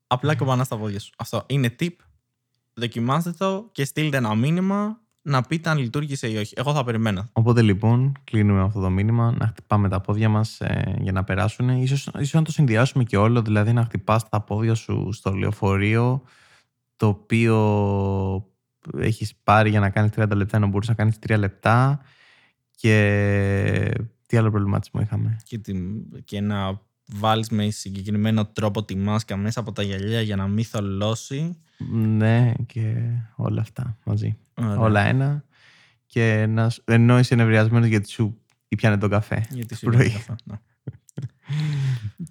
Απλά 0.07 0.35
κοπανάς 0.35 0.67
τα 0.67 0.77
πόδια 0.77 0.99
σου. 0.99 1.11
Αυτό 1.17 1.43
είναι 1.47 1.75
tip. 1.79 1.89
Δοκιμάστε 2.75 3.31
το 3.31 3.69
και 3.71 3.85
στείλτε 3.85 4.17
ένα 4.17 4.35
μήνυμα 4.35 4.99
να 5.21 5.41
πείτε 5.41 5.69
αν 5.69 5.77
λειτουργήσε 5.77 6.31
ή 6.31 6.37
όχι. 6.37 6.53
Εγώ 6.57 6.73
θα 6.73 6.83
περιμένω. 6.83 7.29
Οπότε 7.33 7.61
λοιπόν 7.61 8.11
κλείνουμε 8.23 8.61
αυτό 8.61 8.79
το 8.79 8.89
μήνυμα 8.89 9.35
να 9.37 9.47
χτυπάμε 9.47 9.89
τα 9.89 10.01
πόδια 10.01 10.29
μας 10.29 10.61
ε, 10.61 10.95
για 10.99 11.11
να 11.11 11.23
περάσουν. 11.23 11.69
Ίσως, 11.69 12.09
ίσως 12.17 12.33
να 12.33 12.41
το 12.41 12.51
συνδυάσουμε 12.51 13.03
και 13.03 13.17
όλο, 13.17 13.41
δηλαδή 13.41 13.73
να 13.73 13.83
χτυπάς 13.83 14.29
τα 14.29 14.41
πόδια 14.41 14.73
σου 14.73 15.09
στο 15.11 15.31
λεωφορείο 15.31 16.23
το 16.95 17.07
οποίο 17.07 17.55
έχεις 18.97 19.35
πάρει 19.43 19.69
για 19.69 19.79
να 19.79 19.89
κάνεις 19.89 20.11
30 20.15 20.29
λεπτά 20.35 20.57
ενώ 20.57 20.67
μπορείς 20.67 20.87
να 20.87 20.93
κάνεις 20.93 21.15
3 21.27 21.37
λεπτά 21.37 22.01
και 22.75 23.91
τι 24.27 24.37
άλλο 24.37 24.49
προβληματισμό 24.49 25.01
είχαμε; 25.01 25.37
Και, 25.43 25.57
τη, 25.57 25.73
και 26.25 26.41
να 26.41 26.81
βάλεις 27.05 27.49
με 27.49 27.69
συγκεκριμένο 27.69 28.45
τρόπο 28.45 28.83
τη 28.83 28.95
μάσκα 28.97 29.37
μέσα 29.37 29.59
από 29.59 29.71
τα 29.71 29.81
γυαλιά 29.83 30.21
για 30.21 30.35
να 30.35 30.47
μην 30.47 30.65
θολώσει. 30.65 31.57
Ναι 31.91 32.53
και 32.65 32.95
όλα 33.35 33.61
αυτά 33.61 33.97
μαζί. 34.03 34.37
Ωραία. 34.53 34.77
Όλα 34.79 35.01
ένα 35.05 35.43
και 36.05 36.45
να, 36.49 36.69
σου- 36.69 36.83
ενώ 36.85 37.19
είσαι 37.19 37.35
νευριασμένος 37.35 37.87
γιατί 37.87 38.09
σου 38.09 38.37
πιάνε 38.77 38.97
τον 38.97 39.09
καφέ 39.09 39.45
Γιατί 39.49 39.75
σου 39.75 39.85
πρωί. 39.85 40.05
είπα 40.05 40.17
αυτό. 40.17 40.35
Ναι. 40.43 40.55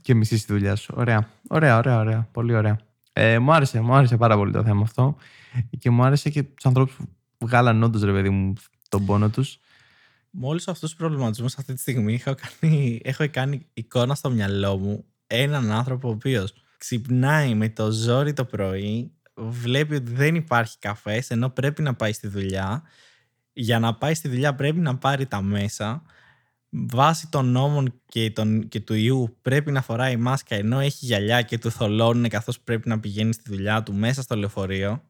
και 0.02 0.14
μισείς 0.14 0.44
τη 0.44 0.52
δουλειά 0.52 0.76
σου. 0.76 0.94
Ωραία. 0.96 1.28
Ωραία, 1.48 1.76
ωραία, 1.76 1.98
ωραία. 1.98 2.28
Πολύ 2.32 2.54
ωραία. 2.54 2.78
Ε, 3.12 3.38
μου 3.38 3.52
άρεσε, 3.52 3.80
μου 3.80 3.94
άρεσε 3.94 4.16
πάρα 4.16 4.37
πολύ 4.37 4.52
το 4.52 4.62
θέμα 4.62 4.82
αυτό. 4.82 5.16
Και 5.78 5.90
μου 5.90 6.04
άρεσε 6.04 6.30
και 6.30 6.42
τους 6.42 6.66
ανθρώπους 6.66 6.96
που 7.38 7.46
βγάλαν 7.46 7.82
όντως 7.82 8.02
ρε 8.02 8.12
παιδί 8.12 8.30
μου 8.30 8.52
τον 8.88 9.04
πόνο 9.04 9.28
τους. 9.28 9.58
Με 10.37 10.47
όλου 10.47 10.61
αυτούς 10.66 10.79
τους 10.79 10.94
προβληματισμούς 10.94 11.59
αυτή 11.59 11.75
τη 11.75 11.81
στιγμή 11.81 12.14
έχω 12.14 12.35
κάνει, 12.35 13.01
έχω 13.05 13.31
κάνει 13.31 13.66
εικόνα 13.75 14.14
στο 14.14 14.31
μυαλό 14.31 14.79
μου 14.79 15.05
έναν 15.27 15.70
άνθρωπο 15.70 16.09
ο 16.09 16.11
οποίος 16.11 16.53
ξυπνάει 16.79 17.55
με 17.55 17.68
το 17.68 17.90
ζόρι 17.90 18.33
το 18.33 18.44
πρωί, 18.44 19.12
βλέπει 19.35 19.94
ότι 19.94 20.12
δεν 20.12 20.35
υπάρχει 20.35 20.79
καφές, 20.79 21.31
ενώ 21.31 21.51
πρέπει 21.51 21.83
να 21.83 21.94
πάει 21.94 22.12
στη 22.12 22.29
δουλειά. 22.29 22.83
Για 23.53 23.79
να 23.79 23.94
πάει 23.94 24.14
στη 24.14 24.29
δουλειά 24.29 24.55
πρέπει 24.55 24.79
να 24.79 24.97
πάρει 24.97 25.27
τα 25.27 25.42
μέσα. 25.42 26.03
Βάσει 26.70 27.29
των 27.29 27.47
νόμων 27.47 28.01
και, 28.07 28.31
των, 28.31 28.68
και 28.68 28.81
του 28.81 28.94
ιού 28.94 29.37
πρέπει 29.42 29.70
να 29.70 29.83
φοράει 29.83 30.16
μάσκα 30.16 30.55
ενώ 30.55 30.81
έχει 30.81 31.07
γυαλιά 31.07 31.42
και 31.42 31.59
του 31.59 31.70
θολώνουν 31.70 32.29
καθώς 32.29 32.61
πρέπει 32.61 32.88
να 32.88 33.01
πηγαίνει 33.01 33.33
στη 33.33 33.42
δουλειά 33.47 33.83
του 33.83 33.94
μέσα 33.94 34.23
στο 34.23 34.37
λεωφορείο. 34.37 35.03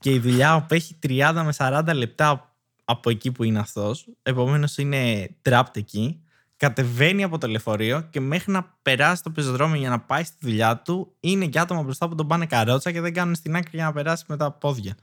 Και 0.00 0.10
η 0.12 0.18
δουλειά 0.18 0.52
απέχει 0.52 0.98
30 1.02 1.42
με 1.44 1.52
40 1.56 1.94
λεπτά 1.94 2.49
από 2.90 3.10
εκεί 3.10 3.32
που 3.32 3.44
είναι 3.44 3.58
αυτός. 3.58 4.06
Επομένως 4.22 4.78
είναι 4.78 5.28
trapped 5.42 5.76
εκεί. 5.76 6.20
Κατεβαίνει 6.56 7.22
από 7.22 7.38
το 7.38 7.48
λεωφορείο 7.48 8.00
και 8.00 8.20
μέχρι 8.20 8.52
να 8.52 8.78
περάσει 8.82 9.22
το 9.22 9.30
πεζοδρόμιο 9.30 9.80
για 9.80 9.88
να 9.88 10.00
πάει 10.00 10.24
στη 10.24 10.36
δουλειά 10.40 10.76
του 10.76 11.16
είναι 11.20 11.46
και 11.46 11.58
άτομα 11.58 11.82
μπροστά 11.82 12.08
που 12.08 12.14
τον 12.14 12.26
πάνε 12.26 12.46
καρότσα 12.46 12.92
και 12.92 13.00
δεν 13.00 13.12
κάνουν 13.12 13.34
στην 13.34 13.56
άκρη 13.56 13.70
για 13.72 13.84
να 13.84 13.92
περάσει 13.92 14.24
με 14.28 14.36
τα 14.36 14.52
πόδια. 14.52 14.96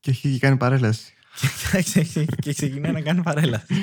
Και 0.00 0.10
έχει 0.10 0.32
και 0.32 0.38
κάνει 0.38 0.56
παρέλαση. 0.56 1.12
και 1.92 2.24
και 2.24 2.52
ξεκινάει 2.52 2.92
να 2.92 3.00
κάνει 3.00 3.22
παρέλαση. 3.22 3.74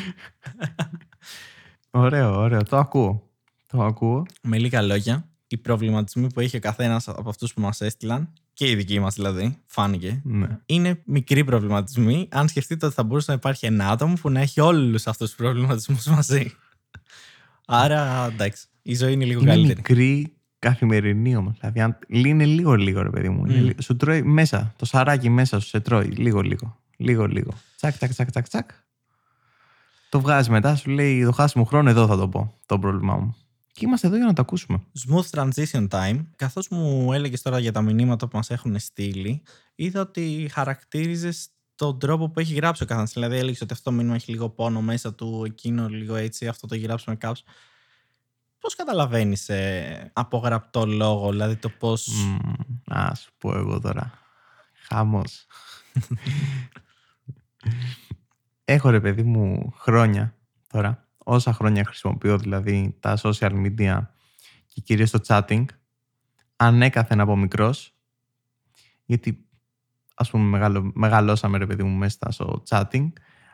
Ωραίο, 1.92 2.40
ωραίο. 2.40 2.64
Το 2.64 2.78
ακούω. 2.78 3.30
Το 3.68 3.84
ακούω. 3.84 4.26
με 4.42 4.58
λίγα 4.58 4.82
λόγια, 4.82 5.28
οι 5.48 5.58
προβληματισμοί 5.58 6.34
που 6.34 6.40
έχει 6.40 6.58
ο 6.58 6.60
καθένας 6.60 7.08
από 7.08 7.30
αυτούς 7.30 7.54
που 7.54 7.62
μας 7.62 7.82
έστειλαν, 7.82 8.34
και 8.54 8.70
οι 8.70 8.76
δικοί 8.76 9.00
μας 9.00 9.16
δηλαδή, 9.16 9.58
φάνηκε, 9.66 10.22
Ναι. 10.24 10.48
είναι 10.66 11.02
μικροί 11.06 11.44
προβληματισμοί. 11.44 12.28
Αν 12.32 12.48
σκεφτείτε 12.48 12.86
ότι 12.86 12.96
θα 12.96 13.04
μπορούσε 13.04 13.32
να 13.32 13.38
υπάρχει 13.38 13.66
ένα 13.66 13.90
άτομο 13.90 14.14
που 14.22 14.30
να 14.30 14.40
έχει 14.40 14.60
όλους 14.62 15.08
αυτούς 15.08 15.28
τους 15.28 15.36
προβληματισμούς 15.38 16.06
μαζί. 16.06 16.52
Άρα 17.66 18.26
εντάξει, 18.32 18.68
η 18.82 18.96
ζωή 18.96 19.14
είναι 19.14 19.26
λίγο 19.26 19.42
Είναι 19.42 19.50
καλύτερη. 19.52 19.76
μικρή 19.78 20.34
καθημερινή 20.60 21.36
όμως. 21.36 21.58
Δηλαδή, 21.60 21.82
αν 21.82 22.00
είναι 22.08 22.46
λίγο-λίγο, 22.46 23.02
ρε 23.02 23.10
παιδί 23.10 23.30
μου. 23.30 23.46
Είναι 23.46 23.60
Μμ. 23.60 23.64
λι- 23.66 23.82
Σου 23.82 23.96
τρώει 23.96 24.22
μέσα. 24.22 24.74
Το 24.78 24.86
σαράκι 24.86 25.30
μέσα 25.30 25.60
σου 25.60 25.68
σε 25.68 25.80
τρώει 25.80 26.06
λίγο-λίγο. 26.06 26.78
Λίγο-λίγο. 26.98 27.54
Τσακ, 27.76 27.98
τσακ, 27.98 28.12
τσακ, 28.14 28.30
τσακ, 28.32 28.48
τσακ. 28.48 28.70
Το 30.10 30.20
βγάζει 30.22 30.50
μετά, 30.52 30.76
σου 30.76 30.90
λέει 30.90 31.24
το 31.24 31.32
χάσιμο 31.32 31.64
χρόνο, 31.64 31.90
εδώ 31.90 32.08
θα 32.08 32.18
το 32.18 32.28
πω. 32.28 32.54
Το 32.66 32.80
πρόβλημά 32.80 33.16
μου. 33.16 33.36
Και 33.74 33.86
είμαστε 33.86 34.08
εδώ 34.08 34.16
για 34.16 34.26
να 34.26 34.34
το 34.34 34.42
ακούσουμε. 34.42 34.84
Smooth 35.08 35.30
transition 35.30 35.88
time. 35.88 36.26
Καθώς 36.36 36.68
μου 36.68 37.14
έλεγες 37.14 37.42
τώρα 37.42 37.60
για 37.60 37.72
τα 37.72 37.82
μηνύματα 37.82 38.28
που 38.28 38.38
μας 38.38 38.50
έχουν 38.50 38.80
στείλει, 38.80 39.42
είδα 39.76 40.02
ότι 40.02 40.50
χαρακτήριζες 40.54 41.50
τον 41.76 42.00
τρόπο 42.00 42.30
που 42.30 42.40
έχει 42.40 42.54
γράψει 42.54 42.84
ο 42.84 42.86
καθένας. 42.86 43.14
Δηλαδή, 43.14 43.38
έλεγες 43.38 43.62
ότι 43.62 43.74
αυτό 43.74 43.90
το 43.90 43.96
μήνυμα 43.96 44.16
έχει 44.16 44.32
λίγο 44.32 44.50
πόνο 44.50 44.82
μέσα 44.82 45.14
του, 45.14 45.44
εκείνο 45.46 45.88
λίγο 45.88 46.16
έτσι, 46.16 46.48
αυτό 46.48 46.68
το 46.68 46.76
έχει 46.76 46.88
με 47.06 47.16
κάψ. 47.16 47.44
Πώς 48.60 48.76
καταλαβαίνεις 48.76 49.50
ε, 49.50 50.12
από 50.14 50.38
γραπτό 50.38 50.86
λόγο, 50.86 51.30
δηλαδή 51.30 51.56
το 51.56 51.70
πώ. 51.70 51.94
Mm, 51.94 52.64
ας 52.88 53.20
σου 53.20 53.32
πω 53.38 53.58
εγώ 53.58 53.80
τώρα. 53.80 54.14
Χάμο. 54.88 55.22
Έχω 58.66 58.90
ρε 58.90 59.00
παιδί 59.00 59.24
μου 59.24 59.74
χρόνια 59.78 60.36
τώρα, 60.68 61.08
όσα 61.24 61.54
χρόνια 61.54 61.86
χρησιμοποιώ 61.86 62.38
δηλαδή 62.38 62.96
τα 63.00 63.18
social 63.22 63.52
media 63.52 64.00
και 64.68 64.82
κυρίως 64.82 65.12
το 65.12 65.20
chatting, 65.28 65.66
ανέκαθεν 66.56 67.20
από 67.20 67.36
μικρός, 67.38 67.94
γιατί 69.06 69.46
ας 70.16 70.30
πούμε 70.30 70.44
μεγαλω, 70.44 70.92
μεγαλώσαμε 70.94 71.58
ρε 71.58 71.66
παιδί 71.66 71.84
μου 71.84 71.98
μέσα 71.98 72.32
στο 72.32 72.64
chatting, 72.70 73.12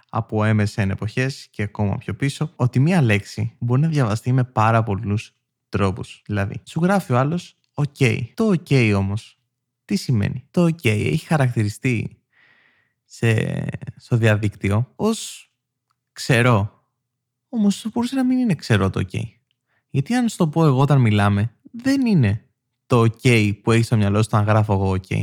από 0.10 0.40
MSN 0.44 0.90
εποχές 0.90 1.48
και 1.52 1.64
ακόμα 1.64 1.98
πιο 1.98 2.16
πίσω, 2.16 2.54
ότι 2.56 2.80
μία 2.80 3.02
λέξη 3.02 3.56
μπορεί 3.60 3.82
να 3.82 3.88
διαβαστεί 3.88 4.32
με 4.32 4.44
πάρα 4.44 4.84
πολλούς 4.84 5.36
τρόπους. 5.70 6.22
Δηλαδή, 6.26 6.62
σου 6.64 6.80
γράφει 6.84 7.14
ο 7.14 7.18
άλλος 7.18 7.58
OK. 7.74 8.24
Το 8.34 8.50
OK 8.50 8.94
όμως, 8.98 9.40
τι 9.86 9.96
σημαίνει; 9.96 10.48
Το 10.52 10.64
OK 10.66 10.86
έχει 10.86 11.26
χαρακτηριστεί 11.26 12.22
σε, 13.06 13.36
στο 13.96 14.18
διαδίκτυο 14.18 14.92
ως 14.96 15.50
ξερό. 16.12 16.79
Όμως 17.50 17.86
μπορούσε 17.94 18.16
να 18.16 18.24
μην 18.24 18.38
είναι 18.38 18.56
ξερό 18.56 18.90
το 18.90 19.02
OK. 19.12 19.20
Γιατί 19.90 20.14
αν 20.14 20.30
στο 20.30 20.48
πω 20.48 20.66
εγώ 20.66 20.80
όταν 20.80 21.02
μιλάμε, 21.02 21.52
δεν 21.72 22.06
είναι 22.06 22.44
το 22.88 23.02
OK 23.02 23.52
που 23.62 23.72
έχει 23.72 23.84
στο 23.84 23.98
μυαλό 23.98 24.22
σου 24.22 24.30
όταν 24.32 24.46
γράφω 24.46 24.74
εγώ 24.74 24.92
OK. 24.92 25.22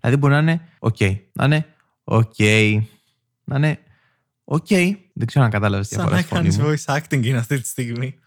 Δηλαδή 0.00 0.16
μπορεί 0.18 0.32
να 0.32 0.38
είναι 0.38 0.68
OK, 0.78 1.16
να 1.32 1.44
είναι 1.44 1.66
OK, 2.04 2.80
να 3.44 3.56
είναι 3.56 3.78
OK. 4.44 4.96
Δεν 5.12 5.26
ξέρω 5.26 5.44
αν 5.44 5.50
κατάλαβες 5.50 5.88
τι 5.88 5.94
διαφορά. 5.94 6.16
Σαν 6.16 6.26
να 6.30 6.34
κάνεις 6.34 6.60
voice 6.60 6.96
acting 6.96 7.26
είναι 7.26 7.38
αυτή 7.38 7.60
τη 7.60 7.68
στιγμή. 7.68 8.18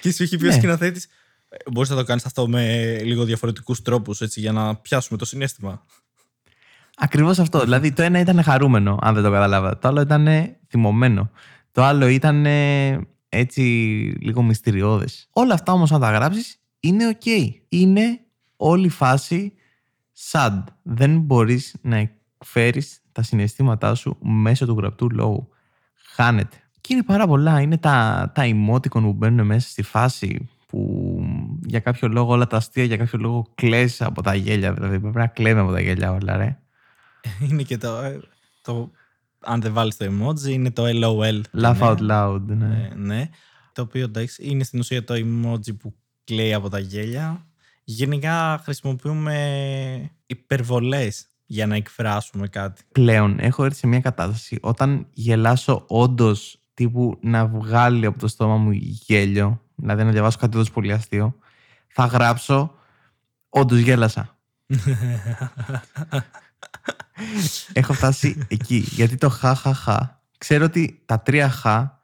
Και 0.00 0.12
σου 0.12 0.22
έχει 0.22 0.36
πει 0.36 0.44
ο 0.44 0.48
ναι. 0.48 0.54
σκηνοθέτης, 0.54 1.08
«Ε, 1.48 1.70
μπορείς 1.72 1.90
να 1.90 1.96
το 1.96 2.04
κάνεις 2.04 2.24
αυτό 2.24 2.48
με 2.48 2.96
λίγο 3.02 3.24
διαφορετικούς 3.24 3.82
τρόπους 3.82 4.20
για 4.20 4.52
να 4.52 4.76
πιάσουμε 4.76 5.18
το 5.18 5.24
συνέστημα. 5.24 5.84
Ακριβώς 6.96 7.38
αυτό. 7.38 7.60
Δηλαδή 7.60 7.92
το 7.92 8.02
ένα 8.02 8.18
ήταν 8.18 8.42
χαρούμενο, 8.42 8.98
αν 9.02 9.14
δεν 9.14 9.22
το 9.22 9.30
καταλάβατε. 9.30 9.78
Το 9.80 9.88
άλλο 9.88 10.00
ήταν 10.00 10.28
θυμωμένο. 10.68 11.30
Το 11.74 11.82
άλλο 11.82 12.06
ήταν 12.06 12.46
έτσι 13.28 13.60
λίγο 14.20 14.42
μυστηριώδες. 14.42 15.28
Όλα 15.32 15.54
αυτά 15.54 15.72
όμως, 15.72 15.92
αν 15.92 16.00
τα 16.00 16.10
γράψεις, 16.10 16.60
είναι 16.80 17.18
OK. 17.18 17.50
Είναι 17.68 18.20
όλη 18.56 18.88
φάση 18.88 19.52
sad. 20.30 20.62
Δεν 20.82 21.18
μπορείς 21.20 21.74
να 21.82 21.96
εκφέρεις 21.96 23.02
τα 23.12 23.22
συναισθήματά 23.22 23.94
σου 23.94 24.16
μέσω 24.20 24.66
του 24.66 24.74
γραπτού 24.78 25.10
λόγου. 25.10 25.48
Χάνεται. 26.14 26.56
Και 26.80 26.94
είναι 26.94 27.02
πάρα 27.02 27.26
πολλά. 27.26 27.60
Είναι 27.60 27.78
τα, 27.78 28.30
τα 28.34 28.42
emoticon 28.44 29.00
που 29.00 29.12
μπαίνουν 29.12 29.46
μέσα 29.46 29.68
στη 29.68 29.82
φάση 29.82 30.48
που 30.66 31.20
για 31.64 31.80
κάποιο 31.80 32.08
λόγο 32.08 32.32
όλα 32.32 32.46
τα 32.46 32.56
αστεία, 32.56 32.84
για 32.84 32.96
κάποιο 32.96 33.18
λόγο 33.18 33.46
κλαις 33.54 34.02
από 34.02 34.22
τα 34.22 34.34
γέλια. 34.34 34.72
Δηλαδή 34.72 35.00
πρέπει 35.00 35.16
να 35.16 35.26
κλαίμε 35.26 35.60
από 35.60 35.72
τα 35.72 35.80
γέλια 35.80 36.12
όλα, 36.12 36.36
ρε. 36.36 36.58
είναι 37.48 37.62
και 37.62 37.78
το, 37.78 37.96
ε, 37.96 38.20
το 38.62 38.90
αν 39.44 39.60
δεν 39.60 39.72
βάλεις 39.72 39.96
το 39.96 40.04
emoji, 40.04 40.48
είναι 40.48 40.70
το 40.70 40.84
LOL. 40.86 41.40
Laugh 41.62 41.78
out 41.78 41.98
loud, 42.10 42.40
ναι. 42.46 42.88
Ε, 42.92 42.94
ναι. 42.94 43.28
Το 43.72 43.82
οποίο 43.82 44.04
εντάξει 44.04 44.44
είναι 44.44 44.64
στην 44.64 44.78
ουσία 44.78 45.04
το 45.04 45.14
emoji 45.14 45.78
που 45.78 45.94
κλαίει 46.24 46.54
από 46.54 46.68
τα 46.68 46.78
γέλια. 46.78 47.46
Γενικά 47.84 48.60
χρησιμοποιούμε 48.64 50.10
υπερβολές 50.26 51.26
για 51.46 51.66
να 51.66 51.74
εκφράσουμε 51.74 52.48
κάτι. 52.48 52.82
Πλέον 52.92 53.38
έχω 53.38 53.64
έρθει 53.64 53.78
σε 53.78 53.86
μια 53.86 54.00
κατάσταση 54.00 54.58
όταν 54.60 55.06
γελάσω 55.12 55.84
όντως 55.86 56.58
τύπου 56.74 57.18
να 57.22 57.46
βγάλει 57.46 58.06
από 58.06 58.18
το 58.18 58.28
στόμα 58.28 58.56
μου 58.56 58.70
γέλιο, 58.72 59.60
δηλαδή 59.74 60.04
να 60.04 60.10
διαβάσω 60.10 60.38
κάτι 60.38 60.56
τόσο 60.56 60.72
πολύ 60.72 60.92
αστείο, 60.92 61.38
θα 61.88 62.04
γράψω 62.04 62.74
όντως 63.48 63.78
γέλασα. 63.78 64.38
Έχω 67.72 67.92
φτάσει 67.92 68.46
εκεί. 68.48 68.76
Γιατί 68.90 69.16
το 69.16 69.28
χα 69.28 69.56
ξέρω 70.38 70.64
ότι 70.64 71.02
τα 71.06 71.20
τρία 71.20 71.50
χα 71.50 72.00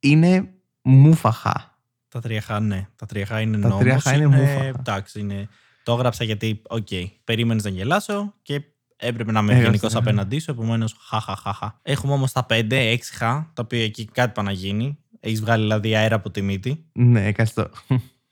είναι 0.00 0.48
μούφα 0.82 1.40
χα. 1.40 1.78
Τα 2.08 2.20
τρία 2.20 2.40
χα, 2.40 2.60
ναι. 2.60 2.88
Τα 2.96 3.06
τρία 3.06 3.26
χα 3.26 3.40
είναι 3.40 3.56
νόμος. 3.56 3.78
Τα 3.78 3.82
τρία 3.82 4.00
χα 4.00 4.14
είναι, 4.14 4.26
μούφα 4.26 4.49
χα. 4.49 4.64
Εντάξει, 4.64 5.20
είναι... 5.20 5.48
Το 5.82 5.92
έγραψα 5.92 6.24
γιατί, 6.24 6.62
OK, 6.68 6.86
okay, 6.90 7.06
περίμενες 7.24 7.64
να 7.64 7.70
γελάσω 7.70 8.34
και 8.42 8.62
έπρεπε 8.96 9.32
να 9.32 9.40
είμαι 9.40 9.60
γενικός 9.60 9.92
ναι. 9.92 9.98
απέναντί 9.98 10.38
σου. 10.38 10.50
Επομένως, 10.50 10.96
χαχαχαχα. 10.98 11.78
Έχουμε 11.82 12.12
όμως 12.12 12.32
τα 12.32 12.46
5, 12.48 12.70
6 12.70 12.96
χα, 13.12 13.32
τα 13.52 13.62
οποία 13.62 13.84
εκεί 13.84 14.04
κάτι 14.04 14.32
πάει 14.32 14.44
να 14.44 14.52
γίνει. 14.52 14.98
Έχεις 15.20 15.40
βγάλει 15.40 15.62
δηλαδή 15.62 15.96
αέρα 15.96 16.14
από 16.14 16.30
τη 16.30 16.42
μύτη. 16.42 16.84
Ναι, 16.92 17.26
έκανε 17.26 17.50
το. 17.54 17.70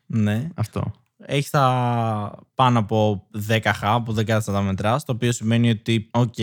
Ναι. 0.07 0.49
Αυτό 0.55 0.93
έχει 1.27 1.51
τα 1.51 2.33
πάνω 2.55 2.79
από 2.79 3.27
10 3.49 3.61
χα 3.75 4.03
που 4.03 4.13
δεν 4.13 4.27
κάθεσαι 4.27 4.51
να 4.51 4.57
τα 4.57 4.63
μετρά, 4.63 4.97
το 4.97 5.13
οποίο 5.13 5.33
σημαίνει 5.33 5.71
ότι, 5.71 6.09
οκ, 6.11 6.35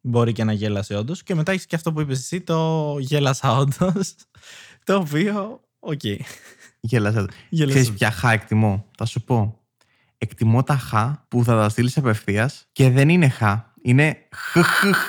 μπορεί 0.00 0.32
και 0.32 0.44
να 0.44 0.52
γέλασε 0.52 0.96
όντως. 0.96 1.22
Και 1.22 1.34
μετά 1.34 1.52
έχεις 1.52 1.66
και 1.66 1.76
αυτό 1.76 1.92
που 1.92 2.00
είπες 2.00 2.18
εσύ, 2.18 2.40
το 2.40 2.96
γέλασα 2.98 3.56
όντως. 3.56 4.14
Το 4.84 4.96
οποίο, 4.96 5.60
OK. 5.78 6.00
Okay. 6.02 6.16
Γέλασα. 6.80 7.28
Ξέρεις 7.50 7.92
ποια 7.92 8.10
χα 8.10 8.32
εκτιμώ; 8.32 8.86
Θα 8.96 9.04
σου 9.04 9.22
πω. 9.22 9.58
Εκτιμώ 10.18 10.62
τα 10.62 10.76
χα 10.76 11.24
που 11.28 11.44
θα 11.44 11.54
τα 11.56 11.68
στείλεις 11.68 11.96
απευθείας 11.96 12.66
και 12.72 12.90
δεν 12.90 13.08
είναι 13.08 13.28
χα. 13.28 13.72
Είναι 13.82 14.16
χ, 14.34 14.56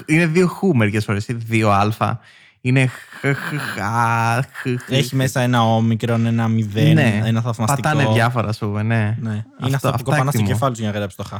είναι 0.05 0.25
δύο 0.25 0.47
χου 0.47 0.75
μερικές 0.75 1.05
φορές. 1.05 1.25
Δύο 1.25 1.69
αλφα. 1.69 2.19
Είναι 2.65 2.89
Έχει 4.89 5.15
μέσα 5.15 5.41
ένα 5.41 5.63
όμικρον, 5.63 6.25
ένα 6.25 6.47
μηδέν, 6.47 6.93
ναι. 6.93 7.21
ένα 7.25 7.41
θαυμαστικό. 7.41 7.81
Πατάνε 7.81 8.13
διάφορα, 8.13 8.47
ας 8.47 8.57
πούμε, 8.57 8.83
ναι. 8.83 9.17
ναι. 9.21 9.45
Είναι 9.65 9.75
αυτό, 9.75 9.91
που 9.91 10.03
κοπανάς 10.03 10.31
το 10.31 10.41
κεφάλι 10.41 10.75
σου 10.75 10.81
για 10.81 10.91
να 10.91 10.97
γράψει 10.97 11.17
το 11.17 11.23
χ. 11.23 11.33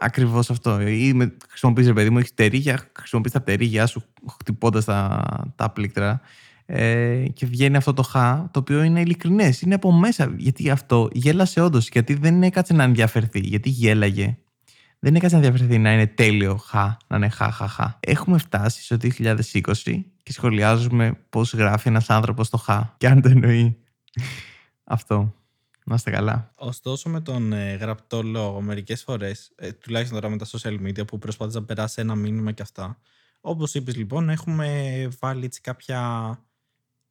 Ακριβώς 0.00 0.50
αυτό. 0.50 0.80
Ή 0.80 1.12
με, 1.14 1.36
χρησιμοποιείς, 1.48 1.86
ρε 1.86 1.92
παιδί 1.92 2.10
μου, 2.10 2.18
έχεις 2.18 2.34
τερίγια, 2.34 2.80
χρησιμοποιείς 2.98 3.32
τα 3.32 3.42
τερίγια 3.42 3.86
σου 3.86 4.02
χτυπώντας 4.38 4.84
τα, 4.84 5.24
τα 5.56 5.70
πλήκτρα. 5.70 6.20
Ε, 6.66 7.24
και 7.32 7.46
βγαίνει 7.46 7.76
αυτό 7.76 7.92
το 7.92 8.02
χ, 8.02 8.12
το 8.50 8.58
οποίο 8.58 8.82
είναι 8.82 9.00
ειλικρινές. 9.00 9.60
Είναι 9.60 9.74
από 9.74 9.92
μέσα. 9.92 10.34
Γιατί 10.36 10.70
αυτό 10.70 11.08
γέλασε 11.12 11.60
όντως. 11.60 11.88
Γιατί 11.88 12.14
δεν 12.14 12.42
έκατσε 12.42 12.72
να 12.72 12.82
ενδιαφερθεί. 12.82 13.40
Γιατί 13.40 13.68
γέλαγε 13.68 14.36
δεν 14.98 15.10
είναι 15.10 15.18
κάτι 15.18 15.34
να 15.34 15.40
διαφερθεί 15.40 15.78
να 15.78 15.92
είναι 15.92 16.06
τέλειο 16.06 16.56
χα, 16.56 16.96
να 17.06 17.16
είναι 17.16 17.28
χα, 17.28 17.50
χα, 17.50 17.68
χα. 17.68 17.98
Έχουμε 18.00 18.38
φτάσει 18.38 18.82
στο 18.84 18.96
2020 19.54 20.02
και 20.28 20.34
σχολιάζουμε 20.34 21.18
πώς 21.30 21.54
γράφει 21.54 21.88
ένας 21.88 22.10
άνθρωπος 22.10 22.50
το 22.50 22.56
χα. 22.56 22.94
Και 22.96 23.08
αν 23.08 23.20
το 23.20 23.28
εννοεί. 23.28 23.78
Αυτό. 24.84 25.34
Να 25.84 25.94
είστε 25.94 26.10
καλά. 26.10 26.50
Ωστόσο, 26.54 27.08
με 27.08 27.20
τον 27.20 27.52
ε, 27.52 27.74
γραπτό 27.74 28.22
λόγο, 28.22 28.60
μερικές 28.60 29.02
φορές, 29.02 29.52
ε, 29.56 29.72
τουλάχιστον 29.72 30.20
τώρα 30.20 30.32
με 30.32 30.38
τα 30.38 30.46
social 30.46 30.86
media 30.86 31.06
που 31.06 31.18
προσπάθησα 31.18 31.60
να 31.60 31.64
περάσει 31.64 32.00
ένα 32.00 32.14
μήνυμα 32.14 32.52
και 32.52 32.62
αυτά. 32.62 32.98
Όπως 33.40 33.74
είπες, 33.74 33.96
λοιπόν, 33.96 34.28
έχουμε 34.28 35.08
βάλει 35.20 35.44
έτσι 35.44 35.60
κάποια 35.60 36.30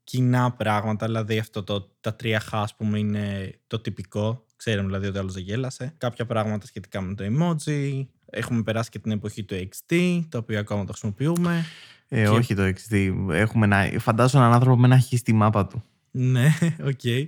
κοινά 0.03 0.51
πράγματα. 0.51 1.05
Δηλαδή, 1.05 1.38
αυτό 1.38 1.63
το, 1.63 1.82
τα 2.01 2.15
τρία 2.15 2.39
χα, 2.39 2.61
ας 2.61 2.76
πούμε, 2.76 2.99
είναι 2.99 3.55
το 3.68 3.80
τυπικό 3.80 4.45
Ξέρουμε 4.57 4.86
δηλαδή 4.86 5.07
ότι 5.07 5.18
άλλος 5.18 5.34
δεν 5.34 5.43
γέλασε. 5.43 5.93
Κάποια 5.97 6.26
πράγματα 6.26 6.65
σχετικά 6.65 7.01
με 7.01 7.15
το 7.15 7.24
emoji. 7.28 8.05
Έχουμε 8.30 8.64
περάσει 8.64 8.90
και 8.90 9.00
την 9.00 9.12
εποχή 9.12 9.44
του 9.44 9.56
XD, 9.70 10.22
το 10.30 10.38
οποίο 10.38 10.60
ακόμα 10.60 10.86
το 10.86 10.92
χρησιμοποιούμε. 10.92 11.66
Ε, 12.08 12.22
και... 12.22 12.28
όχι 12.28 12.56
το 12.56 12.64
XD. 12.64 13.14
Έχουμε 13.30 13.66
ένα... 13.66 14.00
Φαντάζομαι 14.00 14.44
έναν 14.44 14.56
άνθρωπο 14.56 14.80
με 14.80 14.88
ένα 14.88 15.00
χ 15.00 15.06
στη 15.18 15.34
μάπα 15.34 15.68
του. 15.68 15.84
Ναι, 16.12 16.54
OK. 16.89 17.00
Okay. 17.04 17.28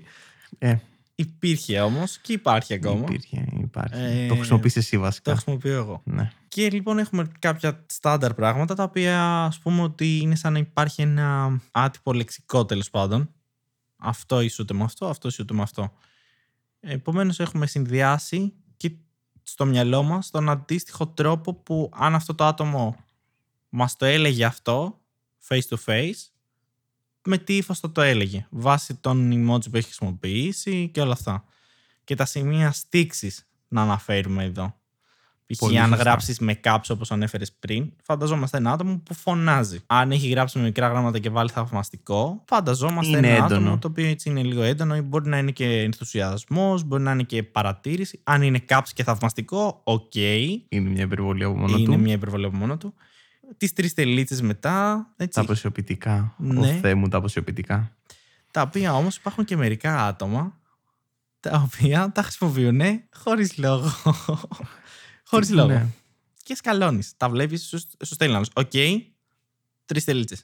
Ε. 0.57 0.75
Υπήρχε 1.15 1.79
όμως 1.79 2.17
και 2.17 2.33
υπάρχει 2.33 2.73
ακόμα. 2.73 2.99
Υπήρχε, 3.07 3.45
υπάρχει. 3.61 4.01
Ε, 4.01 4.27
το 4.27 4.35
χρησιμοποιείς 4.35 4.71
εσύ 4.75 4.97
βασικά. 4.97 5.31
Το 5.31 5.35
χρησιμοποιώ 5.37 5.75
εγώ. 5.75 6.01
Ναι. 6.05 6.31
Και 6.47 6.69
λοιπόν 6.69 6.97
έχουμε 6.97 7.31
κάποια 7.39 7.85
στάνταρ 7.85 8.33
πράγματα 8.33 8.75
τα 8.75 8.83
οποία 8.83 9.43
ας 9.43 9.59
πούμε 9.59 9.81
ότι 9.81 10.17
είναι 10.17 10.35
σαν 10.35 10.53
να 10.53 10.59
υπάρχει 10.59 11.01
ένα 11.01 11.59
άτυπο 11.71 12.13
λεξικό 12.13 12.65
τέλος 12.65 12.89
πάντων. 12.89 13.29
Αυτό 13.97 14.41
ισούται 14.41 14.73
με 14.73 14.83
αυτό, 14.83 15.05
αυτό 15.05 15.27
ισούται 15.27 15.53
με 15.53 15.61
αυτό. 15.61 15.93
Επομένως 16.79 17.39
έχουμε 17.39 17.67
συνδυάσει 17.67 18.39
και 18.39 18.58
στο 19.51 19.65
μυαλό 19.65 20.03
μας 20.03 20.29
τον 20.29 20.49
αντίστοιχο 20.49 21.07
τρόπο 21.07 21.53
που 21.53 21.91
αν 21.93 22.15
αυτό 22.15 22.35
το 22.35 22.43
άτομο 22.45 22.95
μας 23.69 23.95
το 23.95 24.05
έλεγε 24.05 24.45
αυτό 24.45 24.99
face 25.47 25.61
to 25.69 25.77
face 25.85 26.29
με 27.23 27.37
τι 27.37 27.55
ύφος 27.57 27.79
θα 27.79 27.91
το 27.91 28.01
έλεγε 28.01 28.47
βάσει 28.49 28.95
των 28.95 29.31
emoji 29.31 29.69
που 29.71 29.77
έχει 29.77 29.85
χρησιμοποιήσει 29.85 30.89
και 30.93 31.01
όλα 31.01 31.13
αυτά. 31.13 31.43
Και 32.03 32.15
τα 32.15 32.25
σημεία 32.25 32.71
στίξης 32.71 33.47
να 33.67 33.81
αναφέρουμε 33.81 34.43
εδώ 34.43 34.78
Π.χ. 35.53 35.57
Πολύ 35.59 35.79
αν 35.79 35.87
σωστά. 35.87 36.03
γράψεις 36.03 36.39
με 36.39 36.59
caps 36.63 36.79
όπως 36.89 37.11
ανέφερες 37.11 37.51
πριν, 37.59 37.91
φανταζόμαστε 38.03 38.57
ένα 38.57 38.71
άτομο 38.71 38.97
που 39.05 39.13
φωνάζει. 39.13 39.79
Αν 39.85 40.11
έχει 40.11 40.27
γράψει 40.27 40.57
με 40.57 40.63
μικρά 40.63 40.87
γράμματα 40.87 41.19
και 41.19 41.29
βάλει 41.29 41.49
θαυμαστικό, 41.49 42.43
φανταζόμαστε 42.47 43.17
Είναι 43.17 43.27
ένα 43.27 43.35
έντονο. 43.45 43.55
άτομο 43.55 43.77
το 43.77 43.87
οποίο 43.87 44.05
έτσι 44.07 44.29
είναι 44.29 44.43
λίγο 44.43 44.61
έντονο 44.61 44.95
ή 44.95 45.01
μπορεί 45.01 45.29
να 45.29 45.37
είναι 45.37 45.51
και 45.51 45.65
ενθουσιασμός, 45.81 46.83
μπορεί 46.83 47.03
να 47.03 47.11
είναι 47.11 47.23
και 47.23 47.43
παρατήρηση. 47.43 48.19
Αν 48.23 48.41
είναι 48.41 48.65
caps 48.69 48.87
και 48.93 49.03
θαυμαστικό, 49.03 49.81
οκ. 49.83 50.15
Είναι 50.15 50.89
μια 50.89 51.03
υπερβολή 51.03 51.43
από 51.43 51.57
μόνο 51.57 51.77
είναι 51.77 51.95
του. 51.95 51.99
μια 51.99 52.13
υπερβολή 52.13 52.45
από 52.45 52.57
μόνο 52.57 52.77
του. 52.77 52.93
Τις 53.57 53.73
τρεις 53.73 53.93
τελίτσες 53.93 54.41
μετά. 54.41 55.07
Έτσι, 55.17 55.33
Τα 55.33 55.41
αποσιωπητικά. 55.41 56.33
Ναι. 56.37 56.59
Ο 56.59 56.63
Θεέ 56.63 56.95
μου 56.95 57.07
τα 57.07 57.17
αποσιωπητικά. 57.17 57.91
Τα 58.51 58.61
οποία 58.61 58.93
όμως 58.95 59.15
υπάρχουν 59.15 59.45
και 59.45 59.57
μερικά 59.57 60.05
άτομα 60.05 60.57
τα 61.39 61.61
οποία 61.65 62.11
τα 62.13 62.21
χρησιμοποιούν 62.21 62.81
χωρίς 63.17 63.57
λόγο. 63.57 63.91
Χωρίς 65.29 65.49
λόγο. 65.49 65.67
Ναι. 65.67 65.85
Και 66.43 66.55
σκαλώνεις. 66.55 67.13
Τα 67.17 67.29
βλέπεις, 67.29 67.63
σου, 67.67 67.79
σου 67.79 68.13
στέλνει 68.13 68.35
άλλος. 68.35 68.49
Οκ, 68.53 68.71
τρεις 69.85 70.03
τελίτσες. 70.03 70.37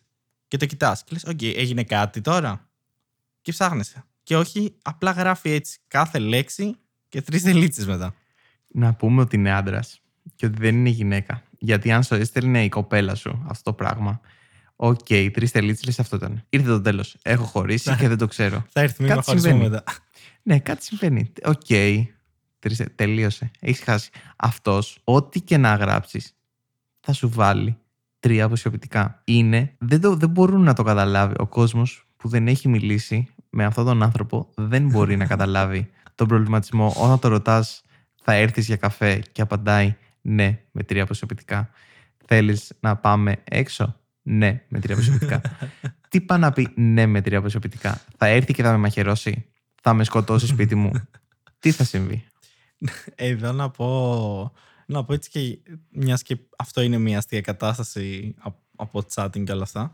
Και 0.47 0.57
το 0.57 0.65
κοιτάς. 0.65 1.03
Και 1.03 1.09
λες: 1.13 1.23
Οκ, 1.23 1.41
έγινε 1.41 1.83
κάτι 1.83 2.21
τώρα. 2.21 2.69
Και 3.41 3.51
ψάχνεσαι. 3.51 4.03
Και 4.23 4.37
όχι, 4.37 4.75
απλά 4.81 5.11
γράφει 5.11 5.49
έτσι 5.49 5.79
κάθε 5.87 6.19
λέξη 6.19 6.75
και 7.09 7.21
τρεις 7.21 7.43
τελίτσες 7.43 7.85
μετά. 7.85 8.13
Να 8.67 8.93
πούμε 8.93 9.21
ότι 9.21 9.35
είναι 9.35 9.51
άντρας 9.51 10.01
και 10.35 10.45
ότι 10.45 10.57
δεν 10.59 10.75
είναι 10.75 10.89
γυναίκα. 10.89 11.43
Γιατί 11.59 11.91
αν 11.91 12.03
σου 12.03 12.15
έστελνε 12.15 12.63
η 12.63 12.69
κοπέλα 12.69 13.15
σου 13.15 13.45
αυτό 13.47 13.63
το 13.71 13.73
πράγμα, 13.73 14.21
οκ, 14.75 15.07
τρεις 15.33 15.51
τελίτσες, 15.51 15.85
λες 15.85 15.99
αυτό 15.99 16.15
ήταν. 16.15 16.43
Ήρθε 16.49 16.67
το 16.67 16.81
τέλος. 16.81 17.15
Έχω 17.21 17.43
χωρίσει 17.43 17.95
και 17.95 18.07
δεν 18.07 18.17
το 18.17 18.27
ξέρω. 18.27 18.65
Θα 18.69 18.81
έρθει 18.81 18.95
μήνυμα 19.01 19.15
Κάτι 19.15 19.29
χωρισμό 19.29 19.49
συμβαίνει. 19.49 19.69
μετά. 19.69 19.83
Ναι, 20.43 20.59
κάτι 20.59 20.83
συμβαίνει. 20.83 21.31
Οκ. 21.45 21.65
Τρεις- 22.65 22.95
τελείωσε. 22.95 23.51
Έχεις 23.59 23.83
χάσει. 23.83 24.09
Αυτός, 24.35 24.99
ό,τι 25.03 25.41
και 25.41 25.57
να 25.57 25.75
γράψεις, 25.75 26.35
θα 26.99 27.13
σου 27.13 27.29
βάλει 27.29 27.77
τρία 28.19 28.45
αποσιωπητικά. 28.45 29.21
Είναι. 29.23 29.75
Δεν, 29.77 30.01
το, 30.01 30.15
δεν 30.15 30.29
μπορούν 30.29 30.61
να 30.63 30.73
το 30.73 30.83
καταλάβει. 30.83 31.33
Ο 31.37 31.47
κόσμος 31.47 32.07
που 32.17 32.27
δεν 32.27 32.47
έχει 32.47 32.67
μιλήσει 32.67 33.27
με 33.49 33.65
αυτόν 33.65 33.85
τον 33.85 34.03
άνθρωπο 34.03 34.49
δεν 34.55 34.87
μπορεί 34.87 35.15
να 35.15 35.25
καταλάβει 35.25 35.89
τον 36.15 36.27
προβληματισμό. 36.27 36.93
Όταν 36.97 37.19
το 37.19 37.27
ρωτάς, 37.27 37.81
θα 38.23 38.33
έρθεις 38.33 38.65
για 38.65 38.75
καφέ 38.75 39.21
και 39.31 39.41
απαντάει 39.41 39.95
ναι 40.21 40.59
με 40.71 40.83
τρία 40.83 41.03
αποσιοποιητικά. 41.03 41.69
Θέλεις 42.25 42.73
να 42.79 42.95
πάμε 42.95 43.35
έξω; 43.43 43.95
Ναι, 44.21 44.61
με 44.67 44.79
τρία 44.79 44.95
αποσιοποιητικά. 44.95 45.41
Τι 46.09 46.21
πάει 46.21 46.39
να 46.39 46.51
πει 46.51 46.71
ναι 46.75 47.05
με 47.05 47.21
τρία 47.21 47.37
αποσιοποιητικά; 47.37 48.01
Θα 48.17 48.25
έρθει 48.27 48.53
και 48.53 48.63
θα 48.63 48.71
με 48.71 48.77
μαχαιρώσει; 48.77 49.45
Θα 49.81 49.93
με 49.93 50.03
σκοτώσει 50.03 50.47
σπίτι 50.47 50.75
μου; 50.75 50.91
Τι 51.59 51.71
θα 51.71 51.83
συμβεί; 51.83 52.25
Εδώ 53.15 53.51
να 53.51 53.69
πω, 53.69 54.53
να 54.85 55.03
πω 55.03 55.13
έτσι 55.13 55.29
και 55.29 55.59
μιας 55.89 56.23
και 56.23 56.37
αυτό 56.57 56.81
είναι 56.81 56.97
μια 56.97 57.17
αστεία 57.17 57.41
κατάσταση 57.41 58.35
απ- 58.39 58.63
από 58.75 59.03
chatting 59.13 59.43
και 59.43 59.51
όλα 59.51 59.63
αυτά, 59.63 59.91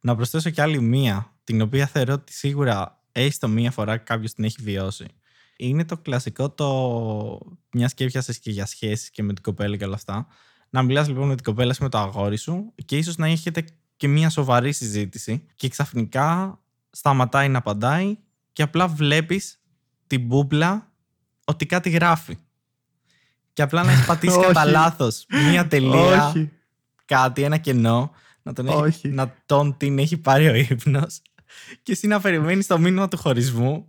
να 0.00 0.16
προσθέσω 0.16 0.50
και 0.50 0.62
άλλη 0.62 0.80
μία, 0.80 1.32
την 1.44 1.60
οποία 1.60 1.86
θεωρώ 1.86 2.12
ότι 2.12 2.32
σίγουρα 2.32 3.02
έστω 3.12 3.48
μία 3.48 3.70
φορά 3.70 3.96
κάποιος 3.96 4.32
την 4.34 4.44
έχει 4.44 4.56
βιώσει. 4.62 5.06
Είναι 5.56 5.84
το 5.84 5.96
κλασικό 5.96 6.50
το 6.50 7.40
μιας 7.72 7.94
και 7.94 8.04
έπιασες 8.04 8.38
και 8.38 8.50
για 8.50 8.66
σχέσεις 8.66 9.10
και 9.10 9.22
με 9.22 9.32
την 9.32 9.42
κοπέλα 9.42 9.76
και 9.76 9.84
όλα 9.84 9.94
αυτά. 9.94 10.26
Να 10.70 10.82
μιλάς 10.82 11.08
λοιπόν 11.08 11.28
με 11.28 11.34
την 11.34 11.44
κοπέλα 11.44 11.72
σου 11.74 11.82
με 11.82 11.88
το 11.88 11.98
αγόρι 11.98 12.36
σου 12.36 12.72
και 12.84 12.96
ίσως 12.96 13.16
να 13.16 13.26
έχετε 13.26 13.64
και 13.96 14.08
μια 14.08 14.30
σοβαρή 14.30 14.72
συζήτηση 14.72 15.46
και 15.54 15.68
ξαφνικά 15.68 16.58
σταματάει 16.90 17.48
να 17.48 17.58
απαντάει 17.58 18.18
και 18.52 18.62
απλά 18.62 18.88
βλέπεις 18.88 19.60
την 20.06 20.20
μπούμπλα 20.26 20.92
ότι 21.44 21.66
κάτι 21.66 21.90
γράφει. 21.90 22.38
Και 23.52 23.62
απλά 23.62 23.82
να 23.82 23.92
έχει 23.92 24.06
πατήσει 24.06 24.40
κατά 24.46 24.62
Όχι. 24.62 24.70
λάθος 24.70 25.26
μία 25.28 25.66
τελεία, 25.66 26.28
Όχι. 26.28 26.50
κάτι, 27.04 27.42
ένα 27.42 27.56
κενό, 27.56 28.12
να 28.42 28.52
τον, 28.52 28.66
έχει, 28.66 28.76
Όχι. 28.76 29.08
να 29.08 29.34
τον 29.46 29.76
την 29.76 29.98
έχει 29.98 30.16
πάρει 30.16 30.48
ο 30.48 30.54
ύπνος. 30.54 31.22
Και 31.82 31.92
εσύ 31.92 32.06
να 32.06 32.20
περιμένεις 32.20 32.66
το 32.66 32.78
μήνυμα 32.78 33.08
του 33.08 33.16
χωρισμού, 33.16 33.88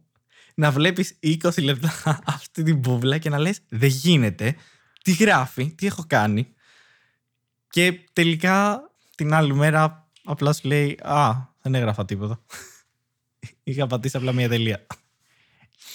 να 0.56 0.72
βλέπεις 0.72 1.20
20 1.24 1.64
λεπτά 1.64 1.94
αυτή 2.36 2.64
την 2.64 2.78
μπούβλα 2.78 3.18
και 3.18 3.30
να 3.30 3.40
λες 3.40 3.60
Δεν 3.70 3.90
γίνεται. 3.90 4.56
Τι 5.04 5.12
γράφει, 5.12 5.72
τι 5.76 5.86
έχω 5.86 6.04
κάνει. 6.08 6.48
Και 7.70 8.00
τελικά 8.14 8.82
την 9.16 9.34
άλλη 9.34 9.54
μέρα 9.54 10.10
απλά 10.24 10.54
σου 10.54 10.68
λέει 10.68 11.00
Α, 11.04 11.32
δεν 11.62 11.76
έγραφα 11.76 12.06
τίποτα. 12.06 12.40
Είχα 13.64 13.88
πατήσει 13.88 14.18
απλά 14.18 14.32
μία 14.32 14.50
τελεία. 14.50 14.86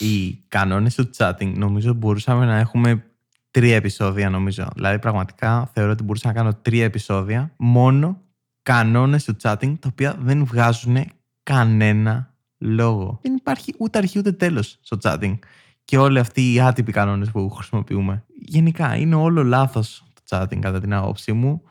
Οι 0.00 0.44
κανόνες 0.48 0.94
του 0.94 1.10
chatting 1.16 1.52
νομίζω 1.54 1.92
μπορούσαμε 1.92 2.44
να 2.44 2.58
έχουμε 2.58 3.04
τρία 3.50 3.76
επεισόδια 3.76 4.30
νομίζω. 4.30 4.68
Δηλαδή 4.74 4.98
πραγματικά 4.98 5.70
θεωρώ 5.74 5.90
ότι 5.90 6.02
μπορούσα 6.02 6.26
να 6.26 6.34
κάνω 6.34 6.54
τρία 6.54 6.84
επεισόδια 6.84 7.52
μόνο 7.56 8.20
κανόνες 8.62 9.24
του 9.24 9.36
chatting 9.42 9.74
τα 9.78 9.88
οποία 9.90 10.16
δεν 10.20 10.44
βγάζουν 10.44 10.96
κανένα 11.42 12.34
λόγο. 12.58 13.18
Δεν 13.22 13.34
υπάρχει 13.34 13.74
ούτε 13.78 13.98
αρχή 13.98 14.18
ούτε 14.18 14.32
τέλος 14.32 14.78
στο 14.80 14.96
chatting. 15.02 15.38
Και 15.84 15.98
όλοι 15.98 16.18
αυτοί 16.18 16.52
οι 16.52 16.60
άτυποι 16.60 16.92
κανόνες 16.92 17.30
που 17.30 17.50
χρησιμοποιούμε. 17.50 18.24
Γενικά 18.34 18.96
είναι 18.96 19.14
όλο 19.14 19.44
λάθος 19.44 20.04
το 20.14 20.22
chatting 20.36 20.58
κατά 20.58 20.80
την 20.80 20.94
άποψή 20.94 21.32
μου. 21.32 21.62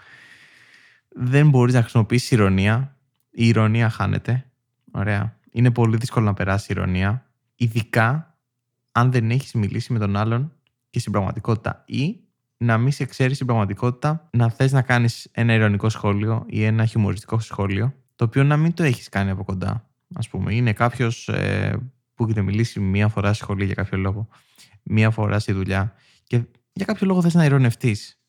Δεν 1.10 1.50
μπορείς 1.50 1.74
να 1.74 1.82
χρησιμοποιήσεις 1.82 2.32
ηρωνία. 2.32 2.96
Η 3.32 3.48
ηρωνία 3.48 3.90
χάνεται. 3.90 4.46
Ωραία. 4.92 5.38
Είναι 5.52 5.72
πολύ 5.72 5.98
δύσκολο 5.98 6.26
να 6.26 6.34
περάσει 6.34 6.66
η 6.70 6.76
ηρωνία. 6.78 7.29
Ειδικά 7.62 8.38
αν 8.92 9.12
δεν 9.12 9.32
έχεις 9.32 9.54
μιλήσει 9.54 9.94
με 9.94 10.00
τον 10.00 10.16
άλλον 10.16 10.54
και 10.90 11.00
στην 11.00 11.12
πραγματικότητα. 11.12 11.84
Ή 11.88 12.20
να 12.58 12.78
μην 12.78 12.92
σε 12.92 13.06
ξέρεις 13.06 13.36
στην 13.36 13.48
πραγματικότητα 13.48 14.30
να 14.32 14.50
θες 14.50 14.72
να 14.72 14.82
κάνεις 14.82 15.28
ένα 15.32 15.54
ηρωνικό 15.54 15.90
σχόλιο 15.90 16.46
ή 16.48 16.64
ένα 16.64 16.86
χιουμοριστικό 16.86 17.40
σχόλιο, 17.40 17.96
το 18.16 18.26
οποίο 18.26 18.44
να 18.44 18.58
μην 18.58 18.74
το 18.74 18.84
έχεις 18.84 19.10
κάνει 19.10 19.30
από 19.30 19.44
κοντά. 19.44 19.90
Α 20.14 20.30
πούμε, 20.30 20.56
είναι 20.56 20.74
κάποιος 20.74 21.28
ε, 21.28 21.90
που 22.14 22.24
έχετε 22.24 22.42
μιλήσει 22.42 22.80
μία 22.80 23.08
φορά 23.08 23.34
στη 23.34 23.44
σχολή 23.44 23.66
για 23.66 23.74
κάποιο 23.74 23.98
λόγο, 23.98 24.28
μία 24.84 25.10
φορά 25.10 25.40
στη 25.40 25.52
δουλειά 25.52 25.94
και 26.24 26.42
για 26.74 26.86
κάποιο 26.86 27.08
λόγο 27.08 27.22
θες 27.22 27.34
να 27.34 27.46
ηρωνευτείς. 27.46 28.22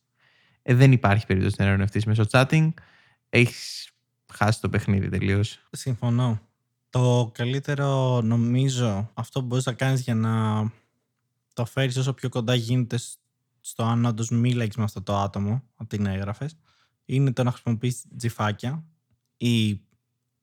Ε, 0.62 0.74
δεν 0.74 0.92
υπάρχει 0.92 1.26
περίπτωση 1.26 1.54
να 1.58 1.64
ηρωνευτείς 1.64 2.04
μέσω 2.04 2.24
chatting. 2.30 2.68
Έχεις 3.28 3.90
χάσει 4.32 4.60
το 4.60 4.68
παιχνίδι 4.68 5.08
τελείως. 5.08 5.68
Συμφωνώ. 5.70 6.49
Το 6.90 7.30
καλύτερο 7.34 8.20
νομίζω 8.20 9.10
αυτό 9.14 9.40
που 9.40 9.46
μπορείς 9.46 9.64
να 9.66 9.72
κάνεις 9.72 10.00
για 10.00 10.14
να 10.14 10.64
το 11.52 11.64
φέρεις 11.64 11.96
όσο 11.96 12.12
πιο 12.12 12.28
κοντά 12.28 12.54
γίνεται 12.54 12.96
σ- 12.96 13.18
στο 13.60 13.82
αν 13.84 14.04
όντως 14.04 14.30
μίλαγες 14.30 14.76
με 14.76 14.82
αυτό 14.84 15.02
το 15.02 15.16
άτομο 15.18 15.62
από 15.76 15.88
την 15.88 16.06
έγραφες 16.06 16.56
είναι 17.04 17.32
το 17.32 17.42
να 17.42 17.50
χρησιμοποιείς 17.52 18.04
τζιφάκια 18.16 18.84
ή 19.36 19.80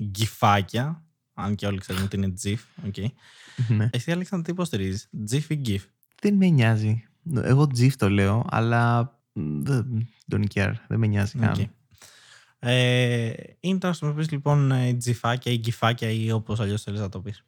γκυφάκια 0.03 1.05
αν 1.33 1.55
και 1.55 1.65
όλοι 1.67 1.77
ξέρουμε 1.77 2.05
ότι 2.05 2.15
είναι 2.15 2.29
GIF. 2.31 2.63
Okay. 2.85 3.05
ναι. 3.67 3.89
Εσύ 3.91 4.11
Αλέξανδρε 4.11 4.45
τι 4.47 4.51
υποστηρίζεις, 4.51 5.09
GIF 5.25 5.49
ή 5.49 5.55
GIF; 5.55 5.85
Δεν 6.21 6.33
με 6.35 6.47
νοιάζει. 6.47 7.03
Εγώ 7.35 7.67
GIF 7.67 7.95
το 7.95 8.09
λέω, 8.09 8.45
αλλά 8.49 9.03
μ, 9.33 9.61
δεν 9.61 10.07
don't 10.31 10.45
care. 10.53 10.73
Δεν 10.87 10.99
με 10.99 11.07
νοιάζει 11.07 11.37
καν. 11.37 11.71
Οκ. 12.59 12.69
Ε, 12.69 13.33
είναι 13.59 13.77
το 13.79 13.87
να 13.87 13.93
χρησιμοποιείς 13.93 14.31
λοιπόν 14.31 14.71
ε, 14.71 14.93
τζιφάκια 14.93 15.51
ή 15.51 15.57
γκυφάκια 15.57 16.09
ή 16.09 16.31
όπως 16.31 16.59
αλλιώς 16.59 16.83
θέλεις 16.83 16.99
να 16.99 17.09
το 17.09 17.21
πεις. 17.21 17.43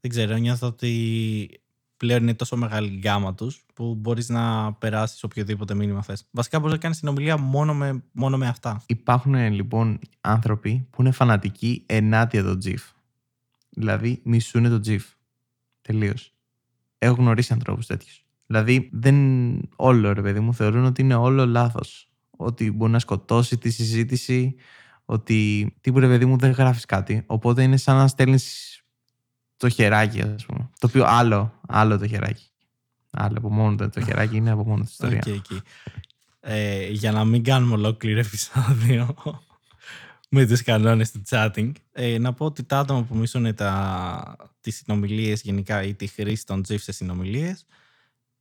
Δεν 0.00 0.10
ξέρω, 0.10 0.36
νιώθω 0.36 0.66
ότι 0.66 1.60
πλέον 1.96 2.22
είναι 2.22 2.34
τόσο 2.34 2.56
μεγάλη 2.56 2.88
η 2.88 2.96
γκάμα 2.96 3.34
τους 3.34 3.64
που 3.74 3.94
μπορείς 3.94 4.28
να 4.28 4.72
περάσεις 4.72 5.22
οποιοδήποτε 5.22 5.74
μήνυμα 5.74 6.02
θες. 6.02 6.28
Βασικά 6.30 6.58
μπορείς 6.58 6.74
να 6.74 6.80
κάνεις 6.80 6.96
συνομιλία 6.96 7.36
μόνο 7.36 7.74
με, 7.74 8.02
μόνο 8.12 8.36
με 8.36 8.46
αυτά. 8.46 8.82
Υπάρχουν 8.86 9.34
ε, 9.34 9.48
λοιπόν 9.48 9.98
άνθρωποι 10.20 10.86
που 10.90 11.02
είναι 11.02 11.10
φανατικοί 11.10 11.82
ενάντια 11.86 12.42
το 12.42 12.58
τζιφ. 12.58 12.82
Δηλαδή 13.70 14.20
μισούνε 14.24 14.68
το 14.68 14.80
τζιφ. 14.80 15.04
Τελείως. 15.82 16.32
Έχω 16.98 17.14
γνωρίσει 17.14 17.52
ανθρώπους 17.52 17.86
τέτοιους. 17.86 18.24
Δηλαδή 18.46 18.88
δεν 18.92 19.16
όλο 19.76 20.12
ρε 20.12 20.22
παιδί 20.22 20.40
μου 20.40 20.54
θεωρούν 20.54 20.84
ότι 20.84 21.02
είναι 21.02 21.14
όλο 21.14 21.46
λάθος. 21.46 22.10
Ότι 22.36 22.70
μπορεί 22.70 22.92
να 22.92 22.98
σκοτώσει 22.98 23.58
τη 23.58 23.70
συζήτηση, 23.70 24.54
ότι 25.04 25.72
τίποτε 25.80 26.06
παιδί 26.06 26.24
μου 26.24 26.36
δεν 26.36 26.50
γράφεις 26.50 26.84
κάτι. 26.84 27.22
Οπότε 27.26 27.62
είναι 27.62 27.76
σαν 27.76 27.96
να 27.96 28.08
στέλνεις 28.08 28.76
το 29.56 29.68
χεράκι, 29.68 30.20
ας 30.20 30.46
πούμε. 30.46 30.70
Το 30.78 30.86
οποίο 30.86 31.04
άλλο, 31.04 31.60
άλλο 31.68 31.98
το 31.98 32.06
χεράκι. 32.06 32.50
Άλλο 33.10 33.34
από 33.38 33.52
μόνο 33.52 33.76
του 33.76 33.90
το 33.90 34.00
χεράκι 34.00 34.36
είναι 34.36 34.50
από 34.50 34.64
μόνο 34.64 34.82
της 34.82 34.92
ιστορίας. 34.92 35.26
OK, 35.26 35.34
OK. 35.34 35.60
Ε, 36.40 36.88
για 36.88 37.12
να 37.12 37.24
μην 37.24 37.44
κάνουμε 37.44 37.74
ολόκληρο 37.74 38.18
επεισόδιο 38.18 39.14
με 40.28 40.46
τους 40.46 40.62
κανόνες 40.62 41.10
του 41.10 41.22
chatting, 41.28 41.72
ε, 41.92 42.18
να 42.18 42.32
πω 42.32 42.44
ότι 42.44 42.64
τα 42.64 42.78
άτομα 42.78 43.02
που 43.02 43.16
μισούν 43.16 43.54
τα, 43.54 44.36
τις 44.60 44.76
συνομιλίες 44.76 45.42
γενικά 45.42 45.82
ή 45.82 45.94
τη 45.94 46.06
χρήση 46.06 46.46
των 46.46 46.64
GIF 46.68 46.78
σε 46.78 46.92
συνομιλίες 46.92 47.66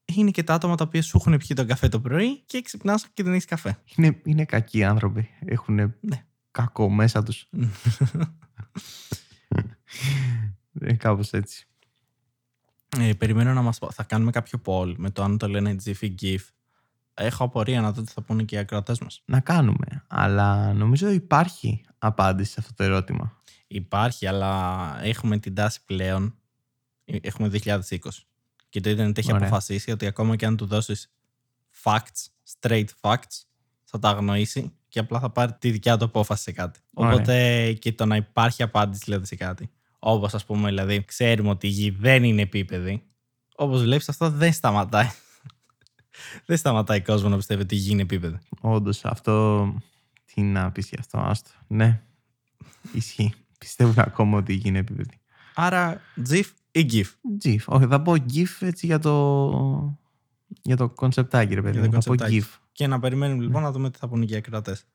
είναι 0.05 0.31
και 0.31 0.43
τα 0.43 0.53
άτομα 0.53 0.75
τα 0.75 0.83
οποία 0.83 1.01
σου 1.01 1.17
έχουν 1.17 1.37
πιει 1.37 1.55
τον 1.55 1.67
καφέ 1.67 1.87
το 1.89 1.99
πρωί 1.99 2.39
και 2.45 2.61
ξυπνάς 2.61 3.07
και 3.13 3.23
δεν 3.23 3.31
έχεις 3.33 3.45
καφέ. 3.45 3.77
Είναι, 3.95 4.21
είναι 4.23 4.45
κακοί 4.45 4.83
άνθρωποι. 4.83 5.29
Έχουν 5.45 5.75
Ναι. 5.75 6.25
κακό 6.51 6.89
μέσα 6.89 7.23
τους. 7.23 7.49
Ε, 10.79 10.93
κάπως 10.93 11.31
έτσι. 11.31 11.67
Ε, 12.99 13.13
περιμένω 13.13 13.53
να 13.53 13.61
μας 13.61 13.79
πω. 13.79 13.91
Θα 13.91 14.03
κάνουμε 14.03 14.31
κάποιο 14.31 14.61
poll 14.65 14.93
με 14.97 15.09
το 15.09 15.23
αν 15.23 15.37
το 15.37 15.47
λένε 15.47 15.75
GIF 15.85 15.97
ή 15.99 16.15
GIF 16.21 16.39
Έχω 17.13 17.43
απορία 17.43 17.81
να 17.81 17.91
δω 17.91 18.01
τι 18.01 18.11
θα 18.11 18.21
πούνε 18.21 18.43
και 18.43 18.55
οι 18.55 18.57
ακροατές 18.57 18.99
μας. 18.99 19.21
Να 19.25 19.39
κάνουμε. 19.39 20.03
Αλλά 20.07 20.73
νομίζω 20.73 21.09
υπάρχει 21.09 21.81
απάντηση 21.97 22.51
σε 22.51 22.57
αυτό 22.59 22.73
το 22.73 22.83
ερώτημα. 22.83 23.41
Υπάρχει, 23.67 24.27
αλλά 24.27 24.97
έχουμε 25.03 25.37
την 25.37 25.53
τάση 25.55 25.85
πλέον. 25.85 26.35
Ε, 27.05 27.17
Έχουμε 27.21 27.49
2020. 27.63 27.79
Και 28.69 28.81
το 28.81 28.89
Ιντερνετ 28.89 29.17
έχει 29.17 29.33
Ωραία. 29.33 29.47
αποφασίσει 29.47 29.91
ότι 29.91 30.05
ακόμα 30.05 30.35
και 30.35 30.45
αν 30.45 30.57
του 30.57 30.65
δώσεις 30.65 31.13
facts, 31.83 32.27
straight 32.59 32.87
facts, 33.01 33.41
θα 33.83 33.99
τα 33.99 34.09
αγνοήσει 34.09 34.73
και 34.87 34.99
απλά 34.99 35.19
θα 35.19 35.29
πάρει 35.29 35.53
τη 35.59 35.71
δικιά 35.71 35.97
του 35.97 36.05
απόφαση 36.05 36.43
σε 36.43 36.51
κάτι. 36.51 36.79
Ωραία. 36.93 37.13
Οπότε 37.13 37.73
και 37.73 37.93
το 37.93 38.05
να 38.05 38.15
υπάρχει 38.15 38.63
απάντηση 38.63 39.01
δηλαδή 39.05 39.25
σε 39.25 39.35
κάτι. 39.35 39.69
Όπως 39.99 40.33
ας 40.33 40.45
πούμε, 40.45 40.67
δηλαδή, 40.67 41.05
ξέρουμε 41.05 41.49
ότι 41.49 41.67
η 41.67 41.69
γη 41.69 41.89
δεν 41.89 42.23
είναι 42.23 42.41
επίπεδη. 42.41 43.03
Όπως 43.55 43.81
βλέπεις, 43.81 44.09
αυτό 44.09 44.29
δεν 44.29 44.53
σταματάει. 44.53 45.09
δεν 46.45 46.57
σταματάει 46.57 47.01
κόσμο 47.01 47.29
να 47.29 47.35
πιστεύει 47.35 47.61
ότι 47.61 47.75
η 47.75 47.77
γη 47.77 47.91
είναι 47.91 48.01
επίπεδη. 48.01 48.37
Όντως, 48.61 49.05
αυτό. 49.05 49.65
Τι 50.25 50.41
να 50.41 50.71
πεις 50.71 50.89
γι' 50.89 50.99
αυτό, 50.99 51.17
άστο. 51.17 51.49
Ναι. 51.67 52.01
Ισχύει. 52.93 53.33
Πιστεύουν 53.59 53.95
ακόμα 53.97 54.37
ότι 54.37 54.53
γίνει 54.53 54.77
επίπεδη. 54.77 55.19
Άρα, 55.55 56.01
GIF 56.29 56.45
ή 56.79 56.89
GIF. 56.91 57.05
GIF. 57.43 57.59
Όχι, 57.65 57.85
θα 57.85 58.01
πω 58.01 58.11
GIF 58.11 58.47
έτσι 58.59 58.85
για 58.85 58.99
το. 58.99 59.97
Για 60.61 60.77
το 60.77 60.89
κονσεπτάκι, 60.89 61.53
ρε 61.53 61.61
παιδί. 61.61 61.79
Για 61.79 61.89
το 61.89 61.95
μου. 61.95 62.01
Θα 62.01 62.09
πω 62.09 62.15
κονσεπτάκι. 62.15 62.45
GIF. 62.53 62.59
Και 62.71 62.87
να 62.87 62.99
περιμένουμε 62.99 63.43
λοιπόν 63.43 63.61
να 63.61 63.71
δούμε 63.71 63.89
τι 63.89 63.97
θα 63.97 64.07
πούνε 64.07 64.25
και 64.25 64.33
οι 64.33 64.37
ακροατές. 64.37 64.85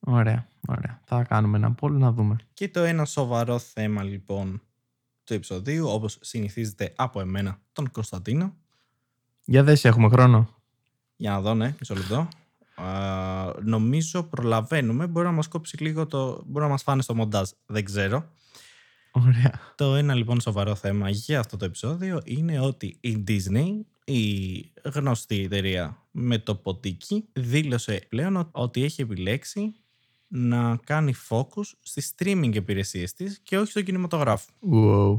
Ωραία, 0.00 0.48
ωραία. 0.68 1.00
Θα 1.04 1.22
κάνουμε 1.22 1.56
ένα 1.56 1.72
πόλο 1.72 1.98
να 1.98 2.12
δούμε. 2.12 2.36
Και 2.54 2.68
το 2.68 2.80
ένα 2.80 3.04
σοβαρό 3.04 3.58
θέμα 3.58 4.02
λοιπόν 4.02 4.62
του 5.24 5.34
επεισοδίου, 5.34 5.88
όπως 5.88 6.18
συνηθίζεται 6.20 6.92
από 6.96 7.20
εμένα, 7.20 7.58
τον 7.72 7.90
Κωνσταντίνο. 7.90 8.54
Για 9.44 9.62
δες, 9.62 9.84
έχουμε 9.84 10.08
χρόνο. 10.08 10.48
Για 11.16 11.30
να 11.30 11.40
δω, 11.40 11.54
ναι, 11.54 11.74
μισό 11.78 11.94
λεπτό. 11.94 12.28
Α, 12.74 13.52
νομίζω 13.62 14.22
προλαβαίνουμε. 14.22 15.06
Μπορεί 15.06 15.26
να 15.26 15.32
μας 15.32 15.48
κόψει 15.48 15.82
λίγο 15.82 16.06
το... 16.06 16.42
Μπορεί 16.46 16.64
να 16.64 16.70
μας 16.70 16.82
φάνε 16.82 17.02
στο 17.02 17.14
μοντάζ. 17.14 17.50
Δεν 17.66 17.84
ξέρω. 17.84 18.24
Ωραία. 19.16 19.60
Το 19.74 19.94
ένα 19.94 20.14
λοιπόν 20.14 20.40
σοβαρό 20.40 20.74
θέμα 20.74 21.10
για 21.10 21.38
αυτό 21.38 21.56
το 21.56 21.64
επεισόδιο 21.64 22.20
είναι 22.24 22.60
ότι 22.60 22.96
η 23.00 23.24
Disney, 23.28 23.70
η 24.04 24.72
γνωστή 24.84 25.42
εταιρεία 25.42 25.98
με 26.10 26.38
το 26.38 26.54
ποτίκι, 26.54 27.24
δήλωσε 27.32 28.06
πλέον 28.08 28.48
ότι 28.50 28.84
έχει 28.84 29.02
επιλέξει 29.02 29.74
να 30.28 30.76
κάνει 30.84 31.14
focus 31.28 31.62
στις 31.80 32.14
streaming 32.16 32.50
υπηρεσίες 32.54 33.12
της 33.12 33.40
και 33.42 33.58
όχι 33.58 33.70
στο 33.70 33.82
κινηματογράφο. 33.82 34.50
Wow. 34.72 35.18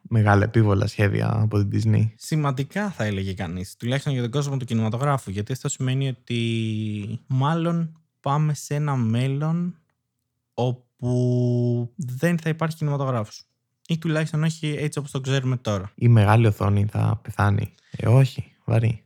Μεγάλα 0.00 0.44
επίβολα 0.44 0.86
σχέδια 0.86 1.30
από 1.34 1.64
την 1.64 1.70
Disney. 1.72 2.10
Σημαντικά 2.16 2.90
θα 2.90 3.04
έλεγε 3.04 3.32
κανείς, 3.32 3.76
τουλάχιστον 3.76 4.12
για 4.12 4.22
τον 4.22 4.30
κόσμο 4.30 4.56
του 4.56 4.64
κινηματογράφου, 4.64 5.30
γιατί 5.30 5.52
αυτό 5.52 5.68
σημαίνει 5.68 6.08
ότι 6.08 7.20
μάλλον 7.26 8.00
πάμε 8.20 8.54
σε 8.54 8.74
ένα 8.74 8.96
μέλλον 8.96 9.76
όπου 10.54 10.84
δεν 11.96 12.38
θα 12.38 12.48
υπάρχει 12.48 12.76
κινηματογράφος. 12.76 13.46
Ή 13.86 13.98
τουλάχιστον 13.98 14.42
όχι 14.42 14.74
έτσι 14.78 14.98
όπως 14.98 15.10
το 15.10 15.20
ξέρουμε 15.20 15.56
τώρα. 15.56 15.92
Η 15.94 16.08
μεγάλη 16.08 16.46
οθόνη 16.46 16.86
θα 16.86 17.20
πεθάνει. 17.22 17.74
Ε, 17.90 18.08
όχι. 18.08 18.52
Βαρύ. 18.64 19.04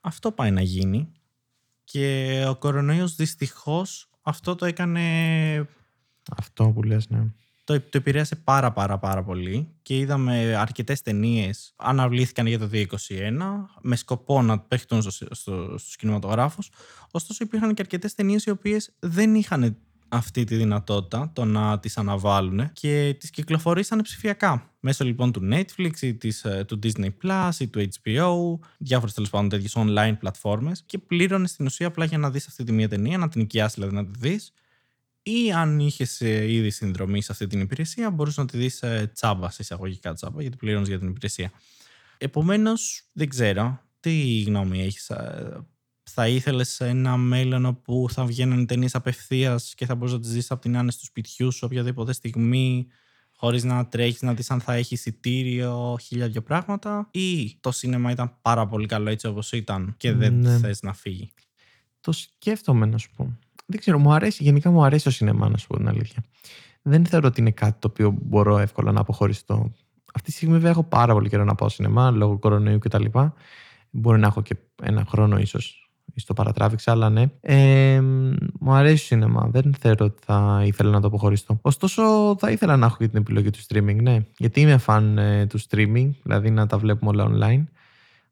Αυτό 0.00 0.32
πάει 0.32 0.50
να 0.50 0.60
γίνει 0.60 1.12
και 1.84 2.44
ο 2.48 2.56
κορονοϊός 2.56 3.14
δυστυχώς 3.14 4.10
αυτό 4.22 4.54
το 4.54 4.66
έκανε 4.66 5.00
Αυτό 6.36 6.70
που 6.70 6.82
λες, 6.82 7.08
ναι. 7.08 7.26
το, 7.64 7.80
το 7.80 7.98
επηρέασε 7.98 8.36
πάρα 8.36 8.72
πάρα 8.72 8.98
πάρα 8.98 9.22
πολύ 9.22 9.68
και 9.82 9.98
είδαμε 9.98 10.56
αρκετές 10.56 11.02
ταινίες 11.02 11.72
αναβλήθηκαν 11.76 12.46
για 12.46 12.58
το 12.58 12.68
2021 12.72 12.86
με 13.80 13.96
σκοπό 13.96 14.42
να 14.42 14.58
παίχτουν 14.58 15.02
στο, 15.02 15.10
στο, 15.10 15.78
στους 15.78 15.96
κινηματογράφους 15.96 16.70
ωστόσο 17.10 17.44
υπήρχαν 17.44 17.74
και 17.74 17.82
αρκετές 17.82 18.14
ταινίες 18.14 18.44
οι 18.44 18.50
οποίες 18.50 18.94
δεν 18.98 19.34
είχαν 19.34 19.76
αυτή 20.08 20.44
τη 20.44 20.56
δυνατότητα 20.56 21.30
το 21.32 21.44
να 21.44 21.78
τις 21.78 21.98
αναβάλουν 21.98 22.72
και 22.72 23.16
τις 23.18 23.30
κυκλοφορήσανε 23.30 24.02
ψηφιακά 24.02 24.70
μέσω 24.80 25.04
λοιπόν 25.04 25.32
του 25.32 25.48
Netflix 25.52 26.00
ή 26.00 26.14
της, 26.14 26.44
ε, 26.44 26.64
του 26.68 26.78
Disney 26.82 27.08
Plus 27.22 27.50
ή 27.58 27.68
του 27.68 27.88
HBO 28.02 28.58
διάφορες 28.78 29.14
τέλος 29.14 29.30
πάντων 29.30 29.48
τέτοιες 29.48 29.76
online 29.76 30.16
πλατφόρμες 30.18 30.82
και 30.86 30.98
πλήρωνες 30.98 31.50
στην 31.50 31.66
ουσία 31.66 31.86
απλά 31.86 32.04
για 32.04 32.18
να 32.18 32.30
δεις 32.30 32.46
αυτή 32.46 32.64
τη 32.64 32.72
μία 32.72 32.88
ταινία 32.88 33.18
να 33.18 33.28
την 33.28 33.40
οικιάσεις 33.40 33.74
δηλαδή 33.74 33.94
να 33.94 34.06
τη 34.06 34.18
δεις 34.18 34.52
ή 35.22 35.52
αν 35.52 35.78
είχες 35.78 36.20
ήδη 36.20 36.70
συνδρομή 36.70 37.22
σε 37.22 37.32
αυτή 37.32 37.46
την 37.46 37.60
υπηρεσία, 37.60 38.10
μπορούσες 38.10 38.38
να 38.38 38.46
τη 38.46 38.56
δεις 38.56 38.82
τσάμπα, 39.12 39.50
σε 39.50 39.62
εισαγωγικά 39.62 40.12
τσάμπα, 40.12 40.40
γιατί 40.42 40.56
πλήρωνες 40.56 40.88
για 40.88 40.98
την 40.98 41.08
υπηρεσία. 41.08 41.52
Επομένως, 42.18 43.02
δεν 43.12 43.28
ξέρω 43.28 43.80
τι 44.00 44.42
γνώμη 44.42 44.82
έχεις. 44.82 45.10
Θα 46.10 46.28
ήθελες 46.28 46.80
ένα 46.80 47.16
μέλλον 47.16 47.64
όπου 47.66 48.06
θα 48.10 48.24
βγαίνουν 48.24 48.66
ταινίες 48.66 48.94
απευθείας 48.94 49.74
και 49.74 49.86
θα 49.86 49.94
μπορούσε 49.94 50.14
να 50.16 50.20
τις 50.20 50.32
δει 50.32 50.42
από 50.48 50.60
την 50.60 50.76
άνεση 50.76 50.98
του 50.98 51.04
σπιτιού 51.04 51.52
σου 51.52 51.60
οποιαδήποτε 51.64 52.12
στιγμή, 52.12 52.86
χωρίς 53.36 53.64
να 53.64 53.86
τρέχεις 53.88 54.22
να 54.22 54.34
δεις 54.34 54.50
αν 54.50 54.60
θα 54.60 54.72
έχει 54.74 54.94
εισιτήριο, 54.94 55.96
χίλια 56.02 56.28
δυο 56.28 56.42
πράγματα, 56.42 57.08
ή 57.10 57.56
το 57.60 57.70
σίνεμα 57.70 58.10
ήταν 58.10 58.36
πάρα 58.42 58.66
πολύ 58.66 58.86
καλό 58.86 59.10
έτσι 59.10 59.26
όπως 59.26 59.52
ήταν 59.52 59.94
και 59.96 60.12
δεν 60.12 60.34
Ναι. 60.40 60.58
θες 60.58 60.82
να 60.82 60.92
φύγει; 60.92 61.32
Το 62.00 62.12
σκέφτομαι 62.12 62.86
να 62.86 62.98
σου 62.98 63.10
πω. 63.16 63.38
Δεν 63.66 63.80
ξέρω, 63.80 63.98
μου 63.98 64.12
αρέσει, 64.12 64.42
γενικά 64.42 64.70
μου 64.70 64.84
αρέσει 64.84 65.04
το 65.04 65.10
σινεμά 65.10 65.48
να 65.48 65.56
σου 65.56 65.66
πω 65.66 65.76
την 65.76 65.88
αλήθεια. 65.88 66.24
Δεν 66.82 67.06
θεωρώ 67.06 67.26
ότι 67.28 67.40
είναι 67.40 67.50
κάτι 67.50 67.78
το 67.80 67.88
οποίο 67.90 68.18
μπορώ 68.22 68.58
εύκολα 68.58 68.92
να 68.92 69.00
αποχωριστώ. 69.00 69.72
Αυτή 70.14 70.30
τη 70.30 70.36
στιγμή 70.36 70.54
βέβαια 70.54 70.70
έχω 70.70 70.84
πάρα 70.84 71.12
πολύ 71.12 71.28
καιρό 71.28 71.44
να 71.44 71.54
πάω 71.54 71.68
σινεμά 71.68 72.10
λόγω 72.10 72.38
κορονοϊού 72.38 72.78
κτλ. 72.78 73.04
Μπορεί 73.90 74.20
να 74.20 74.26
έχω 74.26 74.42
και 74.42 74.56
ένα 74.82 75.04
χρόνο 75.08 75.38
ίσως 75.38 75.85
στο 76.14 76.34
παρατράβηξα, 76.34 76.90
αλλά 76.90 77.10
ναι. 77.10 77.24
Ε, 77.40 78.00
μου 78.60 78.72
αρέσει 78.72 79.00
το 79.00 79.06
σινεμά. 79.06 79.48
Δεν 79.50 79.74
θεωρώ 79.78 80.04
ότι 80.04 80.22
θα 80.24 80.62
ήθελα 80.66 80.90
να 80.90 81.00
το 81.00 81.06
αποχωριστώ. 81.06 81.58
Ωστόσο, 81.62 82.02
θα 82.38 82.50
ήθελα 82.50 82.76
να 82.76 82.86
έχω 82.86 82.96
και 82.96 83.08
την 83.08 83.18
επιλογή 83.18 83.50
του 83.50 83.58
streaming, 83.68 83.96
ναι. 84.02 84.24
Γιατί 84.38 84.60
είμαι 84.60 84.76
φαν 84.78 85.18
ε, 85.18 85.46
του 85.46 85.60
streaming, 85.68 86.10
δηλαδή 86.22 86.50
να 86.50 86.66
τα 86.66 86.78
βλέπουμε 86.78 87.10
όλα 87.10 87.30
online. 87.32 87.64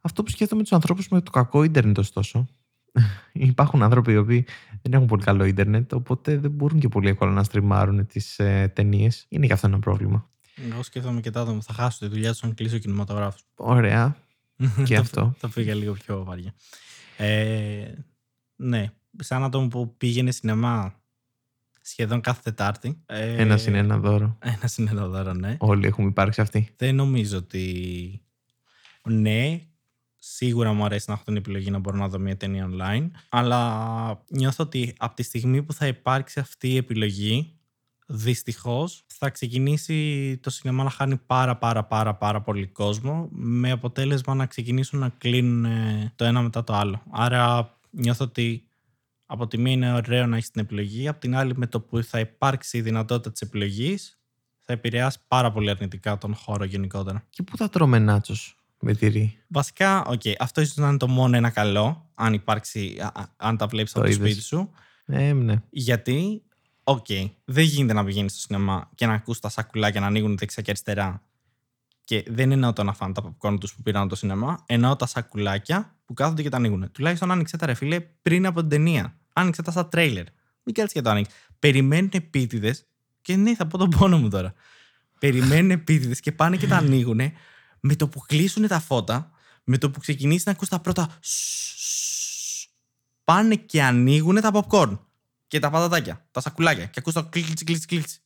Αυτό 0.00 0.22
που 0.22 0.30
σκέφτομαι 0.30 0.62
τους 0.62 0.72
ανθρώπους 0.72 1.08
με 1.08 1.20
το 1.20 1.30
κακό 1.30 1.62
ίντερνετ, 1.62 1.98
ωστόσο. 1.98 2.46
Υπάρχουν 3.32 3.82
άνθρωποι 3.82 4.12
οι 4.12 4.16
οποίοι 4.16 4.46
δεν 4.82 4.92
έχουν 4.92 5.06
πολύ 5.06 5.22
καλό 5.22 5.44
ίντερνετ, 5.44 5.92
οπότε 5.92 6.38
δεν 6.38 6.50
μπορούν 6.50 6.78
και 6.78 6.88
πολύ 6.88 7.08
εύκολα 7.08 7.30
να 7.32 7.42
στριμάρουν 7.42 8.06
τις 8.06 8.38
ε, 8.38 8.72
ταινίες. 8.74 9.26
Είναι 9.28 9.46
και 9.46 9.52
αυτό 9.52 9.66
ένα 9.66 9.78
πρόβλημα. 9.78 10.28
Εγώ 10.72 10.82
σκέφτομαι 10.82 11.20
και 11.20 11.30
τα 11.30 11.40
άτομα 11.40 11.56
που 11.56 11.62
θα 11.62 11.72
χάσω 11.72 11.98
τη 11.98 12.06
δουλειά 12.06 12.30
τους 12.30 12.42
αν 12.42 12.54
κλείσει 12.54 12.74
ο 12.74 12.78
κινηματογράφο. 12.78 13.38
Ωραία. 13.54 14.16
Και 14.84 14.94
Το- 14.94 15.00
αυτό. 15.00 15.34
Το 15.40 15.48
πήγα 15.48 15.74
λίγο 15.74 15.92
πιο 15.92 16.24
βαριά. 16.24 16.54
Ε, 17.16 17.92
ναι, 18.56 18.90
σαν 19.16 19.44
άτομο 19.44 19.68
που 19.68 19.96
πήγαινε 19.96 20.30
σινεμά 20.30 20.94
σχεδόν 21.80 22.20
κάθε 22.20 22.40
Τετάρτη. 22.44 23.02
Ε, 23.06 23.42
Ένα 23.42 23.58
είναι 23.68 23.78
ένα 23.78 23.98
δώρο. 23.98 24.38
Ένα 24.40 24.70
είναι 24.76 24.90
ένα 24.90 25.06
δώρο, 25.06 25.32
ναι. 25.32 25.56
Όλοι 25.58 25.86
έχουμε 25.86 26.08
υπάρξει 26.08 26.40
αυτοί. 26.40 26.68
Δεν 26.76 26.94
νομίζω 26.94 27.36
ότι. 27.36 28.22
Ναι, 29.08 29.60
σίγουρα 30.16 30.72
μου 30.72 30.84
αρέσει 30.84 31.04
να 31.08 31.14
έχω 31.14 31.24
την 31.24 31.36
επιλογή 31.36 31.70
να 31.70 31.78
μπορώ 31.78 31.96
να 31.96 32.08
δω 32.08 32.18
μια 32.18 32.36
ταινία 32.36 32.70
online. 32.70 33.10
Αλλά 33.28 34.22
νιώθω 34.30 34.64
ότι 34.64 34.94
από 34.98 35.14
τη 35.16 35.22
στιγμή 35.22 35.62
που 35.62 35.72
θα 35.72 35.86
υπάρξει 35.86 36.40
αυτή 36.40 36.68
η 36.68 36.76
επιλογή, 36.76 37.58
δυστυχώς 38.06 39.04
θα 39.06 39.30
ξεκινήσει 39.30 40.38
το 40.42 40.50
σινεμά 40.50 40.84
να 40.84 40.90
χάνει 40.90 41.16
πάρα 41.16 41.56
πάρα 41.56 41.84
πάρα 41.84 42.14
πάρα 42.14 42.40
πολύ 42.40 42.66
κόσμο 42.66 43.28
με 43.32 43.70
αποτέλεσμα 43.70 44.34
να 44.34 44.46
ξεκινήσουν 44.46 44.98
να 44.98 45.08
κλείνουν 45.08 45.64
ε, 45.64 46.12
το 46.16 46.24
ένα 46.24 46.42
μετά 46.42 46.64
το 46.64 46.74
άλλο. 46.74 47.02
Άρα 47.10 47.76
νιώθω 47.90 48.24
ότι 48.24 48.68
από 49.26 49.46
τη 49.46 49.58
μία 49.58 49.72
είναι 49.72 49.92
ωραίο 49.94 50.26
να 50.26 50.36
έχεις 50.36 50.50
την 50.50 50.60
επιλογή, 50.62 51.08
από 51.08 51.20
την 51.20 51.36
άλλη 51.36 51.52
με 51.56 51.66
το 51.66 51.80
που 51.80 52.02
θα 52.02 52.18
υπάρξει 52.18 52.78
η 52.78 52.80
δυνατότητα 52.80 53.32
της 53.32 53.40
επιλογής 53.40 54.18
θα 54.66 54.72
επηρεάσει 54.72 55.18
πάρα 55.28 55.52
πολύ 55.52 55.70
αρνητικά 55.70 56.18
τον 56.18 56.34
χώρο 56.34 56.64
γενικότερα. 56.64 57.24
Και 57.30 57.42
πού 57.42 57.56
θα 57.56 57.68
τρώμε 57.68 57.98
νάτσος 57.98 58.56
με 58.80 58.94
τυρί. 58.94 59.38
Βασικά, 59.48 60.04
οκ, 60.04 60.20
αυτό 60.38 60.60
ίσως 60.60 60.76
να 60.76 60.88
είναι 60.88 60.96
το 60.96 61.08
μόνο 61.08 61.36
ένα 61.36 61.50
καλό, 61.50 62.10
αν 62.14 62.32
υπάρξει, 62.32 62.96
α- 63.00 63.20
α- 63.20 63.32
αν 63.36 63.56
τα 63.56 63.66
βλέπεις 63.66 63.92
Το 63.92 64.00
από 64.00 64.08
το 64.08 64.14
είδες. 64.14 64.30
σπίτι 64.30 64.46
σου. 64.46 64.70
Ε, 65.06 65.32
ναι. 65.32 65.62
Γιατί, 65.70 66.42
οκ, 66.84 67.06
δεν 67.44 67.64
γίνεται 67.64 67.92
να 67.92 68.04
πηγαίνεις 68.04 68.32
στο 68.32 68.40
σινεμά 68.40 68.90
και 68.94 69.06
να 69.06 69.12
ακούς 69.12 69.40
τα 69.40 69.48
σακουλάκια 69.48 70.00
να 70.00 70.06
ανοίγουν 70.06 70.36
δεξιά 70.36 70.62
και 70.62 70.70
αριστερά. 70.70 71.22
Και 72.04 72.24
δεν 72.28 72.52
εννοώ 72.52 72.72
το 72.72 72.82
να 72.82 72.92
φάνε 72.92 73.12
τα 73.12 73.22
popcorn 73.22 73.56
τους 73.60 73.74
που 73.74 73.82
πήραν 73.82 74.00
από 74.00 74.10
το 74.10 74.16
σινεμά, 74.16 74.62
εννοώ 74.66 74.96
τα 74.96 75.06
σακουλάκια 75.06 75.96
που 76.04 76.14
κάθονται 76.14 76.42
και 76.42 76.48
τα 76.48 76.56
ανοίγουν. 76.56 76.90
Τουλάχιστον 76.92 77.30
άνοιξε 77.30 77.56
τα 77.56 77.66
ρε 77.66 77.74
φίλε 77.74 78.00
πριν 78.00 78.46
από 78.46 78.60
την 78.60 78.68
ταινία. 78.68 79.16
Άνοιξε 79.32 79.62
τα 79.62 79.70
στα 79.70 79.88
τρέιλερ. 79.88 80.24
Μην 80.62 80.74
κάτσει 80.74 80.94
και 80.94 81.00
το 81.00 81.10
ανοίξει. 81.10 81.36
Περιμένουν 81.58 82.10
επίτηδες 82.12 82.86
και 83.20 83.36
ναι, 83.36 83.54
θα 83.54 83.66
πω 83.66 83.78
τον 83.78 83.88
πόνο 83.88 84.18
μου 84.18 84.28
τώρα. 84.28 84.54
Περιμένουν 85.18 85.70
επίτηδες 85.70 86.20
και 86.20 86.32
πάνε 86.32 86.56
και 86.56 86.66
τα 86.66 86.76
ανοίγουν 86.76 87.20
με 87.80 87.94
το 87.96 88.08
που 88.08 88.20
κλείσουν 88.20 88.66
τα 88.66 88.80
φώτα, 88.80 89.30
με 89.64 89.78
το 89.78 89.90
που 89.90 90.00
ξεκινήσει 90.00 90.42
να 90.46 90.52
ακούς 90.52 90.68
τα 90.68 90.80
πρώτα. 90.80 91.16
σσσσσ, 91.20 92.68
Πάνε 93.24 93.56
και 93.56 93.82
ανοίγουν 93.82 94.40
τα 94.40 94.50
popcorn 94.52 94.98
και 95.46 95.58
τα 95.58 95.70
πατατάκια, 95.70 96.26
τα 96.30 96.40
σακουλάκια 96.40 96.84
και 96.84 96.94
ακούς 96.98 97.12
το 97.12 97.24
κλίτσι 97.24 97.64
κλίτσι 97.64 97.86
κλίτσι. 97.86 98.18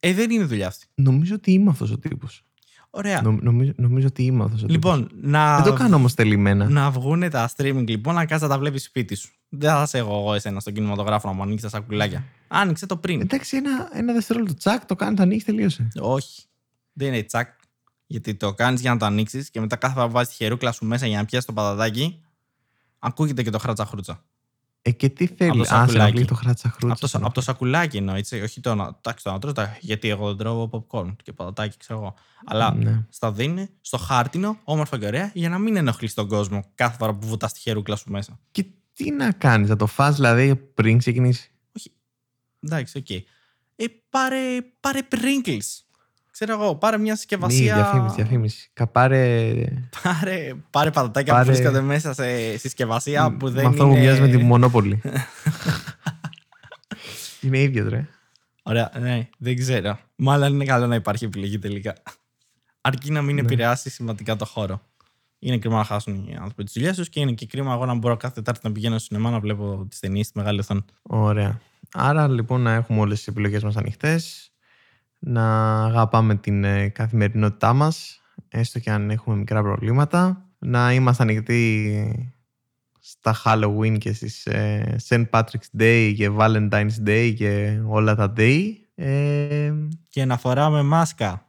Ε, 0.00 0.12
δεν 0.12 0.30
είναι 0.30 0.44
δουλειά 0.44 0.66
αυτή. 0.66 0.86
Νομίζω 0.94 1.34
ότι 1.34 1.52
είμαι 1.52 1.70
αυτός 1.70 1.90
ο 1.90 1.98
τύπος. 1.98 2.42
Ωραία. 2.90 3.22
Νομ- 3.22 3.42
νομίζω, 3.42 3.72
νομίζω 3.76 4.06
ότι 4.06 4.22
είμαι 4.24 4.44
αυτός 4.44 4.62
ο 4.62 4.66
τύπος. 4.66 4.74
Λοιπόν, 4.74 5.10
να, 5.20 5.54
Δεν 5.62 5.72
το 5.72 5.78
κάνω 5.78 5.96
όμως 5.96 6.14
τελειμμένα. 6.14 6.68
να 6.68 6.90
βγουν 6.90 7.30
τα 7.30 7.50
streaming 7.56 7.84
λοιπόν, 7.88 8.14
να 8.14 8.26
κάτσει 8.26 8.44
να 8.44 8.50
τα 8.50 8.58
βλέπεις 8.58 8.82
σπίτι 8.84 9.14
σου. 9.14 9.32
Δεν 9.48 9.70
θα 9.70 9.86
σε 9.86 9.98
εγώ, 9.98 10.16
εγώ 10.18 10.34
εσένα 10.34 10.60
στον 10.60 10.72
κινηματογράφο 10.72 11.28
να 11.28 11.34
μου 11.34 11.42
ανοίξεις 11.42 11.70
τα 11.70 11.76
σακουλάκια. 11.78 12.24
Άνοιξε 12.48 12.86
το 12.86 12.96
πριν. 12.96 13.20
Εντάξει, 13.20 13.56
ένα, 13.56 13.88
ένα 13.92 14.12
δευτερόλεπτο 14.12 14.54
τσακ, 14.54 14.84
το 14.86 14.94
κάνεις, 14.94 15.16
το 15.16 15.22
ανοίγει, 15.22 15.42
τελείωσε. 15.44 15.88
Όχι. 16.00 16.42
Δεν 16.92 17.08
είναι 17.08 17.22
τσακ. 17.22 17.48
Γιατί 18.06 18.34
το 18.34 18.54
κάνεις 18.54 18.80
για 18.80 18.92
να 18.92 18.98
το 18.98 19.04
ανοίξεις 19.04 19.50
και 19.50 19.60
μετά 19.60 19.76
κάθε 19.76 19.94
φορά 19.94 20.06
που 20.06 20.12
βάζεις 20.12 20.28
τη 20.28 20.34
χερούκλα 20.44 20.72
σου 20.72 20.84
μέσα 20.86 21.06
για 21.06 21.16
να 21.18 21.24
πιάσεις 21.24 21.46
το 21.46 21.52
πατατάκι, 21.52 22.22
ακούγεται 22.98 23.42
και 23.42 23.50
το 23.50 23.58
χράτσα 23.58 23.86
χρούτσα. 23.86 24.24
Ε, 24.86 24.90
και 24.90 25.08
τι 25.08 25.26
θέλει. 25.26 25.50
Από 25.50 25.58
το 25.58 25.62
Α, 25.62 25.66
σε 25.66 25.74
σακουλάκι. 25.74 26.10
ανοίγει 26.10 26.24
το 26.24 26.34
χράτσα 26.34 26.68
Από 26.68 26.78
το, 26.80 26.86
χρούτσα. 26.86 27.06
σα- 27.06 27.18
από 27.18 27.34
το 27.34 27.40
σακουλάκι 27.40 27.96
εννοώ, 27.96 28.14
έτσι. 28.14 28.40
Όχι 28.40 28.60
το 28.60 28.74
να. 28.74 28.84
Εντάξει, 28.98 29.24
το 29.24 29.30
να 29.32 29.38
τρως, 29.38 29.52
τα- 29.52 29.76
γιατί 29.80 30.08
εγώ 30.08 30.26
δεν 30.28 30.36
τρώω 30.36 30.70
popcorn 30.72 31.16
και 31.22 31.32
πατατάκι, 31.32 31.76
ξέρω 31.76 31.98
εγώ. 31.98 32.14
Αλλά 32.44 32.74
Ναι. 32.74 33.06
στα 33.08 33.32
δίνει 33.32 33.68
στο 33.80 33.96
χάρτινο, 33.96 34.58
όμορφα 34.64 34.98
και 34.98 35.06
ωραία, 35.06 35.30
για 35.34 35.48
να 35.48 35.58
μην 35.58 35.76
ενοχλείς 35.76 36.14
τον 36.14 36.28
κόσμο 36.28 36.64
κάθε 36.74 36.96
φορά 36.98 37.14
που 37.14 37.26
βουτάς 37.26 37.52
τη 37.52 37.60
χερούκλα 37.60 37.96
σου 37.96 38.10
μέσα. 38.10 38.38
Και 38.50 38.64
τι 38.92 39.10
να 39.10 39.32
κάνεις, 39.32 39.68
να 39.68 39.76
το 39.76 39.86
φας 39.86 40.14
δηλαδή 40.14 40.56
πριν 40.56 40.98
ξεκινήσει; 40.98 41.50
Εντάξει, 42.60 42.98
οκ. 42.98 43.10
Ε, 43.10 43.84
πάρε, 44.08 44.38
πάρε 44.80 45.00
Pringles. 45.10 45.83
Ξέρω 46.34 46.52
εγώ, 46.52 46.74
πάρε 46.76 46.98
μια 46.98 47.12
Μη, 47.12 47.18
συσκευασία. 47.18 47.74
διαφήμιση, 47.74 48.14
διαφήμιση. 48.14 48.70
Καπάρε. 48.72 49.52
Πάρε, 50.02 50.54
πάρε 50.70 50.90
πατατάκια 50.90 51.32
Πάρε- 51.32 51.46
που 51.48 51.52
βρίσκονται 51.54 51.80
μέσα 51.80 52.12
σε 52.14 52.56
συσκευασία 52.56 53.36
που 53.36 53.50
δεν 53.50 53.62
με 53.62 53.68
αυτό 53.68 53.84
είναι... 53.84 53.94
που 53.94 54.00
μοιάζει 54.00 54.20
με 54.20 54.28
τη 54.28 54.36
Μονόπολη. 54.36 55.00
είναι 57.40 57.58
ίδιο, 57.58 57.88
ρε. 57.88 58.06
Ωραία, 58.62 58.92
ναι, 59.00 59.28
δεν 59.38 59.56
ξέρω. 59.56 59.98
Μάλλον 60.16 60.52
είναι 60.54 60.64
καλό 60.64 60.86
να 60.86 60.94
υπάρχει 60.94 61.24
επιλογή 61.24 61.58
τελικά. 61.58 61.94
Αρκεί 62.80 63.10
να 63.10 63.22
μην 63.22 63.34
Ναι. 63.34 63.40
επηρεάσει 63.40 63.90
σημαντικά 63.90 64.36
το 64.36 64.44
χώρο. 64.44 64.80
Είναι 65.38 65.58
κρίμα 65.58 65.76
να 65.76 65.84
χάσουν 65.84 66.14
οι 66.14 66.34
άνθρωποι 66.38 66.64
τις 66.64 66.72
δουλειές 66.72 66.96
τους 66.96 67.08
και 67.08 67.20
είναι 67.20 67.32
και 67.32 67.46
κρίμα 67.46 67.72
εγώ 67.72 67.86
να 67.86 67.94
μπορώ 67.94 68.16
κάθε 68.16 68.34
Τετάρτη 68.34 68.60
να 68.62 68.72
πηγαίνω 68.72 68.98
στο 68.98 69.06
σινεμά 69.06 69.30
να 69.30 69.40
βλέπω 69.40 69.86
τις 69.88 69.98
ταινίες 69.98 70.26
στη 70.26 70.38
μεγάλη 70.38 70.60
οθόνη. 70.60 70.84
Ωραία. 71.02 71.60
Άρα 71.92 72.28
λοιπόν 72.28 72.60
να 72.60 72.72
έχουμε 72.72 73.00
όλες 73.00 73.18
τις 73.18 73.26
επιλογές 73.26 73.62
μας 73.62 73.76
ανοιχτές, 73.76 74.52
να 75.26 75.74
αγαπάμε 75.84 76.34
την 76.34 76.64
ε, 76.64 76.88
καθημερινότητά 76.88 77.72
μας, 77.72 78.20
έστω 78.48 78.78
και 78.78 78.90
αν 78.90 79.10
έχουμε 79.10 79.36
μικρά 79.36 79.62
προβλήματα, 79.62 80.44
να 80.58 80.92
είμαστε 80.92 81.22
ανοιχτοί 81.22 82.30
στα 83.00 83.34
Halloween 83.44 83.98
και 83.98 84.12
στις 84.12 84.46
ε, 84.46 84.96
St. 85.08 85.24
Patrick's 85.30 85.80
Day 85.80 86.12
και 86.16 86.30
Valentine's 86.38 87.06
Day 87.06 87.32
και 87.36 87.80
όλα 87.86 88.14
τα 88.14 88.32
day. 88.36 88.62
Ε, 88.94 89.72
Και 90.08 90.24
να 90.24 90.36
φοράμε 90.36 90.82
μάσκα. 90.82 91.46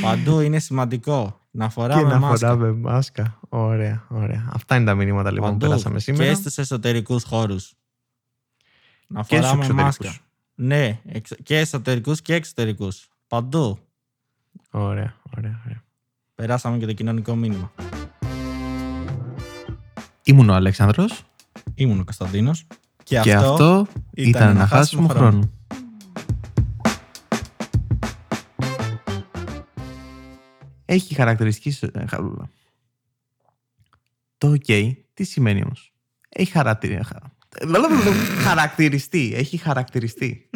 Παντού 0.00 0.40
είναι 0.40 0.58
σημαντικό. 0.58 1.38
Να 1.50 1.66
και 1.66 1.72
φοράμε 1.72 2.02
να 2.02 2.18
μάσκα. 2.18 2.48
φοράμε 2.48 2.72
μάσκα. 2.72 3.38
Ωραία, 3.48 4.04
ωραία. 4.08 4.48
Αυτά 4.52 4.76
είναι 4.76 4.84
τα 4.84 4.94
μηνύματα 4.94 5.30
λοιπόν 5.32 5.50
που 5.50 5.56
Παντού. 5.56 5.66
περάσαμε 5.66 5.98
σήμερα. 6.00 6.28
Και 6.28 6.34
στους 6.34 6.58
εσωτερικούς 6.58 7.24
χώρους. 7.24 7.74
Να 9.06 9.20
Και 9.22 9.36
στους 9.36 9.38
φοράμε 9.48 9.64
εξωτερικούς. 9.64 9.98
μάσκα. 9.98 10.18
Ναι, 10.54 11.00
εξ- 11.06 11.42
και 11.42 11.58
εσωτερικούς 11.58 12.22
και 12.22 12.34
εξωτερικούς. 12.34 13.08
Παντού. 13.28 13.78
Ωραία, 14.70 15.14
ωραία, 15.36 15.60
ωραία. 15.66 15.82
Περάσαμε 16.34 16.78
και 16.78 16.86
το 16.86 16.92
κοινωνικό 16.92 17.34
μήνυμα. 17.34 17.72
Ήμουν 20.22 20.48
ο 20.48 20.54
Αλέξανδρος 20.54 21.22
Ήμουν 21.74 22.00
ο 22.00 22.04
Κωνσταντίνος. 22.04 22.66
Και, 23.02 23.20
και 23.20 23.34
αυτό 23.34 23.86
ήταν 24.14 24.48
ένα 24.48 24.66
χάσιμο 24.66 25.08
χρόνο. 25.08 25.50
Έχει 30.84 31.14
χαρακτηριστική... 31.14 31.86
ε, 31.92 32.06
χα- 32.06 32.18
Το 34.38 34.52
OK, 34.66 34.92
τι 35.14 35.24
σημαίνει 35.24 35.62
όμως; 35.64 35.92
Έχει 36.28 36.50
χαρακτηρι... 36.50 37.00
χα- 38.02 38.42
χαρακτηριστεί. 38.42 39.32
Έχει 39.34 39.56
χαρακτηριστεί. 39.56 40.50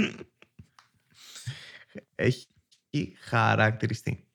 Έχει 2.14 2.46
χαρακτηριστεί. 3.20 4.27